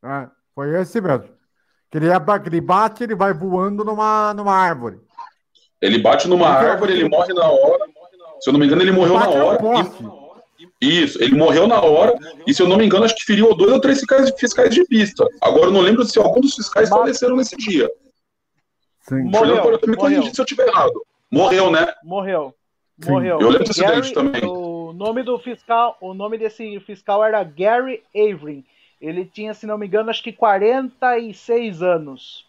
É, 0.05 0.29
foi 0.53 0.79
esse 0.79 1.01
mesmo. 1.01 1.29
Que 1.89 1.97
ele, 1.97 2.07
ele 2.45 2.61
bate, 2.61 3.03
ele 3.03 3.15
vai 3.15 3.33
voando 3.33 3.83
numa, 3.83 4.33
numa 4.35 4.53
árvore. 4.53 4.99
Ele 5.81 5.99
bate 5.99 6.27
numa 6.27 6.45
ele 6.45 6.69
árvore, 6.69 6.93
ele 6.93 7.09
morre 7.09 7.33
na 7.33 7.47
hora. 7.47 7.85
Se 8.39 8.49
eu 8.49 8.53
não 8.53 8.59
me 8.59 8.67
engano, 8.67 8.81
ele 8.81 8.91
morreu 8.91 9.17
na 9.17 9.29
hora. 9.29 9.59
E... 10.79 11.03
Isso, 11.03 11.21
ele 11.21 11.35
morreu 11.35 11.67
na 11.67 11.81
hora. 11.81 12.13
E 12.45 12.53
se 12.53 12.61
eu 12.61 12.67
não 12.67 12.77
me 12.77 12.85
engano, 12.85 13.05
acho 13.05 13.15
que 13.15 13.25
feriu 13.25 13.55
dois 13.55 13.71
ou 13.71 13.81
três 13.81 13.99
fiscais, 13.99 14.31
fiscais 14.37 14.73
de 14.73 14.85
pista. 14.85 15.25
Agora 15.41 15.65
eu 15.65 15.71
não 15.71 15.81
lembro 15.81 16.05
se 16.05 16.19
algum 16.19 16.39
dos 16.39 16.55
fiscais 16.55 16.89
faleceram 16.89 17.35
nesse 17.35 17.55
dia. 17.57 17.89
Sim. 19.01 19.23
Morreu, 19.23 19.79
me 19.87 19.95
corrigir 19.95 20.33
se 20.33 20.39
eu 20.39 20.45
estiver 20.45 20.67
errado. 20.67 21.03
Morreu, 21.33 21.71
né? 21.71 21.91
Morreu. 22.03 22.53
Morreu. 23.05 23.39
Eu 23.41 23.49
lembro 23.49 23.67
desse 23.67 23.81
Gary, 23.81 24.13
também. 24.13 24.45
O 24.45 24.93
nome 24.93 25.23
do 25.23 25.39
fiscal, 25.39 25.97
o 25.99 26.13
nome 26.13 26.37
desse 26.37 26.79
fiscal 26.81 27.23
era 27.23 27.43
Gary 27.43 28.03
Avery. 28.15 28.63
Ele 29.01 29.25
tinha, 29.25 29.53
se 29.55 29.65
não 29.65 29.77
me 29.77 29.87
engano, 29.87 30.11
acho 30.11 30.23
que 30.23 30.31
46 30.31 31.81
anos. 31.81 32.45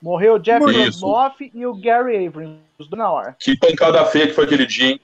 Morreu 0.00 0.34
o 0.34 0.38
Jeff 0.38 0.62
Rosnoff 0.62 1.50
e 1.54 1.66
o 1.66 1.74
Gary 1.74 2.26
Avery, 2.26 2.58
os 2.78 2.86
dois 2.86 2.98
na 2.98 3.10
hora. 3.10 3.36
Que 3.38 3.56
pancada 3.56 4.04
feia 4.04 4.26
que 4.26 4.34
foi 4.34 4.44
aquele 4.44 4.66
dia, 4.66 4.90
hein? 4.90 5.00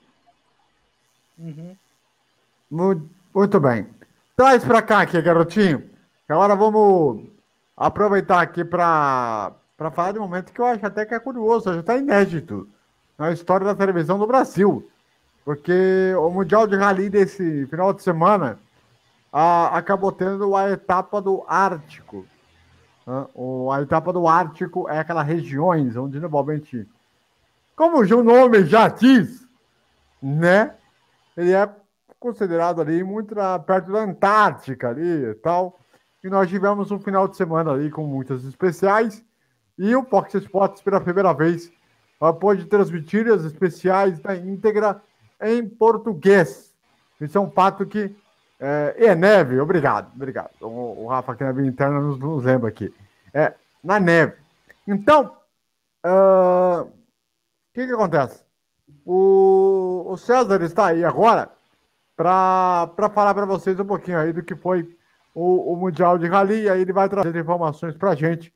Uhum. 1.39 1.77
Muito, 2.71 3.09
muito 3.35 3.61
bem. 3.61 3.87
Traz 4.37 4.65
pra 4.65 4.83
cá 4.83 5.01
aqui, 5.01 5.21
garotinho. 5.23 5.89
Agora 6.29 6.55
vamos 6.55 7.25
aproveitar 7.77 8.43
aqui 8.43 8.65
para 8.65 9.55
falar 9.95 10.13
de 10.13 10.19
um 10.19 10.23
momento 10.23 10.53
que 10.53 10.61
eu 10.61 10.67
acho 10.67 10.85
até 10.85 11.07
que 11.07 11.15
é 11.15 11.19
curioso, 11.19 11.73
já 11.73 11.81
está 11.81 11.97
inédito 11.97 12.69
na 13.19 13.33
história 13.33 13.67
da 13.67 13.75
televisão 13.75 14.19
do 14.19 14.27
Brasil. 14.27 14.89
Porque 15.45 16.15
o 16.17 16.31
Mundial 16.31 16.67
de 16.67 16.77
Rally 16.77 17.11
desse 17.11 17.67
final 17.67 17.93
de 17.93 18.03
semana 18.03 18.59
a, 19.33 19.77
acabou 19.77 20.13
tendo 20.13 20.55
a 20.55 20.71
etapa 20.71 21.21
do 21.21 21.45
Ártico. 21.49 22.25
Né? 23.07 23.27
O, 23.35 23.73
a 23.73 23.83
etapa 23.83 24.13
do 24.13 24.29
Ártico 24.29 24.89
é 24.89 24.99
aquelas 24.99 25.27
regiões 25.27 25.97
onde 25.97 26.21
normalmente, 26.21 26.87
como 27.75 27.99
o 27.99 28.23
nome 28.23 28.65
já 28.65 28.89
diz, 28.89 29.49
né? 30.23 30.75
Ele 31.37 31.53
é 31.53 31.69
considerado 32.21 32.81
ali 32.81 33.03
muito 33.03 33.35
perto 33.65 33.93
da 33.93 34.01
Antártica 34.01 34.91
ali 34.91 35.31
e 35.31 35.35
tal. 35.35 35.79
E 36.23 36.29
nós 36.29 36.49
tivemos 36.49 36.91
um 36.91 36.99
final 36.99 37.29
de 37.29 37.37
semana 37.37 37.73
ali 37.73 37.91
com 37.91 38.07
muitas 38.07 38.45
especiais. 38.45 39.25
E 39.79 39.95
o 39.95 40.05
Fox 40.05 40.35
Sports, 40.35 40.83
pela 40.83 41.01
primeira 41.01 41.33
vez, 41.33 41.71
pode 42.19 42.67
transmitir 42.67 43.29
as 43.29 43.45
especiais 43.45 44.21
na 44.23 44.35
íntegra 44.35 45.01
em 45.41 45.67
português. 45.69 46.75
Isso 47.21 47.39
é 47.39 47.41
um 47.41 47.51
fato 47.51 47.87
que. 47.87 48.15
É, 48.61 48.95
é 49.07 49.15
neve, 49.15 49.61
obrigado, 49.61 50.13
obrigado. 50.15 50.51
O, 50.61 51.05
o 51.05 51.07
Rafa 51.07 51.33
aqui 51.33 51.45
na 51.45 51.53
vida 51.53 51.69
interna 51.69 52.01
nos, 52.01 52.19
nos, 52.19 52.45
lembra 52.45 52.69
aqui. 52.69 52.93
É, 53.33 53.55
na 53.83 54.01
neve. 54.01 54.35
Então, 54.87 55.37
o 56.05 56.83
uh, 56.83 56.93
que, 57.73 57.87
que 57.87 57.93
acontece? 57.93 58.43
O, 59.07 60.07
o 60.09 60.17
César 60.17 60.61
está 60.63 60.87
aí 60.87 61.05
agora 61.05 61.51
para 62.17 63.09
falar 63.15 63.33
para 63.33 63.47
vocês 63.47 63.79
um 63.79 63.85
pouquinho 63.85 64.19
aí 64.19 64.33
do 64.33 64.43
que 64.43 64.57
foi 64.57 64.93
o, 65.33 65.73
o 65.73 65.77
Mundial 65.77 66.19
de 66.19 66.27
Rally, 66.27 66.63
e 66.63 66.69
aí 66.69 66.81
ele 66.81 66.93
vai 66.93 67.09
trazer 67.09 67.37
informações 67.37 67.97
para 67.97 68.11
a 68.11 68.15
gente 68.17 68.53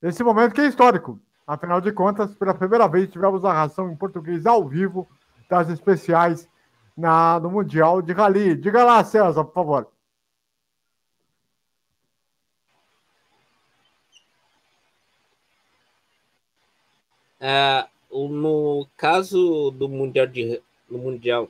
nesse 0.00 0.24
momento 0.24 0.54
que 0.54 0.62
é 0.62 0.66
histórico. 0.66 1.20
Afinal 1.46 1.80
de 1.80 1.92
contas, 1.92 2.34
pela 2.34 2.54
primeira 2.54 2.86
vez 2.86 3.10
tivemos 3.10 3.44
a 3.44 3.52
ração 3.52 3.90
em 3.90 3.96
português 3.96 4.46
ao 4.46 4.66
vivo 4.68 5.08
das 5.48 5.68
especiais 5.68 6.48
na, 6.96 7.40
no 7.40 7.50
Mundial 7.50 8.00
de 8.00 8.12
Rally. 8.12 8.56
Diga 8.56 8.84
lá, 8.84 9.02
César, 9.04 9.44
por 9.44 9.54
favor. 9.54 9.88
É, 17.40 17.86
no 18.10 18.86
caso 18.96 19.72
do 19.72 19.88
Mundial 19.88 20.26
de 20.28 20.62
no 20.88 20.98
Mundial 20.98 21.48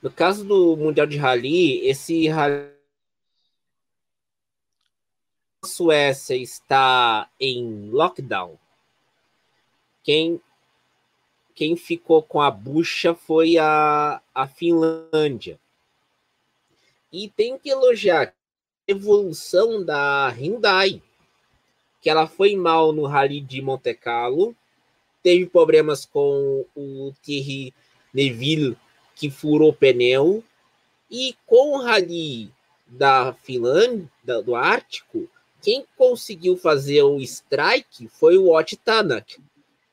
no 0.00 0.10
caso 0.10 0.44
do 0.44 0.76
Mundial 0.76 1.06
de 1.06 1.16
Rally, 1.16 1.80
esse 1.86 2.28
rally 2.28 2.74
Suécia 5.64 6.36
está 6.36 7.28
em 7.40 7.90
lockdown. 7.90 8.58
Quem, 10.02 10.40
quem 11.54 11.76
ficou 11.76 12.22
com 12.22 12.40
a 12.40 12.50
bucha 12.50 13.14
foi 13.14 13.56
a, 13.58 14.20
a 14.34 14.46
Finlândia. 14.46 15.58
E 17.10 17.28
tem 17.30 17.58
que 17.58 17.70
elogiar 17.70 18.28
a 18.28 18.32
evolução 18.86 19.84
da 19.84 20.28
Hyundai, 20.28 21.02
que 22.00 22.10
ela 22.10 22.26
foi 22.26 22.54
mal 22.54 22.92
no 22.92 23.06
Rally 23.06 23.40
de 23.40 23.62
Monte 23.62 23.94
Carlo, 23.94 24.54
teve 25.22 25.46
problemas 25.46 26.04
com 26.04 26.66
o 26.76 27.12
Thierry 27.22 27.72
Neville, 28.12 28.76
que 29.14 29.30
furou 29.30 29.72
pneu, 29.72 30.44
e 31.10 31.34
com 31.46 31.78
o 31.78 31.82
Rally 31.82 32.52
da 32.86 33.32
Finlândia, 33.32 34.10
do 34.44 34.54
Ártico, 34.54 35.28
quem 35.64 35.86
conseguiu 35.96 36.58
fazer 36.58 37.02
o 37.02 37.18
strike 37.20 38.06
foi 38.08 38.36
o 38.36 38.50
Ott 38.50 38.76
Tanak. 38.76 39.40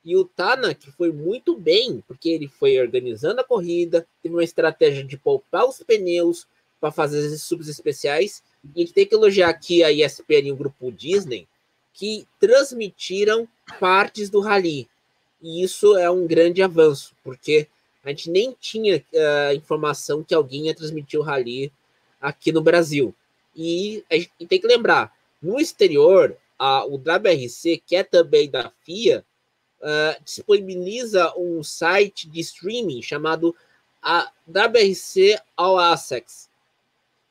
E 0.04 0.18
o 0.18 0.26
Tanak 0.26 0.92
foi 0.92 1.14
muito 1.14 1.56
bem, 1.56 2.04
porque 2.06 2.28
ele 2.28 2.50
foi 2.50 2.78
organizando 2.78 3.40
a 3.40 3.44
corrida, 3.44 4.06
teve 4.22 4.36
uma 4.36 4.44
estratégia 4.44 5.02
de 5.02 5.18
poupar 5.18 5.66
os 5.66 5.82
pneus 5.82 6.46
para 6.82 6.92
fazer 6.92 7.20
esses 7.20 7.44
subs 7.44 7.70
especiais. 7.70 8.44
E 8.76 8.82
a 8.82 8.84
gente 8.84 8.94
tem 8.94 9.06
que 9.06 9.16
elogiar 9.16 9.48
aqui 9.48 9.82
a 9.82 9.90
ESPN 9.90 10.48
e 10.48 10.52
o 10.52 10.58
grupo 10.58 10.92
Disney, 10.92 11.48
que 11.94 12.28
transmitiram 12.38 13.48
partes 13.80 14.30
do 14.30 14.42
rally. 14.42 14.90
E 15.42 15.64
isso 15.64 15.96
é 15.98 16.12
um 16.12 16.28
grande 16.28 16.62
avanço, 16.62 17.16
porque 17.24 17.68
a 18.04 18.10
gente 18.10 18.30
nem 18.30 18.54
tinha 18.60 18.98
uh, 18.98 19.56
informação 19.56 20.22
que 20.22 20.36
alguém 20.36 20.66
ia 20.66 20.76
transmitir 20.76 21.18
o 21.18 21.24
rally 21.24 21.72
aqui 22.20 22.52
no 22.52 22.62
Brasil. 22.62 23.16
E 23.56 24.04
a 24.10 24.16
gente 24.16 24.32
tem 24.50 24.60
que 24.60 24.68
lembrar, 24.68 25.14
no 25.42 25.60
exterior, 25.60 26.38
a, 26.58 26.86
o 26.86 26.96
WRC, 26.96 27.82
que 27.86 27.96
é 27.96 28.04
também 28.04 28.50
da 28.50 28.72
FIA, 28.84 29.26
uh, 29.82 30.24
disponibiliza 30.24 31.34
um 31.36 31.64
site 31.64 32.30
de 32.30 32.40
streaming 32.40 33.02
chamado 33.02 33.56
a 34.02 34.32
WRC 34.48 35.40
All 35.58 35.78
Access. 35.78 36.50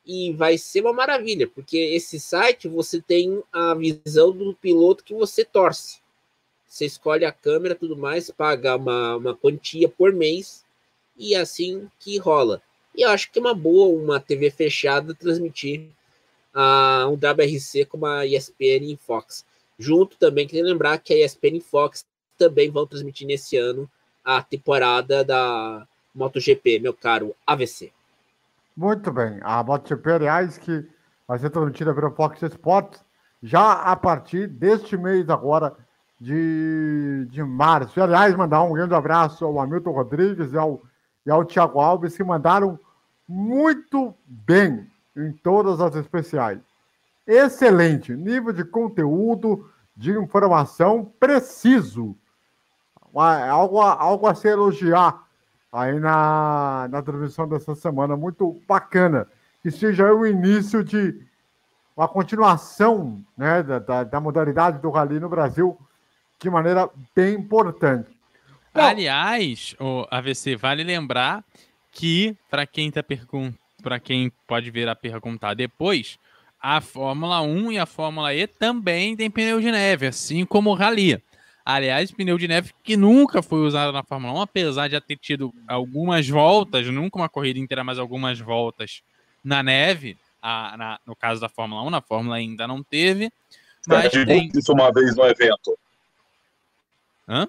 E 0.05 0.33
vai 0.33 0.57
ser 0.57 0.81
uma 0.81 0.93
maravilha, 0.93 1.47
porque 1.47 1.77
esse 1.77 2.19
site 2.19 2.67
você 2.67 3.01
tem 3.01 3.41
a 3.51 3.73
visão 3.75 4.31
do 4.31 4.53
piloto 4.55 5.03
que 5.03 5.13
você 5.13 5.45
torce. 5.45 5.99
Você 6.67 6.85
escolhe 6.85 7.25
a 7.25 7.31
câmera 7.31 7.75
tudo 7.75 7.95
mais, 7.95 8.31
paga 8.31 8.75
uma, 8.75 9.15
uma 9.17 9.35
quantia 9.35 9.87
por 9.87 10.11
mês 10.13 10.65
e 11.17 11.35
é 11.35 11.39
assim 11.39 11.89
que 11.99 12.17
rola. 12.17 12.61
E 12.95 13.03
eu 13.03 13.09
acho 13.09 13.31
que 13.31 13.39
é 13.39 13.41
uma 13.41 13.53
boa 13.53 13.87
uma 13.87 14.19
TV 14.19 14.49
fechada 14.49 15.13
transmitir 15.13 15.89
um 16.55 17.13
WRC 17.13 17.85
como 17.85 18.05
a 18.05 18.25
ESPN 18.25 18.91
e 18.91 18.97
Fox. 18.97 19.45
Junto 19.77 20.17
também, 20.17 20.47
queria 20.47 20.63
lembrar 20.63 20.97
que 20.97 21.13
a 21.13 21.25
ESPN 21.25 21.57
e 21.57 21.61
Fox 21.61 22.05
também 22.37 22.69
vão 22.69 22.85
transmitir 22.85 23.27
nesse 23.27 23.57
ano 23.57 23.89
a 24.23 24.41
temporada 24.41 25.23
da 25.23 25.87
MotoGP, 26.13 26.79
meu 26.79 26.93
caro 26.93 27.35
AVC. 27.45 27.91
Muito 28.75 29.11
bem. 29.11 29.39
A 29.41 29.63
MotoGP, 29.63 30.11
aliás, 30.11 30.57
que 30.57 30.85
vai 31.27 31.39
ser 31.39 31.49
transmitida 31.49 31.93
pelo 31.93 32.11
Fox 32.11 32.41
Sports 32.41 33.03
já 33.41 33.73
a 33.73 33.95
partir 33.95 34.47
deste 34.47 34.95
mês 34.97 35.29
agora 35.29 35.75
de, 36.19 37.25
de 37.29 37.43
março. 37.43 37.97
E, 37.97 38.01
aliás, 38.01 38.35
mandar 38.35 38.61
um 38.63 38.73
grande 38.73 38.93
abraço 38.93 39.43
ao 39.43 39.59
Hamilton 39.59 39.91
Rodrigues 39.91 40.53
e 40.53 40.57
ao, 40.57 40.81
e 41.25 41.31
ao 41.31 41.43
Thiago 41.43 41.79
Alves, 41.79 42.15
que 42.15 42.23
mandaram 42.23 42.79
muito 43.27 44.13
bem 44.25 44.90
em 45.15 45.31
todas 45.31 45.79
as 45.81 45.95
especiais. 45.95 46.59
Excelente 47.25 48.13
nível 48.13 48.51
de 48.51 48.63
conteúdo, 48.63 49.69
de 49.95 50.11
informação 50.11 51.05
preciso. 51.19 52.15
Algo, 53.13 53.81
algo 53.81 54.27
a 54.27 54.33
se 54.33 54.47
elogiar 54.47 55.23
aí 55.71 55.99
na, 55.99 56.87
na 56.89 57.01
transmissão 57.01 57.47
dessa 57.47 57.75
semana. 57.75 58.15
Muito 58.15 58.59
bacana. 58.67 59.27
Que 59.61 59.69
seja 59.69 60.11
o 60.11 60.25
início 60.25 60.83
de 60.83 61.21
uma 61.95 62.07
continuação 62.07 63.23
né, 63.37 63.61
da, 63.61 63.79
da, 63.79 64.03
da 64.03 64.19
modalidade 64.19 64.79
do 64.79 64.89
Rally 64.89 65.19
no 65.19 65.29
Brasil 65.29 65.77
de 66.41 66.49
maneira 66.49 66.89
bem 67.15 67.35
importante. 67.35 68.09
Aliás, 68.73 69.75
o 69.79 70.07
AVC, 70.09 70.55
vale 70.55 70.83
lembrar 70.83 71.43
que, 71.91 72.35
para 72.49 72.65
quem 72.65 72.87
está 72.87 73.03
perguntando, 73.03 73.60
para 73.81 73.99
quem 73.99 74.31
pode 74.47 74.69
vir 74.71 74.87
a 74.87 74.95
perguntar 74.95 75.53
depois, 75.53 76.19
a 76.61 76.79
Fórmula 76.79 77.41
1 77.41 77.71
e 77.71 77.79
a 77.79 77.85
Fórmula 77.85 78.33
E 78.33 78.45
também 78.45 79.15
tem 79.15 79.29
pneu 79.29 79.59
de 79.59 79.71
neve, 79.71 80.07
assim 80.07 80.45
como 80.45 80.69
o 80.69 80.73
Rally. 80.73 81.21
Aliás, 81.65 82.11
pneu 82.11 82.37
de 82.37 82.47
neve 82.47 82.71
que 82.83 82.95
nunca 82.95 83.41
foi 83.41 83.59
usado 83.59 83.91
na 83.91 84.03
Fórmula 84.03 84.33
1, 84.33 84.41
apesar 84.41 84.87
de 84.87 84.93
já 84.93 85.01
ter 85.01 85.17
tido 85.17 85.53
algumas 85.67 86.27
voltas, 86.27 86.85
nunca 86.87 87.19
uma 87.19 87.29
corrida 87.29 87.59
inteira, 87.59 87.83
mas 87.83 87.99
algumas 87.99 88.39
voltas 88.39 89.01
na 89.43 89.63
neve. 89.63 90.17
A, 90.41 90.75
na, 90.75 90.99
no 91.05 91.15
caso 91.15 91.39
da 91.39 91.47
Fórmula 91.47 91.83
1, 91.83 91.89
na 91.89 92.01
Fórmula 92.01 92.35
ainda 92.35 92.67
não 92.67 92.81
teve. 92.81 93.31
Mas 93.87 94.05
a 94.05 94.09
Red 94.09 94.25
tem... 94.25 94.49
Bull 94.49 94.59
isso 94.59 94.73
uma 94.73 94.91
vez 94.91 95.15
no 95.15 95.25
evento. 95.25 95.77
Hã? 97.27 97.47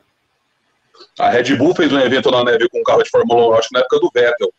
A 1.18 1.30
Red 1.30 1.56
Bull 1.56 1.74
fez 1.74 1.92
um 1.92 1.98
evento 1.98 2.30
na 2.30 2.44
neve 2.44 2.68
com 2.68 2.80
um 2.80 2.84
carro 2.84 3.02
de 3.02 3.10
Fórmula 3.10 3.48
1, 3.48 3.58
acho 3.58 3.68
que 3.68 3.74
na 3.74 3.80
época 3.80 3.98
do 3.98 4.10
Vettel. 4.12 4.52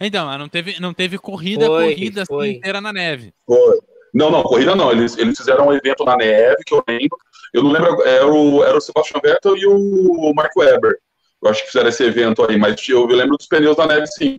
Então, 0.00 0.38
não 0.38 0.48
teve, 0.48 0.80
não 0.80 0.94
teve 0.94 1.18
corrida, 1.18 1.66
foi, 1.66 1.94
corrida 1.94 2.22
assim 2.22 2.32
foi. 2.32 2.50
inteira 2.50 2.80
na 2.80 2.92
neve. 2.92 3.34
Foi. 3.44 3.80
Não, 4.14 4.30
não, 4.30 4.42
corrida 4.42 4.74
não. 4.74 4.90
Eles, 4.92 5.16
eles 5.18 5.36
fizeram 5.36 5.68
um 5.68 5.72
evento 5.72 6.04
na 6.04 6.16
neve, 6.16 6.62
que 6.64 6.72
eu 6.72 6.82
lembro. 6.86 7.18
Eu 7.52 7.62
não 7.62 7.72
lembro, 7.72 8.02
era 8.06 8.26
o, 8.26 8.62
era 8.62 8.76
o 8.76 8.80
Sebastian 8.80 9.20
Vettel 9.22 9.56
e 9.56 9.66
o 9.66 10.32
Mark 10.34 10.54
Webber. 10.56 10.98
Eu 11.42 11.50
acho 11.50 11.62
que 11.62 11.68
fizeram 11.68 11.88
esse 11.88 12.04
evento 12.04 12.44
aí, 12.44 12.58
mas 12.58 12.88
eu, 12.88 13.08
eu 13.08 13.16
lembro 13.16 13.36
dos 13.36 13.46
pneus 13.46 13.76
da 13.76 13.86
neve, 13.86 14.06
sim. 14.06 14.36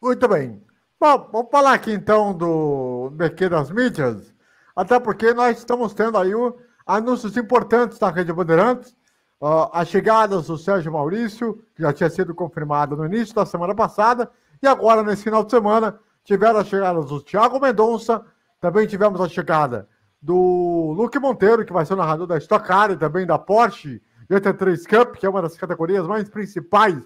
Muito 0.00 0.28
bem. 0.28 0.60
Bom, 1.00 1.28
vamos 1.32 1.50
falar 1.50 1.74
aqui 1.74 1.92
então 1.92 2.32
do 2.32 3.10
BQ 3.12 3.48
das 3.48 3.70
mídias, 3.70 4.32
até 4.74 5.00
porque 5.00 5.34
nós 5.34 5.58
estamos 5.58 5.94
tendo 5.94 6.16
aí 6.16 6.34
o, 6.34 6.56
anúncios 6.86 7.36
importantes 7.36 7.98
da 7.98 8.10
Rede 8.10 8.32
Bandeirantes. 8.32 8.94
Uh, 9.42 9.68
a 9.72 9.84
chegada 9.84 10.40
do 10.40 10.56
Sérgio 10.56 10.92
Maurício, 10.92 11.60
que 11.74 11.82
já 11.82 11.92
tinha 11.92 12.08
sido 12.08 12.32
confirmada 12.32 12.94
no 12.94 13.04
início 13.04 13.34
da 13.34 13.44
semana 13.44 13.74
passada, 13.74 14.30
e 14.62 14.68
agora, 14.68 15.02
nesse 15.02 15.24
final 15.24 15.42
de 15.42 15.50
semana, 15.50 15.98
tiveram 16.22 16.60
a 16.60 16.64
chegada 16.64 17.02
do 17.02 17.20
Thiago 17.20 17.58
Mendonça, 17.58 18.24
também 18.60 18.86
tivemos 18.86 19.20
a 19.20 19.28
chegada 19.28 19.88
do 20.22 20.94
Luque 20.96 21.18
Monteiro, 21.18 21.64
que 21.64 21.72
vai 21.72 21.84
ser 21.84 21.94
o 21.94 21.96
narrador 21.96 22.28
da 22.28 22.38
Stock 22.38 22.64
Car 22.64 22.92
e 22.92 22.96
também 22.96 23.26
da 23.26 23.36
Porsche 23.36 24.00
GT3 24.30 24.86
Cup, 24.86 25.16
que 25.16 25.26
é 25.26 25.28
uma 25.28 25.42
das 25.42 25.56
categorias 25.56 26.06
mais 26.06 26.28
principais 26.30 26.96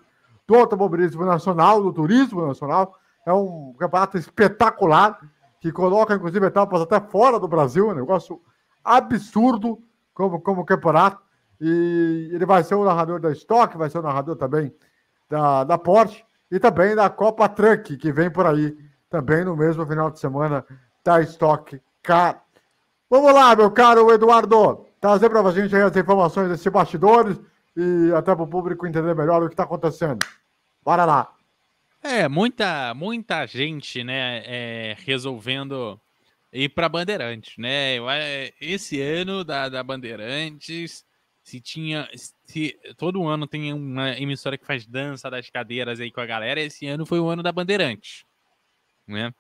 do 0.47 0.55
automobilismo 0.57 1.25
nacional, 1.25 1.83
do 1.83 1.91
turismo 1.91 2.47
nacional. 2.47 2.97
É 3.25 3.33
um 3.33 3.75
campeonato 3.79 4.19
espetacular, 4.19 5.19
que 5.59 5.73
coloca, 5.73 6.15
inclusive, 6.15 6.45
etapas 6.45 6.83
até 6.83 7.01
fora 7.01 7.41
do 7.41 7.49
Brasil, 7.49 7.89
um 7.89 7.95
negócio 7.95 8.43
absurdo 8.85 9.83
como, 10.13 10.39
como 10.39 10.67
campeonato. 10.67 11.25
E 11.61 12.31
ele 12.33 12.45
vai 12.45 12.63
ser 12.63 12.75
o 12.75 12.85
narrador 12.85 13.21
da 13.21 13.31
Stock, 13.33 13.77
vai 13.77 13.89
ser 13.89 13.99
o 13.99 14.03
narrador 14.03 14.37
também 14.37 14.73
da, 15.29 15.65
da 15.65 15.79
Porsche 15.79 16.23
e 16.51 16.59
também 16.59 16.95
da 16.95 17.09
Copa 17.09 17.49
Truck, 17.49 17.97
que 17.97 18.13
vem 18.13 18.31
por 18.31 18.47
aí 18.47 18.77
também 19.09 19.45
no 19.45 19.57
mesmo 19.57 19.87
final 19.87 20.11
de 20.11 20.19
semana 20.19 20.65
da 21.05 21.21
Stock 21.23 21.81
Car. 22.03 22.43
Vamos 23.09 23.33
lá, 23.33 23.55
meu 23.55 23.71
caro 23.71 24.11
Eduardo, 24.13 24.87
trazer 25.01 25.31
para 25.31 25.41
a 25.41 25.53
gente 25.53 25.75
as 25.75 25.97
informações 25.97 26.49
desses 26.49 26.67
bastidores 26.67 27.39
e 27.77 28.13
até 28.15 28.35
para 28.35 28.45
o 28.45 28.49
público 28.49 28.87
entender 28.87 29.15
melhor 29.15 29.43
o 29.43 29.49
que 29.49 29.55
está 29.55 29.63
acontecendo. 29.63 30.25
Bora 30.85 31.05
lá. 31.05 31.33
É, 32.03 32.29
muita, 32.29 32.95
muita 32.95 33.47
gente, 33.47 34.05
né, 34.05 34.43
é, 34.45 34.97
resolvendo 35.05 36.01
ir 36.53 36.69
para 36.69 36.89
Bandeirantes, 36.89 37.57
né? 37.59 37.97
Esse 38.61 39.01
ano 39.01 39.45
da, 39.45 39.69
da 39.69 39.83
Bandeirantes 39.83 41.05
se 41.47 41.61
tinha. 41.61 42.11
Se 42.45 42.77
todo 42.97 43.29
ano 43.29 43.47
tem 43.47 43.73
uma 43.73 44.19
emissora 44.19 44.59
que 44.59 44.67
faz 44.67 44.85
dança 44.85 45.31
das 45.31 45.49
cadeiras 45.49 46.01
aí 46.01 46.11
com 46.11 46.21
a 46.21 46.27
galera, 46.27 46.61
esse 46.61 46.87
ano 46.89 47.07
foi 47.07 47.21
o 47.21 47.29
ano 47.29 47.41
da 47.41 47.53
Bandeirantes. 47.53 48.25
Né? 49.07 49.33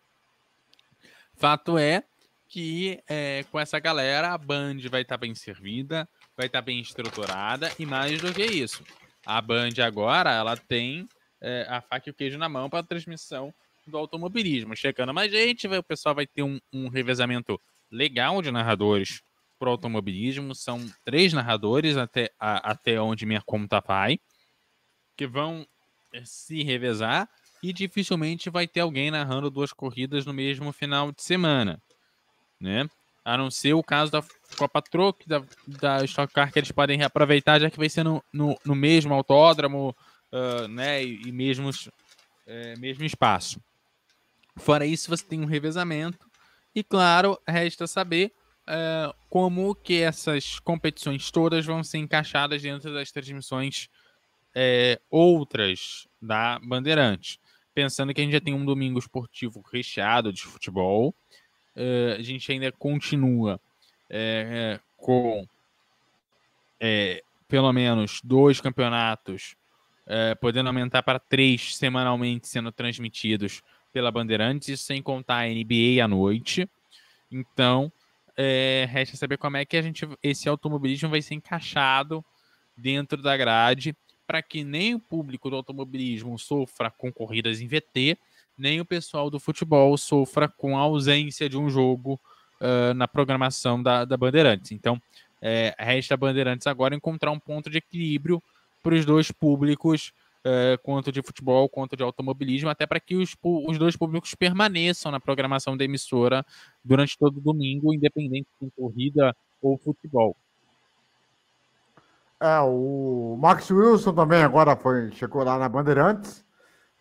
Fato 1.35 1.77
é 1.77 2.05
que 2.49 3.03
é, 3.09 3.45
com 3.51 3.59
essa 3.59 3.81
galera 3.81 4.33
a 4.33 4.39
Band 4.39 4.77
vai 4.89 5.03
estar 5.03 5.17
tá 5.17 5.19
bem 5.19 5.35
servida, 5.35 6.09
vai 6.37 6.47
estar 6.47 6.61
tá 6.61 6.65
bem 6.65 6.79
estruturada 6.79 7.73
e 7.77 7.85
mais 7.85 8.21
do 8.21 8.33
que 8.33 8.45
isso. 8.45 8.85
A 9.25 9.41
Band 9.41 9.75
agora 9.85 10.33
ela 10.33 10.57
tem 10.57 11.09
é, 11.41 11.67
a 11.69 11.81
faca 11.81 12.09
e 12.09 12.13
o 12.13 12.15
queijo 12.15 12.39
na 12.39 12.49
mão 12.49 12.71
para 12.71 12.79
a 12.79 12.85
transmissão 12.85 13.53
do 13.85 13.99
automobilismo. 13.99 14.77
Chegando 14.77 15.13
mais 15.13 15.33
gente, 15.33 15.67
vai, 15.67 15.79
o 15.79 15.83
pessoal 15.83 16.15
vai 16.15 16.27
ter 16.27 16.45
um, 16.45 16.61
um 16.73 16.87
revezamento 16.87 17.61
legal 17.91 18.41
de 18.41 18.53
narradores 18.53 19.26
para 19.59 19.69
o 19.69 19.73
automobilismo. 19.73 20.55
São 20.55 20.85
três 21.05 21.33
narradores 21.33 21.97
até, 21.97 22.31
a, 22.39 22.73
até 22.73 23.01
onde 23.01 23.27
minha 23.27 23.43
conta 23.43 23.81
vai, 23.81 24.19
que 25.17 25.27
vão 25.27 25.67
eh, 26.13 26.23
se 26.25 26.63
revezar 26.63 27.29
e 27.63 27.73
dificilmente 27.73 28.51
vai 28.51 28.67
ter 28.67 28.81
alguém 28.81 29.11
narrando 29.11 29.51
duas 29.51 29.73
corridas 29.73 30.27
no 30.27 30.33
mesmo 30.33 30.73
final 30.73 31.11
de 31.11 31.23
semana, 31.23 31.83
né? 32.61 32.89
A 33.25 33.37
não 33.37 33.51
ser 33.51 33.75
o 33.75 33.83
caso 33.83 34.13
da 34.13 34.23
Copa 34.57 34.81
Truck, 34.81 35.27
da, 35.29 35.43
da 35.67 36.05
Stock 36.05 36.33
Car, 36.33 36.53
que 36.53 36.61
eles 36.61 36.71
podem 36.71 36.97
reaproveitar, 36.97 37.61
já 37.61 37.69
que 37.69 37.77
vai 37.77 37.89
ser 37.89 38.05
no, 38.05 38.23
no, 38.33 38.57
no 38.65 38.75
mesmo 38.75 39.13
autódromo, 39.13 39.97
uh, 40.33 40.69
né? 40.69 41.03
E, 41.03 41.23
e 41.27 41.33
mesmos 41.33 41.91
é, 42.47 42.77
mesmo 42.77 43.05
espaço. 43.05 43.61
Fora 44.57 44.87
isso, 44.87 45.11
você 45.11 45.25
tem 45.25 45.41
um 45.41 45.47
revezamento 45.47 46.31
e, 46.75 46.83
claro, 46.83 47.39
resta 47.47 47.87
saber 47.87 48.33
é, 48.67 49.15
como 49.31 49.75
que 49.75 50.03
essas 50.03 50.59
competições 50.59 51.31
todas 51.31 51.65
vão 51.65 51.85
ser 51.85 51.99
encaixadas 51.99 52.63
dentro 52.63 52.93
das 52.93 53.13
transmissões 53.13 53.89
é, 54.55 55.01
outras 55.11 56.09
da 56.21 56.59
Bandeirantes. 56.59 57.39
Pensando 57.75 58.13
que 58.13 58.21
a 58.21 58.25
gente 58.25 58.33
já 58.33 58.41
tem 58.41 58.55
um 58.55 58.65
domingo 58.65 58.99
esportivo 58.99 59.63
recheado 59.73 60.33
de 60.33 60.43
futebol, 60.43 61.15
é, 61.77 62.17
a 62.19 62.23
gente 62.23 62.51
ainda 62.51 62.73
continua 62.73 63.61
é, 64.09 64.81
com 64.97 65.47
é, 66.81 67.23
pelo 67.47 67.73
menos 67.73 68.21
dois 68.25 68.61
campeonatos, 68.61 69.55
podendo 70.41 70.69
aumentar 70.69 71.03
para 71.03 71.19
três 71.19 71.77
semanalmente 71.77 72.47
sendo 72.47 72.71
transmitidos 72.71 73.61
pela 73.93 74.13
Bandeirantes, 74.13 74.81
sem 74.81 75.03
contar 75.03 75.39
a 75.39 75.49
NBA 75.49 76.05
à 76.05 76.07
noite. 76.07 76.69
Então, 77.31 77.93
é, 78.37 78.87
resta 78.91 79.17
saber 79.17 79.39
como 79.39 79.57
é 79.57 79.65
que 79.65 79.77
a 79.77 79.83
gente, 79.83 80.07
esse 80.23 80.49
automobilismo 80.49 81.09
vai 81.09 81.23
ser 81.23 81.35
encaixado 81.35 82.25
dentro 82.77 83.23
da 83.23 83.37
grade 83.37 83.97
para 84.27 84.43
que 84.43 84.65
nem 84.65 84.95
o 84.95 85.01
público 85.01 85.49
do 85.49 85.57
automobilismo 85.57 86.39
sofra 86.39 86.91
com 86.91 87.13
corridas 87.13 87.61
em 87.61 87.69
VT, 87.69 88.19
nem 88.59 88.81
o 88.81 88.85
pessoal 88.85 89.31
do 89.31 89.39
futebol 89.39 89.97
sofra 89.97 90.49
com 90.49 90.77
a 90.77 90.81
ausência 90.81 91.49
de 91.49 91.57
um 91.57 91.71
jogo 91.71 92.21
uh, 92.61 92.93
na 92.95 93.07
programação 93.07 93.83
da, 93.83 94.05
da 94.05 94.17
Bandeirantes. 94.17 94.73
Então, 94.73 95.01
é, 95.41 95.75
resta 95.79 96.15
a 96.15 96.17
Bandeirantes 96.17 96.67
agora 96.67 96.95
encontrar 96.95 97.31
um 97.31 97.39
ponto 97.39 97.71
de 97.71 97.79
equilíbrio 97.79 98.43
para 98.83 98.95
os 98.95 99.05
dois 99.05 99.31
públicos, 99.31 100.13
é, 100.49 100.79
quanto 100.81 101.11
de 101.11 101.21
futebol 101.23 101.69
quanto 101.69 101.97
de 101.97 102.05
automobilismo, 102.05 102.69
até 102.69 102.87
para 102.87 103.01
que 103.01 103.17
os, 103.17 103.35
os 103.43 103.79
dois 103.79 103.97
públicos 103.97 104.33
permaneçam 104.37 105.11
na 105.11 105.19
programação 105.19 105.77
da 105.77 105.85
emissora 105.85 106.47
durante 106.85 107.19
todo 107.19 107.39
o 107.39 107.41
domingo, 107.41 107.93
independente 107.93 108.47
de 108.63 108.71
corrida 108.71 109.37
ou 109.61 109.77
futebol. 109.77 110.37
É, 112.41 112.61
o 112.61 113.37
Max 113.41 113.69
Wilson 113.73 114.15
também 114.15 114.45
agora 114.45 114.77
foi, 114.77 115.11
chegou 115.11 115.43
lá 115.43 115.59
na 115.59 115.69
Bandeirantes, 115.69 116.45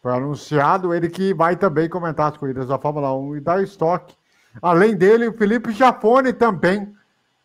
foi 0.01 0.13
anunciado, 0.13 0.91
ele 0.91 1.07
que 1.07 1.31
vai 1.31 1.55
também 1.55 1.87
comentar 1.87 2.31
as 2.31 2.37
corridas 2.37 2.67
da 2.67 2.79
Fórmula 2.79 3.13
1 3.15 3.37
e 3.37 3.41
da 3.41 3.61
estoque. 3.61 4.15
Além 4.59 4.95
dele, 4.95 5.27
o 5.27 5.37
Felipe 5.37 5.71
Jafone 5.71 6.33
também 6.33 6.91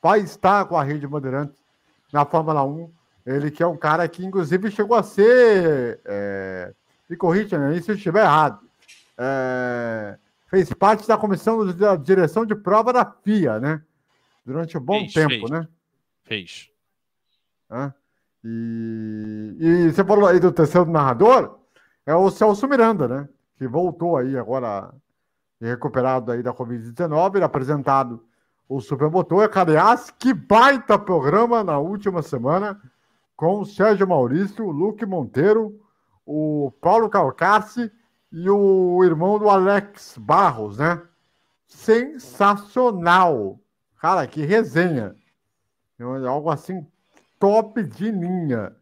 vai 0.00 0.20
estar 0.20 0.64
com 0.64 0.78
a 0.78 0.82
Rede 0.82 1.06
Bandeirantes 1.06 1.58
na 2.10 2.24
Fórmula 2.24 2.64
1. 2.64 2.90
Ele 3.24 3.50
que 3.50 3.62
é 3.62 3.66
um 3.66 3.76
cara 3.76 4.06
que, 4.08 4.24
inclusive, 4.24 4.70
chegou 4.70 4.96
a 4.96 5.02
ser. 5.02 6.00
É, 6.04 6.72
me 7.08 7.16
corrija, 7.16 7.58
né? 7.58 7.80
Se 7.80 7.90
eu 7.90 7.96
estiver 7.96 8.22
errado. 8.22 8.60
É, 9.18 10.18
fez 10.46 10.72
parte 10.72 11.06
da 11.06 11.16
comissão 11.16 11.66
da 11.74 11.94
direção 11.96 12.46
de 12.46 12.54
prova 12.54 12.92
da 12.92 13.04
FIA, 13.04 13.60
né? 13.60 13.82
Durante 14.44 14.78
um 14.78 14.80
bom 14.80 15.00
fez, 15.00 15.12
tempo, 15.12 15.28
fez. 15.28 15.50
né? 15.50 15.68
Fez. 16.24 16.70
É, 17.70 17.92
e, 18.44 19.56
e 19.60 19.92
você 19.92 20.02
falou 20.02 20.26
aí 20.26 20.40
do 20.40 20.50
terceiro 20.50 20.90
narrador, 20.90 21.58
é 22.06 22.14
o 22.14 22.30
Celso 22.30 22.66
Miranda, 22.66 23.06
né? 23.06 23.28
Que 23.56 23.68
voltou 23.68 24.16
aí 24.16 24.36
agora, 24.36 24.92
recuperado 25.60 26.32
aí 26.32 26.42
da 26.42 26.52
Covid-19, 26.52 27.42
apresentado 27.42 28.24
o 28.68 28.80
Supermotor. 28.80 29.50
Aliás, 29.54 30.10
que 30.10 30.32
baita 30.32 30.98
programa 30.98 31.62
na 31.62 31.78
última 31.78 32.22
semana 32.22 32.80
com 33.40 33.60
o 33.60 33.64
Sérgio 33.64 34.06
Maurício, 34.06 34.66
o 34.66 34.70
Luque 34.70 35.06
Monteiro, 35.06 35.80
o 36.26 36.70
Paulo 36.78 37.08
Calcassi 37.08 37.90
e 38.30 38.50
o 38.50 39.02
irmão 39.02 39.38
do 39.38 39.48
Alex 39.48 40.18
Barros, 40.18 40.76
né? 40.76 41.00
Sensacional! 41.66 43.58
Cara, 43.98 44.26
que 44.26 44.44
resenha! 44.44 45.16
Algo 46.28 46.50
assim 46.50 46.86
top 47.38 47.82
de 47.82 48.10
linha. 48.10 48.76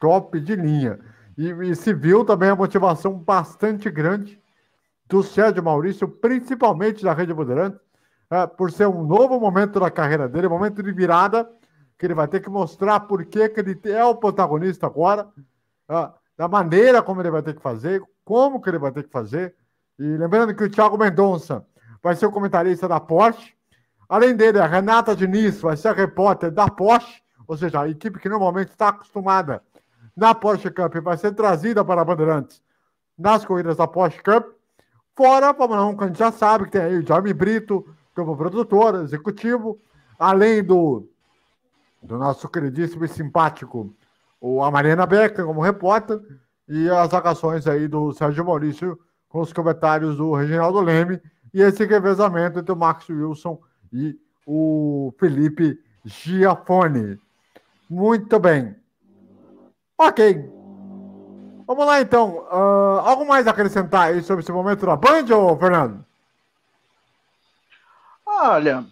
Top 0.00 0.40
de 0.40 0.56
linha. 0.56 0.98
E, 1.38 1.48
e 1.70 1.76
se 1.76 1.94
viu 1.94 2.24
também 2.24 2.50
a 2.50 2.56
motivação 2.56 3.16
bastante 3.16 3.88
grande 3.92 4.42
do 5.06 5.22
Sérgio 5.22 5.62
Maurício, 5.62 6.08
principalmente 6.08 7.04
da 7.04 7.14
Rede 7.14 7.32
Bandeirantes, 7.32 7.78
é, 8.28 8.44
por 8.44 8.72
ser 8.72 8.88
um 8.88 9.04
novo 9.04 9.38
momento 9.38 9.78
da 9.78 9.88
carreira 9.88 10.28
dele, 10.28 10.48
um 10.48 10.50
momento 10.50 10.82
de 10.82 10.90
virada, 10.90 11.48
que 12.00 12.06
ele 12.06 12.14
vai 12.14 12.26
ter 12.26 12.40
que 12.40 12.48
mostrar 12.48 13.00
por 13.00 13.26
que, 13.26 13.46
que 13.50 13.60
ele 13.60 13.78
é 13.84 14.02
o 14.02 14.14
protagonista 14.14 14.86
agora, 14.86 15.28
é, 15.86 16.10
da 16.34 16.48
maneira 16.48 17.02
como 17.02 17.20
ele 17.20 17.30
vai 17.30 17.42
ter 17.42 17.54
que 17.54 17.60
fazer, 17.60 18.02
como 18.24 18.58
que 18.58 18.70
ele 18.70 18.78
vai 18.78 18.90
ter 18.90 19.02
que 19.02 19.10
fazer. 19.10 19.54
E 19.98 20.02
lembrando 20.02 20.54
que 20.54 20.64
o 20.64 20.70
Thiago 20.70 20.96
Mendonça 20.96 21.62
vai 22.02 22.16
ser 22.16 22.24
o 22.24 22.32
comentarista 22.32 22.88
da 22.88 22.98
Porsche. 22.98 23.52
Além 24.08 24.34
dele, 24.34 24.58
a 24.58 24.66
Renata 24.66 25.14
Diniz 25.14 25.60
vai 25.60 25.76
ser 25.76 25.88
a 25.88 25.92
repórter 25.92 26.50
da 26.50 26.70
Porsche, 26.70 27.22
ou 27.46 27.54
seja, 27.54 27.82
a 27.82 27.88
equipe 27.90 28.18
que 28.18 28.30
normalmente 28.30 28.70
está 28.70 28.88
acostumada 28.88 29.62
na 30.16 30.34
Porsche 30.34 30.70
Cup 30.70 30.94
vai 31.02 31.18
ser 31.18 31.32
trazida 31.34 31.84
para 31.84 32.00
a 32.00 32.04
Bandeirantes 32.04 32.62
nas 33.18 33.44
corridas 33.44 33.76
da 33.76 33.86
Porsche 33.86 34.22
Cup. 34.22 34.46
Fora 35.14 35.50
a 35.50 35.54
Fórmula 35.54 35.84
1, 35.84 35.96
que 35.98 36.04
a 36.04 36.06
gente 36.06 36.18
já 36.18 36.32
sabe 36.32 36.64
que 36.64 36.70
tem 36.70 36.80
aí 36.80 36.96
o 36.96 37.06
Jaime 37.06 37.34
Brito, 37.34 37.86
como 38.14 38.34
produtor 38.38 39.02
executivo, 39.02 39.78
além 40.18 40.64
do, 40.64 41.06
do 42.02 42.18
nosso 42.18 42.48
queridíssimo 42.48 43.04
e 43.04 43.08
simpático, 43.08 43.94
o, 44.40 44.62
a 44.62 44.70
Mariana 44.70 45.06
Becker 45.06 45.44
como 45.44 45.60
repórter, 45.60 46.20
e 46.68 46.88
as 46.88 47.12
agações 47.12 47.66
aí 47.66 47.88
do 47.88 48.12
Sérgio 48.12 48.44
Maurício 48.44 48.98
com 49.28 49.40
os 49.40 49.52
comentários 49.52 50.16
do 50.16 50.32
Reginaldo 50.34 50.80
Leme, 50.80 51.20
e 51.52 51.60
esse 51.60 51.84
revezamento 51.84 52.58
entre 52.58 52.72
o 52.72 52.76
Max 52.76 53.08
Wilson 53.08 53.60
e 53.92 54.18
o 54.46 55.12
Felipe 55.18 55.78
Giafone. 56.04 57.18
Muito 57.88 58.38
bem. 58.38 58.76
Ok. 59.98 60.48
Vamos 61.66 61.86
lá 61.86 62.00
então. 62.00 62.46
Uh, 62.50 63.00
algo 63.00 63.26
mais 63.26 63.46
a 63.46 63.50
acrescentar 63.50 64.08
aí 64.08 64.22
sobre 64.22 64.42
esse 64.42 64.52
momento 64.52 64.86
da 64.86 64.96
Band, 64.96 65.26
ou 65.34 65.56
Fernando? 65.56 66.04
Olha, 68.26 68.86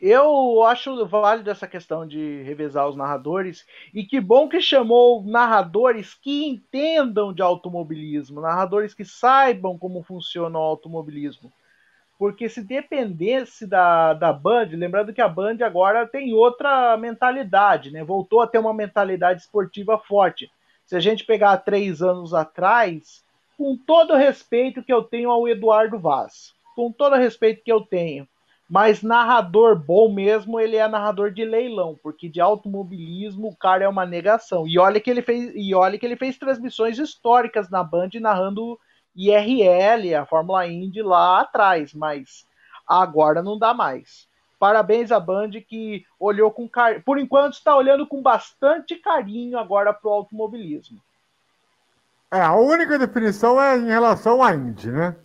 eu 0.00 0.62
acho 0.62 1.04
válido 1.06 1.50
essa 1.50 1.66
questão 1.66 2.06
de 2.06 2.42
revezar 2.42 2.88
os 2.88 2.96
narradores 2.96 3.66
e 3.92 4.02
que 4.02 4.18
bom 4.18 4.48
que 4.48 4.60
chamou 4.60 5.22
narradores 5.22 6.14
que 6.14 6.46
entendam 6.46 7.34
de 7.34 7.42
automobilismo, 7.42 8.40
narradores 8.40 8.94
que 8.94 9.04
saibam 9.04 9.76
como 9.76 10.02
funciona 10.02 10.58
o 10.58 10.62
automobilismo. 10.62 11.52
Porque 12.18 12.48
se 12.48 12.62
dependesse 12.62 13.66
da, 13.66 14.14
da 14.14 14.32
Band, 14.32 14.68
lembrando 14.72 15.12
que 15.12 15.20
a 15.20 15.28
Band 15.28 15.58
agora 15.62 16.06
tem 16.06 16.34
outra 16.34 16.96
mentalidade, 16.96 17.90
né? 17.90 18.04
Voltou 18.04 18.40
a 18.40 18.46
ter 18.46 18.58
uma 18.58 18.74
mentalidade 18.74 19.40
esportiva 19.40 19.98
forte. 19.98 20.50
Se 20.86 20.96
a 20.96 21.00
gente 21.00 21.24
pegar 21.24 21.56
três 21.58 22.02
anos 22.02 22.34
atrás, 22.34 23.24
com 23.56 23.76
todo 23.76 24.12
o 24.12 24.16
respeito 24.16 24.82
que 24.82 24.92
eu 24.92 25.02
tenho 25.02 25.30
ao 25.30 25.46
Eduardo 25.46 25.98
Vaz, 25.98 26.54
com 26.74 26.90
todo 26.90 27.16
respeito 27.16 27.62
que 27.62 27.72
eu 27.72 27.82
tenho. 27.82 28.26
Mas 28.70 29.02
narrador 29.02 29.76
bom 29.76 30.08
mesmo, 30.12 30.60
ele 30.60 30.76
é 30.76 30.86
narrador 30.86 31.32
de 31.32 31.44
leilão, 31.44 31.98
porque 32.00 32.28
de 32.28 32.40
automobilismo 32.40 33.48
o 33.48 33.56
cara 33.56 33.82
é 33.82 33.88
uma 33.88 34.06
negação. 34.06 34.64
E 34.64 34.78
olha 34.78 35.00
que 35.00 35.10
ele 35.10 35.22
fez, 35.22 35.50
e 35.56 35.74
olha 35.74 35.98
que 35.98 36.06
ele 36.06 36.14
fez 36.14 36.38
transmissões 36.38 36.96
históricas 36.96 37.68
na 37.68 37.82
Band 37.82 38.10
narrando 38.20 38.78
IRL, 39.16 40.14
a 40.14 40.24
Fórmula 40.24 40.68
Indy 40.68 41.02
lá 41.02 41.40
atrás, 41.40 41.92
mas 41.92 42.46
agora 42.86 43.42
não 43.42 43.58
dá 43.58 43.74
mais. 43.74 44.28
Parabéns 44.56 45.10
à 45.10 45.18
Band 45.18 45.50
que 45.68 46.04
olhou 46.16 46.52
com 46.52 46.68
carinho. 46.68 47.02
Por 47.02 47.18
enquanto 47.18 47.54
está 47.54 47.74
olhando 47.74 48.06
com 48.06 48.22
bastante 48.22 48.94
carinho 48.94 49.58
agora 49.58 49.92
para 49.92 50.08
o 50.08 50.12
automobilismo. 50.12 51.00
É, 52.30 52.40
a 52.40 52.54
única 52.54 52.96
definição 52.96 53.60
é 53.60 53.76
em 53.76 53.86
relação 53.86 54.40
à 54.40 54.54
Indy, 54.54 54.92
né? 54.92 55.16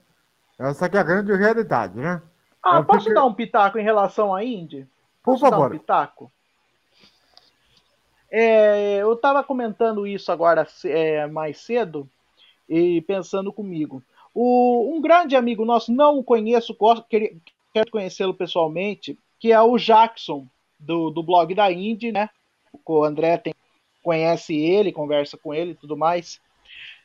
Essa 0.57 0.89
que 0.89 0.97
é 0.97 0.99
a 0.99 1.03
grande 1.03 1.31
realidade, 1.35 1.99
né? 1.99 2.19
Ah, 2.65 2.77
eu 2.77 2.85
posso 2.85 3.01
fiquei... 3.01 3.13
dar 3.13 3.25
um 3.25 3.33
pitaco 3.33 3.77
em 3.77 3.83
relação 3.83 4.33
à 4.33 4.43
Indy? 4.43 4.87
Por 5.23 5.37
favor. 5.37 5.69
Dar 5.69 5.75
um 5.75 5.79
pitaco? 5.79 6.31
É, 8.31 8.97
eu 8.97 9.13
estava 9.13 9.43
comentando 9.43 10.07
isso 10.07 10.31
agora 10.31 10.67
é, 10.83 11.27
mais 11.27 11.59
cedo 11.59 12.09
e 12.67 13.01
pensando 13.01 13.53
comigo. 13.53 14.01
O, 14.33 14.93
um 14.93 14.99
grande 14.99 15.35
amigo 15.35 15.63
nosso, 15.63 15.93
não 15.93 16.17
o 16.17 16.23
conheço, 16.23 16.75
quero, 17.07 17.39
quero 17.71 17.91
conhecê-lo 17.91 18.33
pessoalmente, 18.33 19.17
que 19.39 19.51
é 19.51 19.61
o 19.61 19.77
Jackson, 19.77 20.47
do, 20.79 21.11
do 21.11 21.23
blog 21.23 21.53
da 21.53 21.71
Indy, 21.71 22.11
né? 22.11 22.29
O 22.85 23.03
André 23.03 23.37
tem, 23.37 23.53
conhece 24.03 24.55
ele, 24.55 24.91
conversa 24.91 25.37
com 25.37 25.53
ele 25.53 25.71
e 25.71 25.75
tudo 25.75 25.95
mais. 25.95 26.41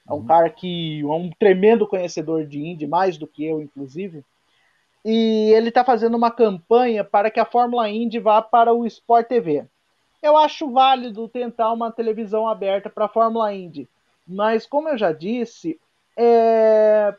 É 0.09 0.13
um 0.13 0.17
uhum. 0.17 0.27
cara 0.27 0.51
que 0.51 1.03
é 1.03 1.07
um 1.07 1.31
tremendo 1.39 1.87
conhecedor 1.87 2.47
de 2.47 2.59
indie, 2.59 2.87
mais 2.87 3.17
do 3.17 3.27
que 3.27 3.45
eu, 3.45 3.61
inclusive. 3.61 4.25
E 5.05 5.53
ele 5.55 5.71
está 5.71 5.85
fazendo 5.85 6.17
uma 6.17 6.31
campanha 6.31 7.03
para 7.03 7.31
que 7.31 7.41
a 7.41 7.45
Fórmula 7.45 7.89
Indy 7.89 8.19
vá 8.19 8.43
para 8.43 8.73
o 8.73 8.87
Sport 8.87 9.29
TV. 9.29 9.67
Eu 10.23 10.37
acho 10.37 10.71
válido 10.71 11.29
tentar 11.29 11.73
uma 11.73 11.91
televisão 11.91 12.47
aberta 12.47 12.91
para 12.91 13.07
a 13.07 13.09
Fórmula 13.09 13.55
Indy, 13.55 13.89
mas 14.27 14.67
como 14.67 14.91
eu 14.91 14.99
já 14.99 15.13
disse, 15.13 15.81
é, 16.17 17.15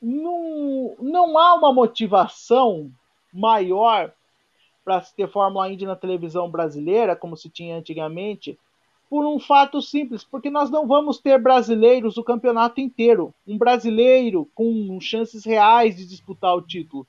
não, 0.00 0.94
não 1.00 1.36
há 1.36 1.54
uma 1.54 1.72
motivação 1.72 2.90
maior 3.32 4.12
para 4.84 5.02
se 5.02 5.14
ter 5.14 5.28
Fórmula 5.28 5.68
Indy 5.68 5.84
na 5.84 5.96
televisão 5.96 6.48
brasileira, 6.48 7.16
como 7.16 7.36
se 7.36 7.50
tinha 7.50 7.76
antigamente, 7.76 8.56
por 9.08 9.24
um 9.24 9.38
fato 9.38 9.80
simples, 9.80 10.24
porque 10.24 10.50
nós 10.50 10.70
não 10.70 10.86
vamos 10.86 11.18
ter 11.18 11.40
brasileiros 11.40 12.16
o 12.16 12.24
campeonato 12.24 12.80
inteiro. 12.80 13.32
Um 13.46 13.56
brasileiro 13.56 14.48
com 14.54 14.98
chances 15.00 15.44
reais 15.44 15.96
de 15.96 16.06
disputar 16.06 16.56
o 16.56 16.62
título. 16.62 17.06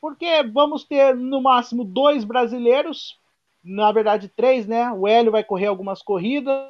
Porque 0.00 0.42
vamos 0.42 0.84
ter 0.84 1.14
no 1.14 1.40
máximo 1.40 1.84
dois 1.84 2.24
brasileiros, 2.24 3.18
na 3.64 3.90
verdade 3.90 4.28
três, 4.28 4.66
né? 4.66 4.92
O 4.92 5.08
Hélio 5.08 5.32
vai 5.32 5.42
correr 5.42 5.66
algumas 5.66 6.02
corridas, 6.02 6.68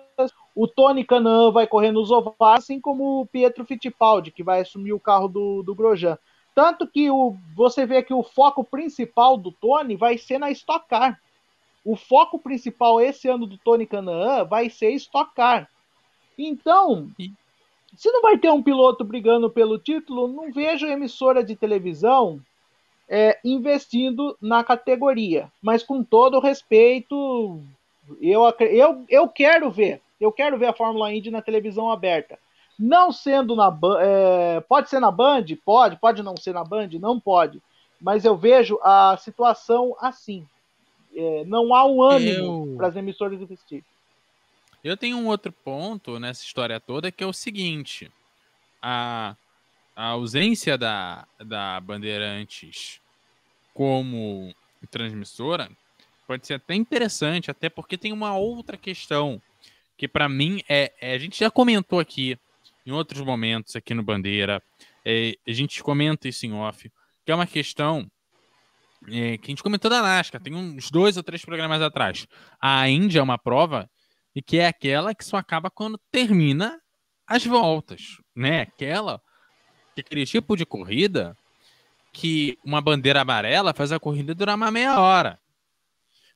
o 0.54 0.66
Tony 0.66 1.04
Canan 1.04 1.50
vai 1.50 1.66
correr 1.66 1.92
nos 1.92 2.10
ovais, 2.10 2.34
assim 2.40 2.80
como 2.80 3.20
o 3.20 3.26
Pietro 3.26 3.64
Fittipaldi, 3.64 4.30
que 4.30 4.42
vai 4.42 4.60
assumir 4.60 4.92
o 4.92 5.00
carro 5.00 5.28
do, 5.28 5.62
do 5.62 5.74
Grosjean. 5.74 6.18
Tanto 6.54 6.88
que 6.88 7.10
o, 7.10 7.36
você 7.54 7.86
vê 7.86 8.02
que 8.02 8.14
o 8.14 8.22
foco 8.22 8.64
principal 8.64 9.36
do 9.36 9.52
Tony 9.52 9.94
vai 9.94 10.18
ser 10.18 10.38
na 10.38 10.50
Stock 10.50 10.88
Car. 10.88 11.20
O 11.88 11.96
foco 11.96 12.38
principal 12.38 13.00
esse 13.00 13.28
ano 13.28 13.46
do 13.46 13.56
Tony 13.56 13.86
Canaan 13.86 14.44
vai 14.44 14.68
ser 14.68 14.90
Stock 14.90 15.34
Car. 15.34 15.66
Então, 16.36 17.08
se 17.96 18.12
não 18.12 18.20
vai 18.20 18.36
ter 18.36 18.50
um 18.50 18.62
piloto 18.62 19.02
brigando 19.02 19.48
pelo 19.48 19.78
título, 19.78 20.28
não 20.28 20.52
vejo 20.52 20.84
emissora 20.84 21.42
de 21.42 21.56
televisão 21.56 22.42
é, 23.08 23.38
investindo 23.42 24.36
na 24.38 24.62
categoria. 24.62 25.50
Mas 25.62 25.82
com 25.82 26.04
todo 26.04 26.40
respeito, 26.40 27.58
eu, 28.20 28.42
eu, 28.60 29.06
eu 29.08 29.26
quero 29.26 29.70
ver. 29.70 30.02
Eu 30.20 30.30
quero 30.30 30.58
ver 30.58 30.66
a 30.66 30.74
Fórmula 30.74 31.10
Indy 31.10 31.30
na 31.30 31.40
televisão 31.40 31.90
aberta. 31.90 32.38
Não 32.78 33.10
sendo 33.10 33.56
na 33.56 33.74
é, 33.98 34.60
pode 34.60 34.90
ser 34.90 35.00
na 35.00 35.10
Band? 35.10 35.46
Pode, 35.64 35.96
pode 35.96 36.22
não 36.22 36.36
ser 36.36 36.52
na 36.52 36.64
Band? 36.64 36.90
Não 37.00 37.18
pode. 37.18 37.62
Mas 37.98 38.26
eu 38.26 38.36
vejo 38.36 38.78
a 38.82 39.16
situação 39.16 39.96
assim. 39.98 40.46
É, 41.14 41.44
não 41.44 41.74
há 41.74 41.84
um 41.86 42.02
ânimo 42.02 42.66
eu... 42.70 42.76
para 42.76 42.88
as 42.88 42.96
emissoras 42.96 43.40
investir. 43.40 43.82
Eu 44.82 44.96
tenho 44.96 45.16
um 45.16 45.26
outro 45.26 45.52
ponto 45.52 46.18
nessa 46.18 46.44
história 46.44 46.78
toda 46.78 47.10
que 47.10 47.24
é 47.24 47.26
o 47.26 47.32
seguinte: 47.32 48.10
a, 48.80 49.36
a 49.94 50.06
ausência 50.06 50.78
da, 50.78 51.26
da 51.38 51.80
Bandeirantes 51.80 53.00
como 53.74 54.54
transmissora 54.90 55.70
pode 56.26 56.46
ser 56.46 56.54
até 56.54 56.74
interessante, 56.74 57.50
até 57.50 57.68
porque 57.68 57.96
tem 57.96 58.12
uma 58.12 58.36
outra 58.36 58.76
questão 58.76 59.40
que 59.96 60.06
para 60.06 60.28
mim 60.28 60.62
é, 60.68 60.92
é, 61.00 61.14
a 61.14 61.18
gente 61.18 61.40
já 61.40 61.50
comentou 61.50 61.98
aqui 61.98 62.38
em 62.86 62.92
outros 62.92 63.20
momentos 63.22 63.74
aqui 63.76 63.92
no 63.94 64.02
Bandeira, 64.02 64.62
é, 65.04 65.34
a 65.46 65.52
gente 65.52 65.82
comenta 65.82 66.28
isso 66.28 66.46
em 66.46 66.52
off, 66.52 66.90
que 67.24 67.32
é 67.32 67.34
uma 67.34 67.46
questão 67.46 68.08
é, 69.06 69.38
que 69.38 69.46
a 69.46 69.50
gente 69.50 69.62
comentou 69.62 69.90
da 69.90 70.02
NASCAR, 70.02 70.40
tem 70.40 70.54
uns 70.54 70.90
dois 70.90 71.16
ou 71.16 71.22
três 71.22 71.44
programas 71.44 71.80
atrás. 71.80 72.26
A 72.60 72.88
Índia 72.88 73.20
é 73.20 73.22
uma 73.22 73.38
prova 73.38 73.88
e 74.34 74.42
que 74.42 74.58
é 74.58 74.66
aquela 74.66 75.14
que 75.14 75.24
só 75.24 75.36
acaba 75.36 75.70
quando 75.70 76.00
termina 76.10 76.80
as 77.26 77.44
voltas, 77.44 78.18
né? 78.34 78.62
Aquela, 78.62 79.20
aquele 79.96 80.24
tipo 80.24 80.56
de 80.56 80.64
corrida 80.64 81.36
que 82.12 82.58
uma 82.64 82.80
bandeira 82.80 83.20
amarela 83.20 83.74
faz 83.74 83.92
a 83.92 84.00
corrida 84.00 84.34
durar 84.34 84.56
uma 84.56 84.70
meia 84.70 84.98
hora. 84.98 85.38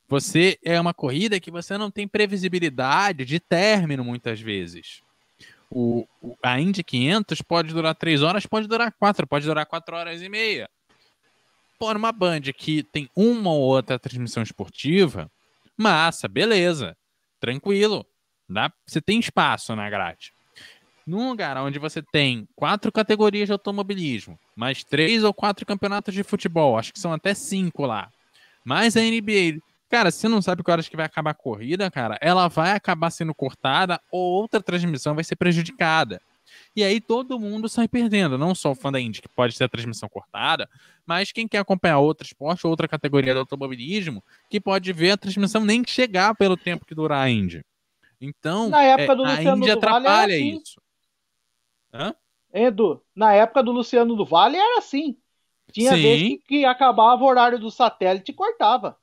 Você 0.08 0.58
é 0.62 0.78
uma 0.78 0.92
corrida 0.92 1.40
que 1.40 1.50
você 1.50 1.78
não 1.78 1.90
tem 1.90 2.06
previsibilidade 2.06 3.24
de 3.24 3.40
término 3.40 4.04
muitas 4.04 4.40
vezes. 4.40 5.00
O, 5.70 6.06
a 6.42 6.60
Indy 6.60 6.84
500 6.84 7.40
pode 7.40 7.72
durar 7.72 7.94
três 7.94 8.22
horas, 8.22 8.44
pode 8.44 8.68
durar 8.68 8.92
quatro, 8.92 9.26
pode 9.26 9.46
durar 9.46 9.64
quatro 9.64 9.96
horas 9.96 10.20
e 10.20 10.28
meia. 10.28 10.68
Pô, 11.82 11.92
numa 11.92 12.12
Band 12.12 12.42
que 12.56 12.84
tem 12.84 13.10
uma 13.16 13.50
ou 13.50 13.60
outra 13.60 13.98
transmissão 13.98 14.40
esportiva, 14.40 15.28
massa, 15.76 16.28
beleza, 16.28 16.96
tranquilo, 17.40 18.06
dá, 18.48 18.72
você 18.86 19.00
tem 19.00 19.18
espaço 19.18 19.74
na 19.74 19.90
grade. 19.90 20.32
Num 21.04 21.30
lugar 21.30 21.56
onde 21.56 21.80
você 21.80 22.00
tem 22.00 22.46
quatro 22.54 22.92
categorias 22.92 23.48
de 23.48 23.52
automobilismo, 23.52 24.38
mais 24.54 24.84
três 24.84 25.24
ou 25.24 25.34
quatro 25.34 25.66
campeonatos 25.66 26.14
de 26.14 26.22
futebol, 26.22 26.78
acho 26.78 26.92
que 26.92 27.00
são 27.00 27.12
até 27.12 27.34
cinco 27.34 27.84
lá, 27.84 28.12
mais 28.64 28.96
a 28.96 29.00
NBA, 29.00 29.58
Cara, 29.90 30.12
você 30.12 30.28
não 30.28 30.40
sabe 30.40 30.62
que 30.62 30.70
horas 30.70 30.88
que 30.88 30.96
vai 30.96 31.04
acabar 31.04 31.32
a 31.32 31.34
corrida, 31.34 31.90
cara, 31.90 32.16
ela 32.20 32.46
vai 32.46 32.70
acabar 32.70 33.10
sendo 33.10 33.34
cortada 33.34 34.00
ou 34.10 34.40
outra 34.40 34.62
transmissão 34.62 35.16
vai 35.16 35.24
ser 35.24 35.34
prejudicada. 35.34 36.22
E 36.74 36.82
aí 36.82 37.00
todo 37.00 37.38
mundo 37.38 37.68
sai 37.68 37.88
perdendo, 37.88 38.38
não 38.38 38.54
só 38.54 38.72
o 38.72 38.74
fã 38.74 38.90
da 38.90 39.00
Indy, 39.00 39.22
que 39.22 39.28
pode 39.28 39.56
ter 39.56 39.64
a 39.64 39.68
transmissão 39.68 40.08
cortada, 40.08 40.68
mas 41.06 41.32
quem 41.32 41.48
quer 41.48 41.58
acompanhar 41.58 41.98
outro 41.98 42.26
esporte, 42.26 42.66
outra 42.66 42.88
categoria 42.88 43.34
do 43.34 43.40
automobilismo, 43.40 44.22
que 44.48 44.60
pode 44.60 44.92
ver 44.92 45.12
a 45.12 45.16
transmissão 45.16 45.64
nem 45.64 45.82
chegar 45.86 46.34
pelo 46.34 46.56
tempo 46.56 46.86
que 46.86 46.94
durar 46.94 47.26
a 47.26 47.30
Indy. 47.30 47.64
Então, 48.20 48.68
na 48.68 48.82
época 48.82 49.16
do 49.16 49.24
é, 49.24 49.30
Luciano 49.30 49.50
a 49.50 49.56
Indy 49.56 49.70
atrapalha 49.70 50.36
assim. 50.36 50.56
isso. 50.56 50.80
Hã? 51.92 52.14
Edu, 52.52 53.02
na 53.14 53.32
época 53.32 53.62
do 53.62 53.72
Luciano 53.72 54.14
do 54.14 54.24
Vale 54.24 54.56
era 54.56 54.78
assim. 54.78 55.16
Tinha 55.72 55.94
Sim. 55.94 56.02
vez 56.02 56.22
que, 56.22 56.38
que 56.38 56.64
acabava 56.64 57.22
o 57.22 57.26
horário 57.26 57.58
do 57.58 57.70
satélite 57.70 58.30
e 58.30 58.34
cortava. 58.34 58.96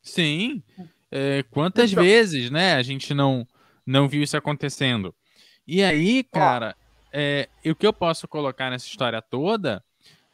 Sim. 0.00 0.62
É, 1.10 1.42
quantas 1.50 1.90
então... 1.90 2.04
vezes, 2.04 2.50
né, 2.50 2.74
a 2.74 2.82
gente 2.82 3.12
não, 3.12 3.46
não 3.84 4.08
viu 4.08 4.22
isso 4.22 4.36
acontecendo? 4.36 5.14
E 5.72 5.84
aí, 5.84 6.24
cara, 6.24 6.74
é, 7.12 7.48
o 7.64 7.76
que 7.76 7.86
eu 7.86 7.92
posso 7.92 8.26
colocar 8.26 8.70
nessa 8.70 8.88
história 8.88 9.22
toda 9.22 9.80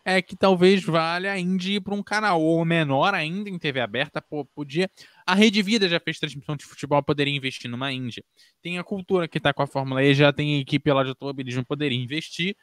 é 0.02 0.22
que 0.22 0.34
talvez 0.34 0.82
valha 0.82 1.30
a 1.30 1.38
Indy 1.38 1.74
ir 1.74 1.80
para 1.82 1.94
um 1.94 2.02
canal 2.02 2.40
ou 2.40 2.64
menor 2.64 3.12
ainda 3.12 3.50
em 3.50 3.58
TV 3.58 3.80
aberta, 3.80 4.22
pô, 4.22 4.46
podia. 4.46 4.90
A 5.26 5.34
Rede 5.34 5.60
Vida 5.60 5.90
já 5.90 6.00
fez 6.00 6.18
transmissão 6.18 6.56
de 6.56 6.64
futebol, 6.64 7.02
poderia 7.02 7.36
investir 7.36 7.70
numa 7.70 7.92
Indy. 7.92 8.24
Tem 8.62 8.78
a 8.78 8.82
cultura 8.82 9.28
que 9.28 9.36
está 9.36 9.52
com 9.52 9.62
a 9.62 9.66
Fórmula 9.66 10.02
E, 10.02 10.14
já 10.14 10.32
tem 10.32 10.56
a 10.56 10.60
equipe 10.60 10.90
lá 10.90 11.02
de 11.02 11.10
automobilismo, 11.10 11.66
poderia 11.66 12.02
investir, 12.02 12.56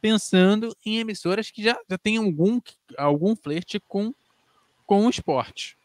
pensando 0.00 0.76
em 0.84 0.98
emissoras 0.98 1.48
que 1.48 1.62
já, 1.62 1.78
já 1.88 1.96
tem 1.96 2.16
algum, 2.16 2.60
algum 2.98 3.36
flerte 3.36 3.78
com, 3.78 4.12
com 4.84 5.06
o 5.06 5.10
esporte. 5.10 5.78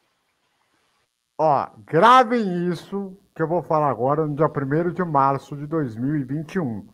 Ó, 1.37 1.69
gravem 1.85 2.67
isso 2.67 3.15
que 3.35 3.41
eu 3.41 3.47
vou 3.47 3.61
falar 3.61 3.89
agora 3.89 4.25
no 4.25 4.35
dia 4.35 4.47
1 4.47 4.91
de 4.93 5.03
março 5.03 5.55
de 5.55 5.65
2021, 5.67 6.87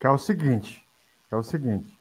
que 0.00 0.06
é 0.06 0.10
o 0.10 0.18
seguinte, 0.18 0.82
é 1.30 1.36
o 1.36 1.42
seguinte. 1.42 1.98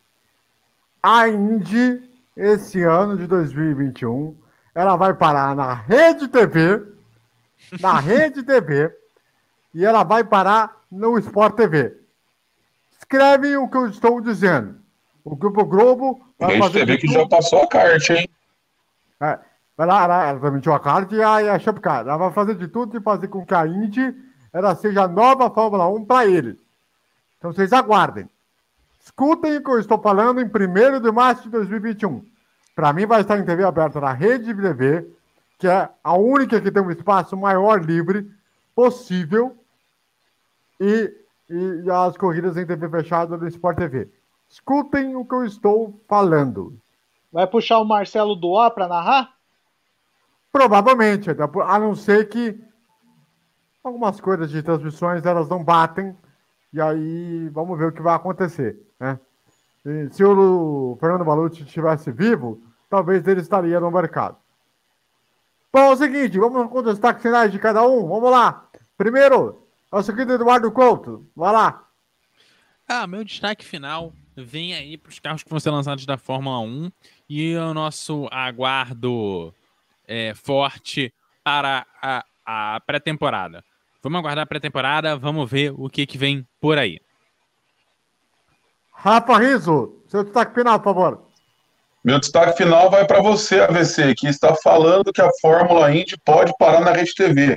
A 1.03 1.27
Indy, 1.27 2.01
esse 2.35 2.81
ano 2.83 3.17
de 3.17 3.27
2021, 3.27 4.35
ela 4.73 4.95
vai 4.95 5.13
parar 5.13 5.55
na 5.55 5.73
Rede 5.73 6.27
TV, 6.27 6.83
na 7.79 7.99
Rede 7.99 8.43
TV, 8.43 8.95
e 9.73 9.85
ela 9.85 10.03
vai 10.03 10.23
parar 10.23 10.83
no 10.91 11.17
Sport 11.17 11.55
TV. 11.55 11.97
Escrevem 12.97 13.57
o 13.57 13.67
que 13.67 13.77
eu 13.77 13.87
estou 13.87 14.21
dizendo. 14.21 14.79
O 15.23 15.35
Grupo 15.35 15.65
Globo 15.65 16.25
vai 16.39 16.55
Rede 16.55 16.61
fazer 16.61 16.85
TV 16.85 16.97
que 16.97 17.07
já 17.07 17.27
passou 17.27 17.63
a 17.63 17.67
carta, 17.67 18.13
hein? 18.13 18.29
É, 19.81 19.83
ela, 19.83 20.03
ela, 20.03 20.29
ela 20.29 20.39
transmitiu 20.39 20.73
a 20.73 20.79
kart 20.79 21.11
e 21.11 21.21
a, 21.21 21.55
a 21.55 21.73
Car. 21.73 22.01
Ela 22.01 22.17
vai 22.17 22.31
fazer 22.31 22.55
de 22.55 22.67
tudo 22.67 22.97
de 22.97 23.03
fazer 23.03 23.27
com 23.27 23.45
que 23.45 23.53
a 23.53 23.65
Indy 23.65 24.15
ela 24.53 24.75
seja 24.75 25.03
a 25.03 25.07
nova 25.07 25.49
Fórmula 25.49 25.87
1 25.87 26.05
para 26.05 26.27
ele. 26.27 26.59
Então 27.37 27.51
vocês 27.51 27.73
aguardem. 27.73 28.29
Escutem 29.03 29.57
o 29.57 29.63
que 29.63 29.69
eu 29.71 29.79
estou 29.79 29.99
falando 29.99 30.39
em 30.39 30.45
1 30.45 31.01
de 31.01 31.11
março 31.11 31.43
de 31.43 31.49
2021. 31.49 32.23
Para 32.75 32.93
mim 32.93 33.05
vai 33.05 33.21
estar 33.21 33.39
em 33.39 33.45
TV 33.45 33.63
aberta 33.63 33.99
na 33.99 34.13
Rede 34.13 34.53
TV, 34.53 35.07
que 35.57 35.67
é 35.67 35.89
a 36.03 36.13
única 36.15 36.61
que 36.61 36.71
tem 36.71 36.83
um 36.83 36.91
espaço 36.91 37.35
maior 37.35 37.83
livre 37.83 38.29
possível, 38.75 39.57
e, 40.79 41.11
e 41.49 41.89
as 41.89 42.15
corridas 42.17 42.57
em 42.57 42.65
TV 42.65 42.87
fechada 42.89 43.37
no 43.37 43.47
Sport 43.47 43.77
TV. 43.77 44.09
Escutem 44.49 45.15
o 45.15 45.25
que 45.25 45.33
eu 45.33 45.45
estou 45.45 45.99
falando. 46.07 46.77
Vai 47.31 47.47
puxar 47.47 47.79
o 47.79 47.85
Marcelo 47.85 48.35
Doá 48.35 48.69
para 48.69 48.87
narrar? 48.87 49.40
Provavelmente, 50.51 51.29
a 51.29 51.79
não 51.79 51.95
ser 51.95 52.27
que 52.27 52.61
algumas 53.83 54.19
coisas 54.19 54.49
de 54.49 54.61
transmissões 54.61 55.25
elas 55.25 55.49
não 55.49 55.63
batem, 55.63 56.15
e 56.73 56.79
aí 56.79 57.49
vamos 57.49 57.77
ver 57.77 57.87
o 57.87 57.91
que 57.91 58.01
vai 58.01 58.15
acontecer. 58.15 58.77
Né? 58.99 59.19
E 59.85 60.09
se 60.11 60.23
o 60.23 60.97
Fernando 60.99 61.25
Balucci 61.25 61.63
estivesse 61.63 62.11
vivo, 62.11 62.61
talvez 62.89 63.25
ele 63.27 63.41
estaria 63.41 63.79
no 63.79 63.89
mercado. 63.89 64.37
Bom, 65.73 65.79
é 65.79 65.91
o 65.91 65.95
seguinte, 65.95 66.37
vamos 66.37 66.69
com 66.69 66.79
os 66.79 66.85
destaques 66.85 67.21
finais 67.21 67.51
de 67.51 67.57
cada 67.57 67.87
um. 67.87 68.07
Vamos 68.07 68.29
lá. 68.29 68.67
Primeiro, 68.97 69.65
é 69.91 69.95
o 69.95 70.03
seguinte, 70.03 70.31
Eduardo 70.31 70.71
Couto. 70.71 71.25
Vai 71.35 71.53
lá. 71.53 71.87
Ah, 72.87 73.07
meu 73.07 73.23
destaque 73.23 73.63
final 73.63 74.13
vem 74.35 74.73
aí 74.73 74.97
para 74.97 75.09
os 75.09 75.19
carros 75.19 75.43
que 75.43 75.49
vão 75.49 75.59
ser 75.59 75.71
lançados 75.71 76.05
da 76.05 76.17
Fórmula 76.17 76.59
1 76.59 76.91
e 77.29 77.55
o 77.55 77.73
nosso 77.73 78.27
aguardo 78.31 79.53
é, 80.11 80.33
forte 80.35 81.13
para 81.41 81.85
a, 82.01 82.23
a 82.45 82.81
pré-temporada. 82.85 83.63
Vamos 84.03 84.19
aguardar 84.19 84.43
a 84.43 84.47
pré-temporada, 84.47 85.15
vamos 85.15 85.49
ver 85.49 85.71
o 85.71 85.89
que, 85.89 86.05
que 86.05 86.17
vem 86.17 86.45
por 86.59 86.77
aí. 86.77 86.99
Rafa 88.91 89.37
Riso, 89.37 90.03
seu 90.07 90.23
destaque 90.23 90.53
final, 90.53 90.79
por 90.79 90.93
favor. 90.93 91.27
Meu 92.03 92.19
destaque 92.19 92.57
final 92.57 92.89
vai 92.89 93.05
para 93.05 93.21
você, 93.21 93.61
AVC, 93.61 94.13
que 94.15 94.27
está 94.27 94.53
falando 94.55 95.13
que 95.13 95.21
a 95.21 95.29
Fórmula 95.39 95.93
Indy 95.95 96.17
pode 96.25 96.51
parar 96.59 96.81
na 96.81 96.91
Rede 96.91 97.15
TV. 97.15 97.55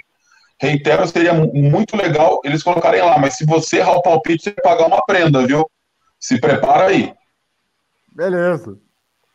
Reitero, 0.60 1.06
seria 1.08 1.32
muito 1.34 1.96
legal 1.96 2.40
eles 2.44 2.62
colocarem 2.62 3.02
lá, 3.02 3.18
mas 3.18 3.36
se 3.36 3.44
você 3.44 3.78
errar 3.78 3.96
o 3.96 4.02
palpite, 4.02 4.44
você 4.44 4.50
vai 4.50 4.76
pagar 4.76 4.86
uma 4.86 5.04
prenda, 5.04 5.44
viu? 5.46 5.68
Se 6.20 6.38
prepara 6.38 6.86
aí. 6.86 7.12
Beleza. 8.12 8.78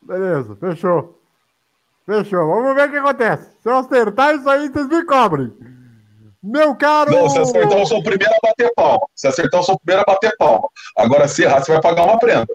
Beleza, 0.01 0.55
fechou. 0.55 1.18
Fechou. 2.09 2.47
Vamos 2.47 2.73
ver 2.73 2.89
o 2.89 2.91
que 2.91 2.97
acontece. 2.97 3.51
Se 3.61 3.69
eu 3.69 3.77
acertar 3.77 4.33
isso 4.33 4.49
aí, 4.49 4.67
vocês 4.67 4.87
me 4.87 5.05
cobrem. 5.05 5.53
Meu 6.41 6.75
caro. 6.75 7.11
Não, 7.11 7.29
se 7.29 7.37
acertar, 7.37 7.77
eu 7.77 7.85
sou 7.85 7.99
o 7.99 8.03
primeiro 8.03 8.33
a 8.33 8.47
bater 8.47 8.73
palma. 8.73 9.07
Se 9.13 9.27
acertar, 9.27 9.59
eu 9.59 9.63
sou 9.63 9.75
o 9.75 9.79
primeiro 9.79 10.01
a 10.01 10.11
bater 10.11 10.35
palma. 10.37 10.67
Agora, 10.97 11.27
se 11.27 11.43
errar, 11.43 11.63
você 11.63 11.71
vai 11.71 11.81
pagar 11.81 12.05
uma 12.05 12.17
prenda. 12.17 12.47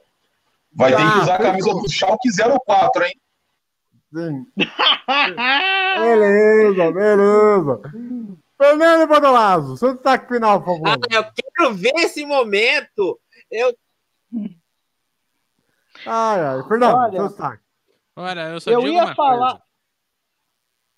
Vai 0.73 0.91
ter 0.91 0.97
que 0.97 1.03
ah, 1.03 1.23
usar 1.23 1.35
a 1.37 1.39
camisa 1.39 1.71
do 1.71 1.89
Schalke 1.89 2.29
04, 2.67 3.05
hein? 3.05 3.21
Sim. 4.13 4.47
beleza, 6.01 6.93
beleza. 6.93 7.81
Fernando 8.61 9.09
Badolazo, 9.09 9.77
seu 9.77 9.95
destaque 9.95 10.35
final, 10.35 10.63
por 10.63 10.81
favor. 10.81 10.89
Ah, 10.89 11.15
eu 11.15 11.25
quero 11.25 11.75
ver 11.75 11.93
esse 11.99 12.27
momento. 12.27 13.21
Eu. 13.49 13.73
Ai, 16.07 16.41
ai. 16.41 16.63
Fernando, 16.67 16.97
Olha, 16.97 17.19
seu 17.19 17.29
destaque. 17.29 17.64
Olha, 18.17 18.49
eu 18.51 18.61
só 18.61 18.71
eu 18.71 18.87
ia 18.87 19.15
falar. 19.15 19.63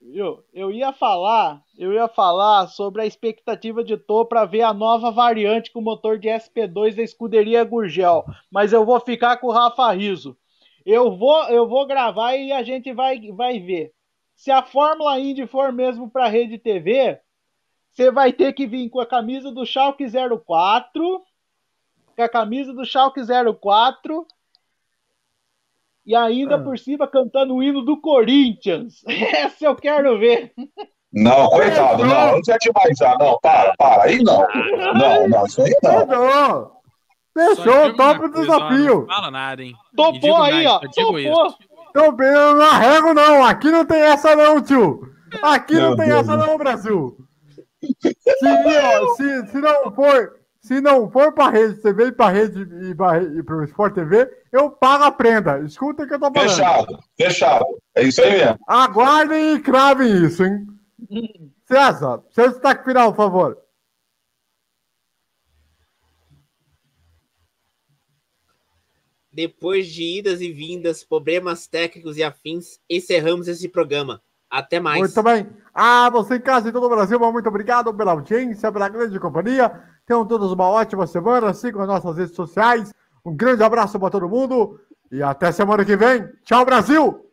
Eu, 0.01 0.45
eu 0.53 0.71
ia 0.71 0.93
falar, 0.93 1.63
eu 1.77 1.93
ia 1.93 2.07
falar 2.07 2.69
sobre 2.69 3.03
a 3.03 3.07
expectativa 3.07 3.83
de 3.83 3.97
Tô 3.97 4.25
para 4.25 4.45
ver 4.45 4.63
a 4.63 4.73
nova 4.73 5.11
variante 5.11 5.73
com 5.73 5.81
motor 5.81 6.19
de 6.19 6.29
SP2 6.29 6.95
da 6.95 7.03
escuderia 7.03 7.65
Gurgel, 7.65 8.25
mas 8.51 8.73
eu 8.73 8.85
vou 8.85 9.01
ficar 9.01 9.39
com 9.39 9.49
o 9.49 9.53
Rafa 9.53 9.91
Riso. 9.93 10.37
Eu 10.85 11.17
vou, 11.17 11.43
eu 11.49 11.67
vou 11.67 11.87
gravar 11.87 12.37
e 12.37 12.53
a 12.53 12.63
gente 12.63 12.93
vai, 12.93 13.21
vai 13.33 13.59
ver. 13.59 13.93
Se 14.37 14.51
a 14.51 14.63
Fórmula 14.63 15.19
Indy 15.19 15.47
for 15.47 15.73
mesmo 15.73 16.11
para 16.11 16.29
rede 16.29 16.59
TV, 16.59 17.19
você 17.91 18.11
vai 18.11 18.33
ter 18.33 18.53
que 18.53 18.67
vir 18.67 18.91
com 18.91 19.01
a 19.01 19.07
camisa 19.07 19.51
do 19.51 19.65
Schalke 19.65 20.05
04, 20.07 21.25
com 22.15 22.23
a 22.23 22.29
camisa 22.29 22.73
do 22.73 22.85
Schalke 22.85 23.23
04 23.25 24.27
e 26.07 26.15
ainda 26.15 26.55
ah. 26.55 26.63
por 26.63 26.79
cima 26.79 27.09
cantando 27.09 27.55
o 27.55 27.63
hino 27.63 27.83
do 27.83 28.01
Corinthians. 28.01 29.03
Essa 29.09 29.67
eu 29.67 29.75
quero 29.75 30.19
ver. 30.19 30.53
Não, 31.13 31.49
coitado, 31.49 32.05
não, 32.05 32.33
não 32.33 32.39
é 32.39 32.59
demais 32.61 32.99
já, 32.99 33.17
não, 33.19 33.39
para, 33.41 33.75
para, 33.77 34.05
aí 34.05 34.23
não. 34.23 34.47
Não, 34.95 35.29
não, 35.29 35.47
isso 35.47 35.63
aí 35.63 35.75
não. 35.83 36.77
Fechou, 37.33 37.95
top 37.97 38.25
o 38.25 38.33
desafio. 38.33 39.01
Não 39.01 39.07
fala 39.07 39.31
nada, 39.31 39.63
hein? 39.63 39.75
Topou 39.95 40.37
aí, 40.37 40.67
ó. 40.67 40.79
Topou. 40.81 41.55
Tô 41.93 42.23
eu 42.23 42.55
não 42.55 42.63
arrego, 42.63 43.15
não. 43.15 43.45
Aqui 43.45 43.71
não 43.71 43.85
tem 43.85 44.01
essa, 44.01 44.37
não, 44.37 44.63
tio. 44.63 45.01
Aqui 45.43 45.75
Meu 45.75 45.91
não 45.91 45.97
tem 45.97 46.09
Deus 46.09 46.21
essa, 46.21 46.37
não, 46.37 46.59
Brasil. 46.59 47.17
Se, 47.81 48.15
se, 49.17 49.47
se 49.47 49.59
não 49.59 49.93
for, 49.93 50.36
se 50.67 50.81
não 50.81 51.09
for 51.09 51.33
pra 51.33 51.49
rede, 51.49 51.81
você 51.81 51.93
veio 51.93 52.13
pra 52.13 52.29
rede 52.29 52.61
e, 52.91 52.95
pra, 52.95 53.23
e 53.23 53.41
pro 53.41 53.63
Sport 53.65 53.95
TV, 53.95 54.29
eu 54.51 54.69
pago 54.69 55.05
a 55.05 55.13
prenda. 55.13 55.61
Escuta 55.61 56.03
o 56.03 56.09
que 56.09 56.15
eu 56.15 56.19
tô 56.19 56.33
falando. 56.33 56.51
Fechado, 56.51 56.99
fechado. 57.17 57.65
É 57.95 58.03
isso 58.03 58.21
aí 58.21 58.33
mesmo. 58.33 58.59
Aguardem 58.67 59.55
e 59.55 59.61
cravem 59.61 60.25
isso, 60.25 60.45
hein? 60.45 60.67
César, 61.67 62.21
seu 62.31 62.51
destaque 62.51 62.85
final, 62.85 63.13
por 63.13 63.17
favor. 63.17 63.59
Depois 69.31 69.87
de 69.87 70.19
idas 70.19 70.41
e 70.41 70.51
vindas, 70.51 71.05
problemas 71.05 71.69
técnicos 71.69 72.17
e 72.17 72.25
afins, 72.25 72.81
encerramos 72.91 73.47
esse 73.47 73.69
programa. 73.69 74.21
Até 74.51 74.81
mais. 74.81 74.99
Muito 74.99 75.23
bem. 75.23 75.49
Ah, 75.73 76.11
você 76.11 76.37
em 76.37 76.41
casa 76.41 76.69
em 76.69 76.73
todo 76.73 76.87
o 76.87 76.89
Brasil, 76.89 77.21
muito 77.21 77.49
obrigado 77.49 77.95
pela 77.95 78.13
audiência, 78.13 78.73
pela 78.73 78.89
grande 78.89 79.21
companhia. 79.21 79.96
Tenham 80.07 80.25
todos 80.25 80.53
uma 80.53 80.69
ótima 80.69 81.07
semana. 81.07 81.53
Sigam 81.53 81.83
as 81.83 81.89
nossas 81.89 82.17
redes 82.17 82.35
sociais. 82.35 82.95
Um 83.25 83.35
grande 83.35 83.63
abraço 83.65 83.99
para 83.99 84.11
todo 84.11 84.29
mundo 84.29 84.81
e 85.11 85.23
até 85.23 85.51
semana 85.51 85.85
que 85.85 85.97
vem. 85.97 86.29
Tchau, 86.45 86.65
Brasil! 86.65 87.26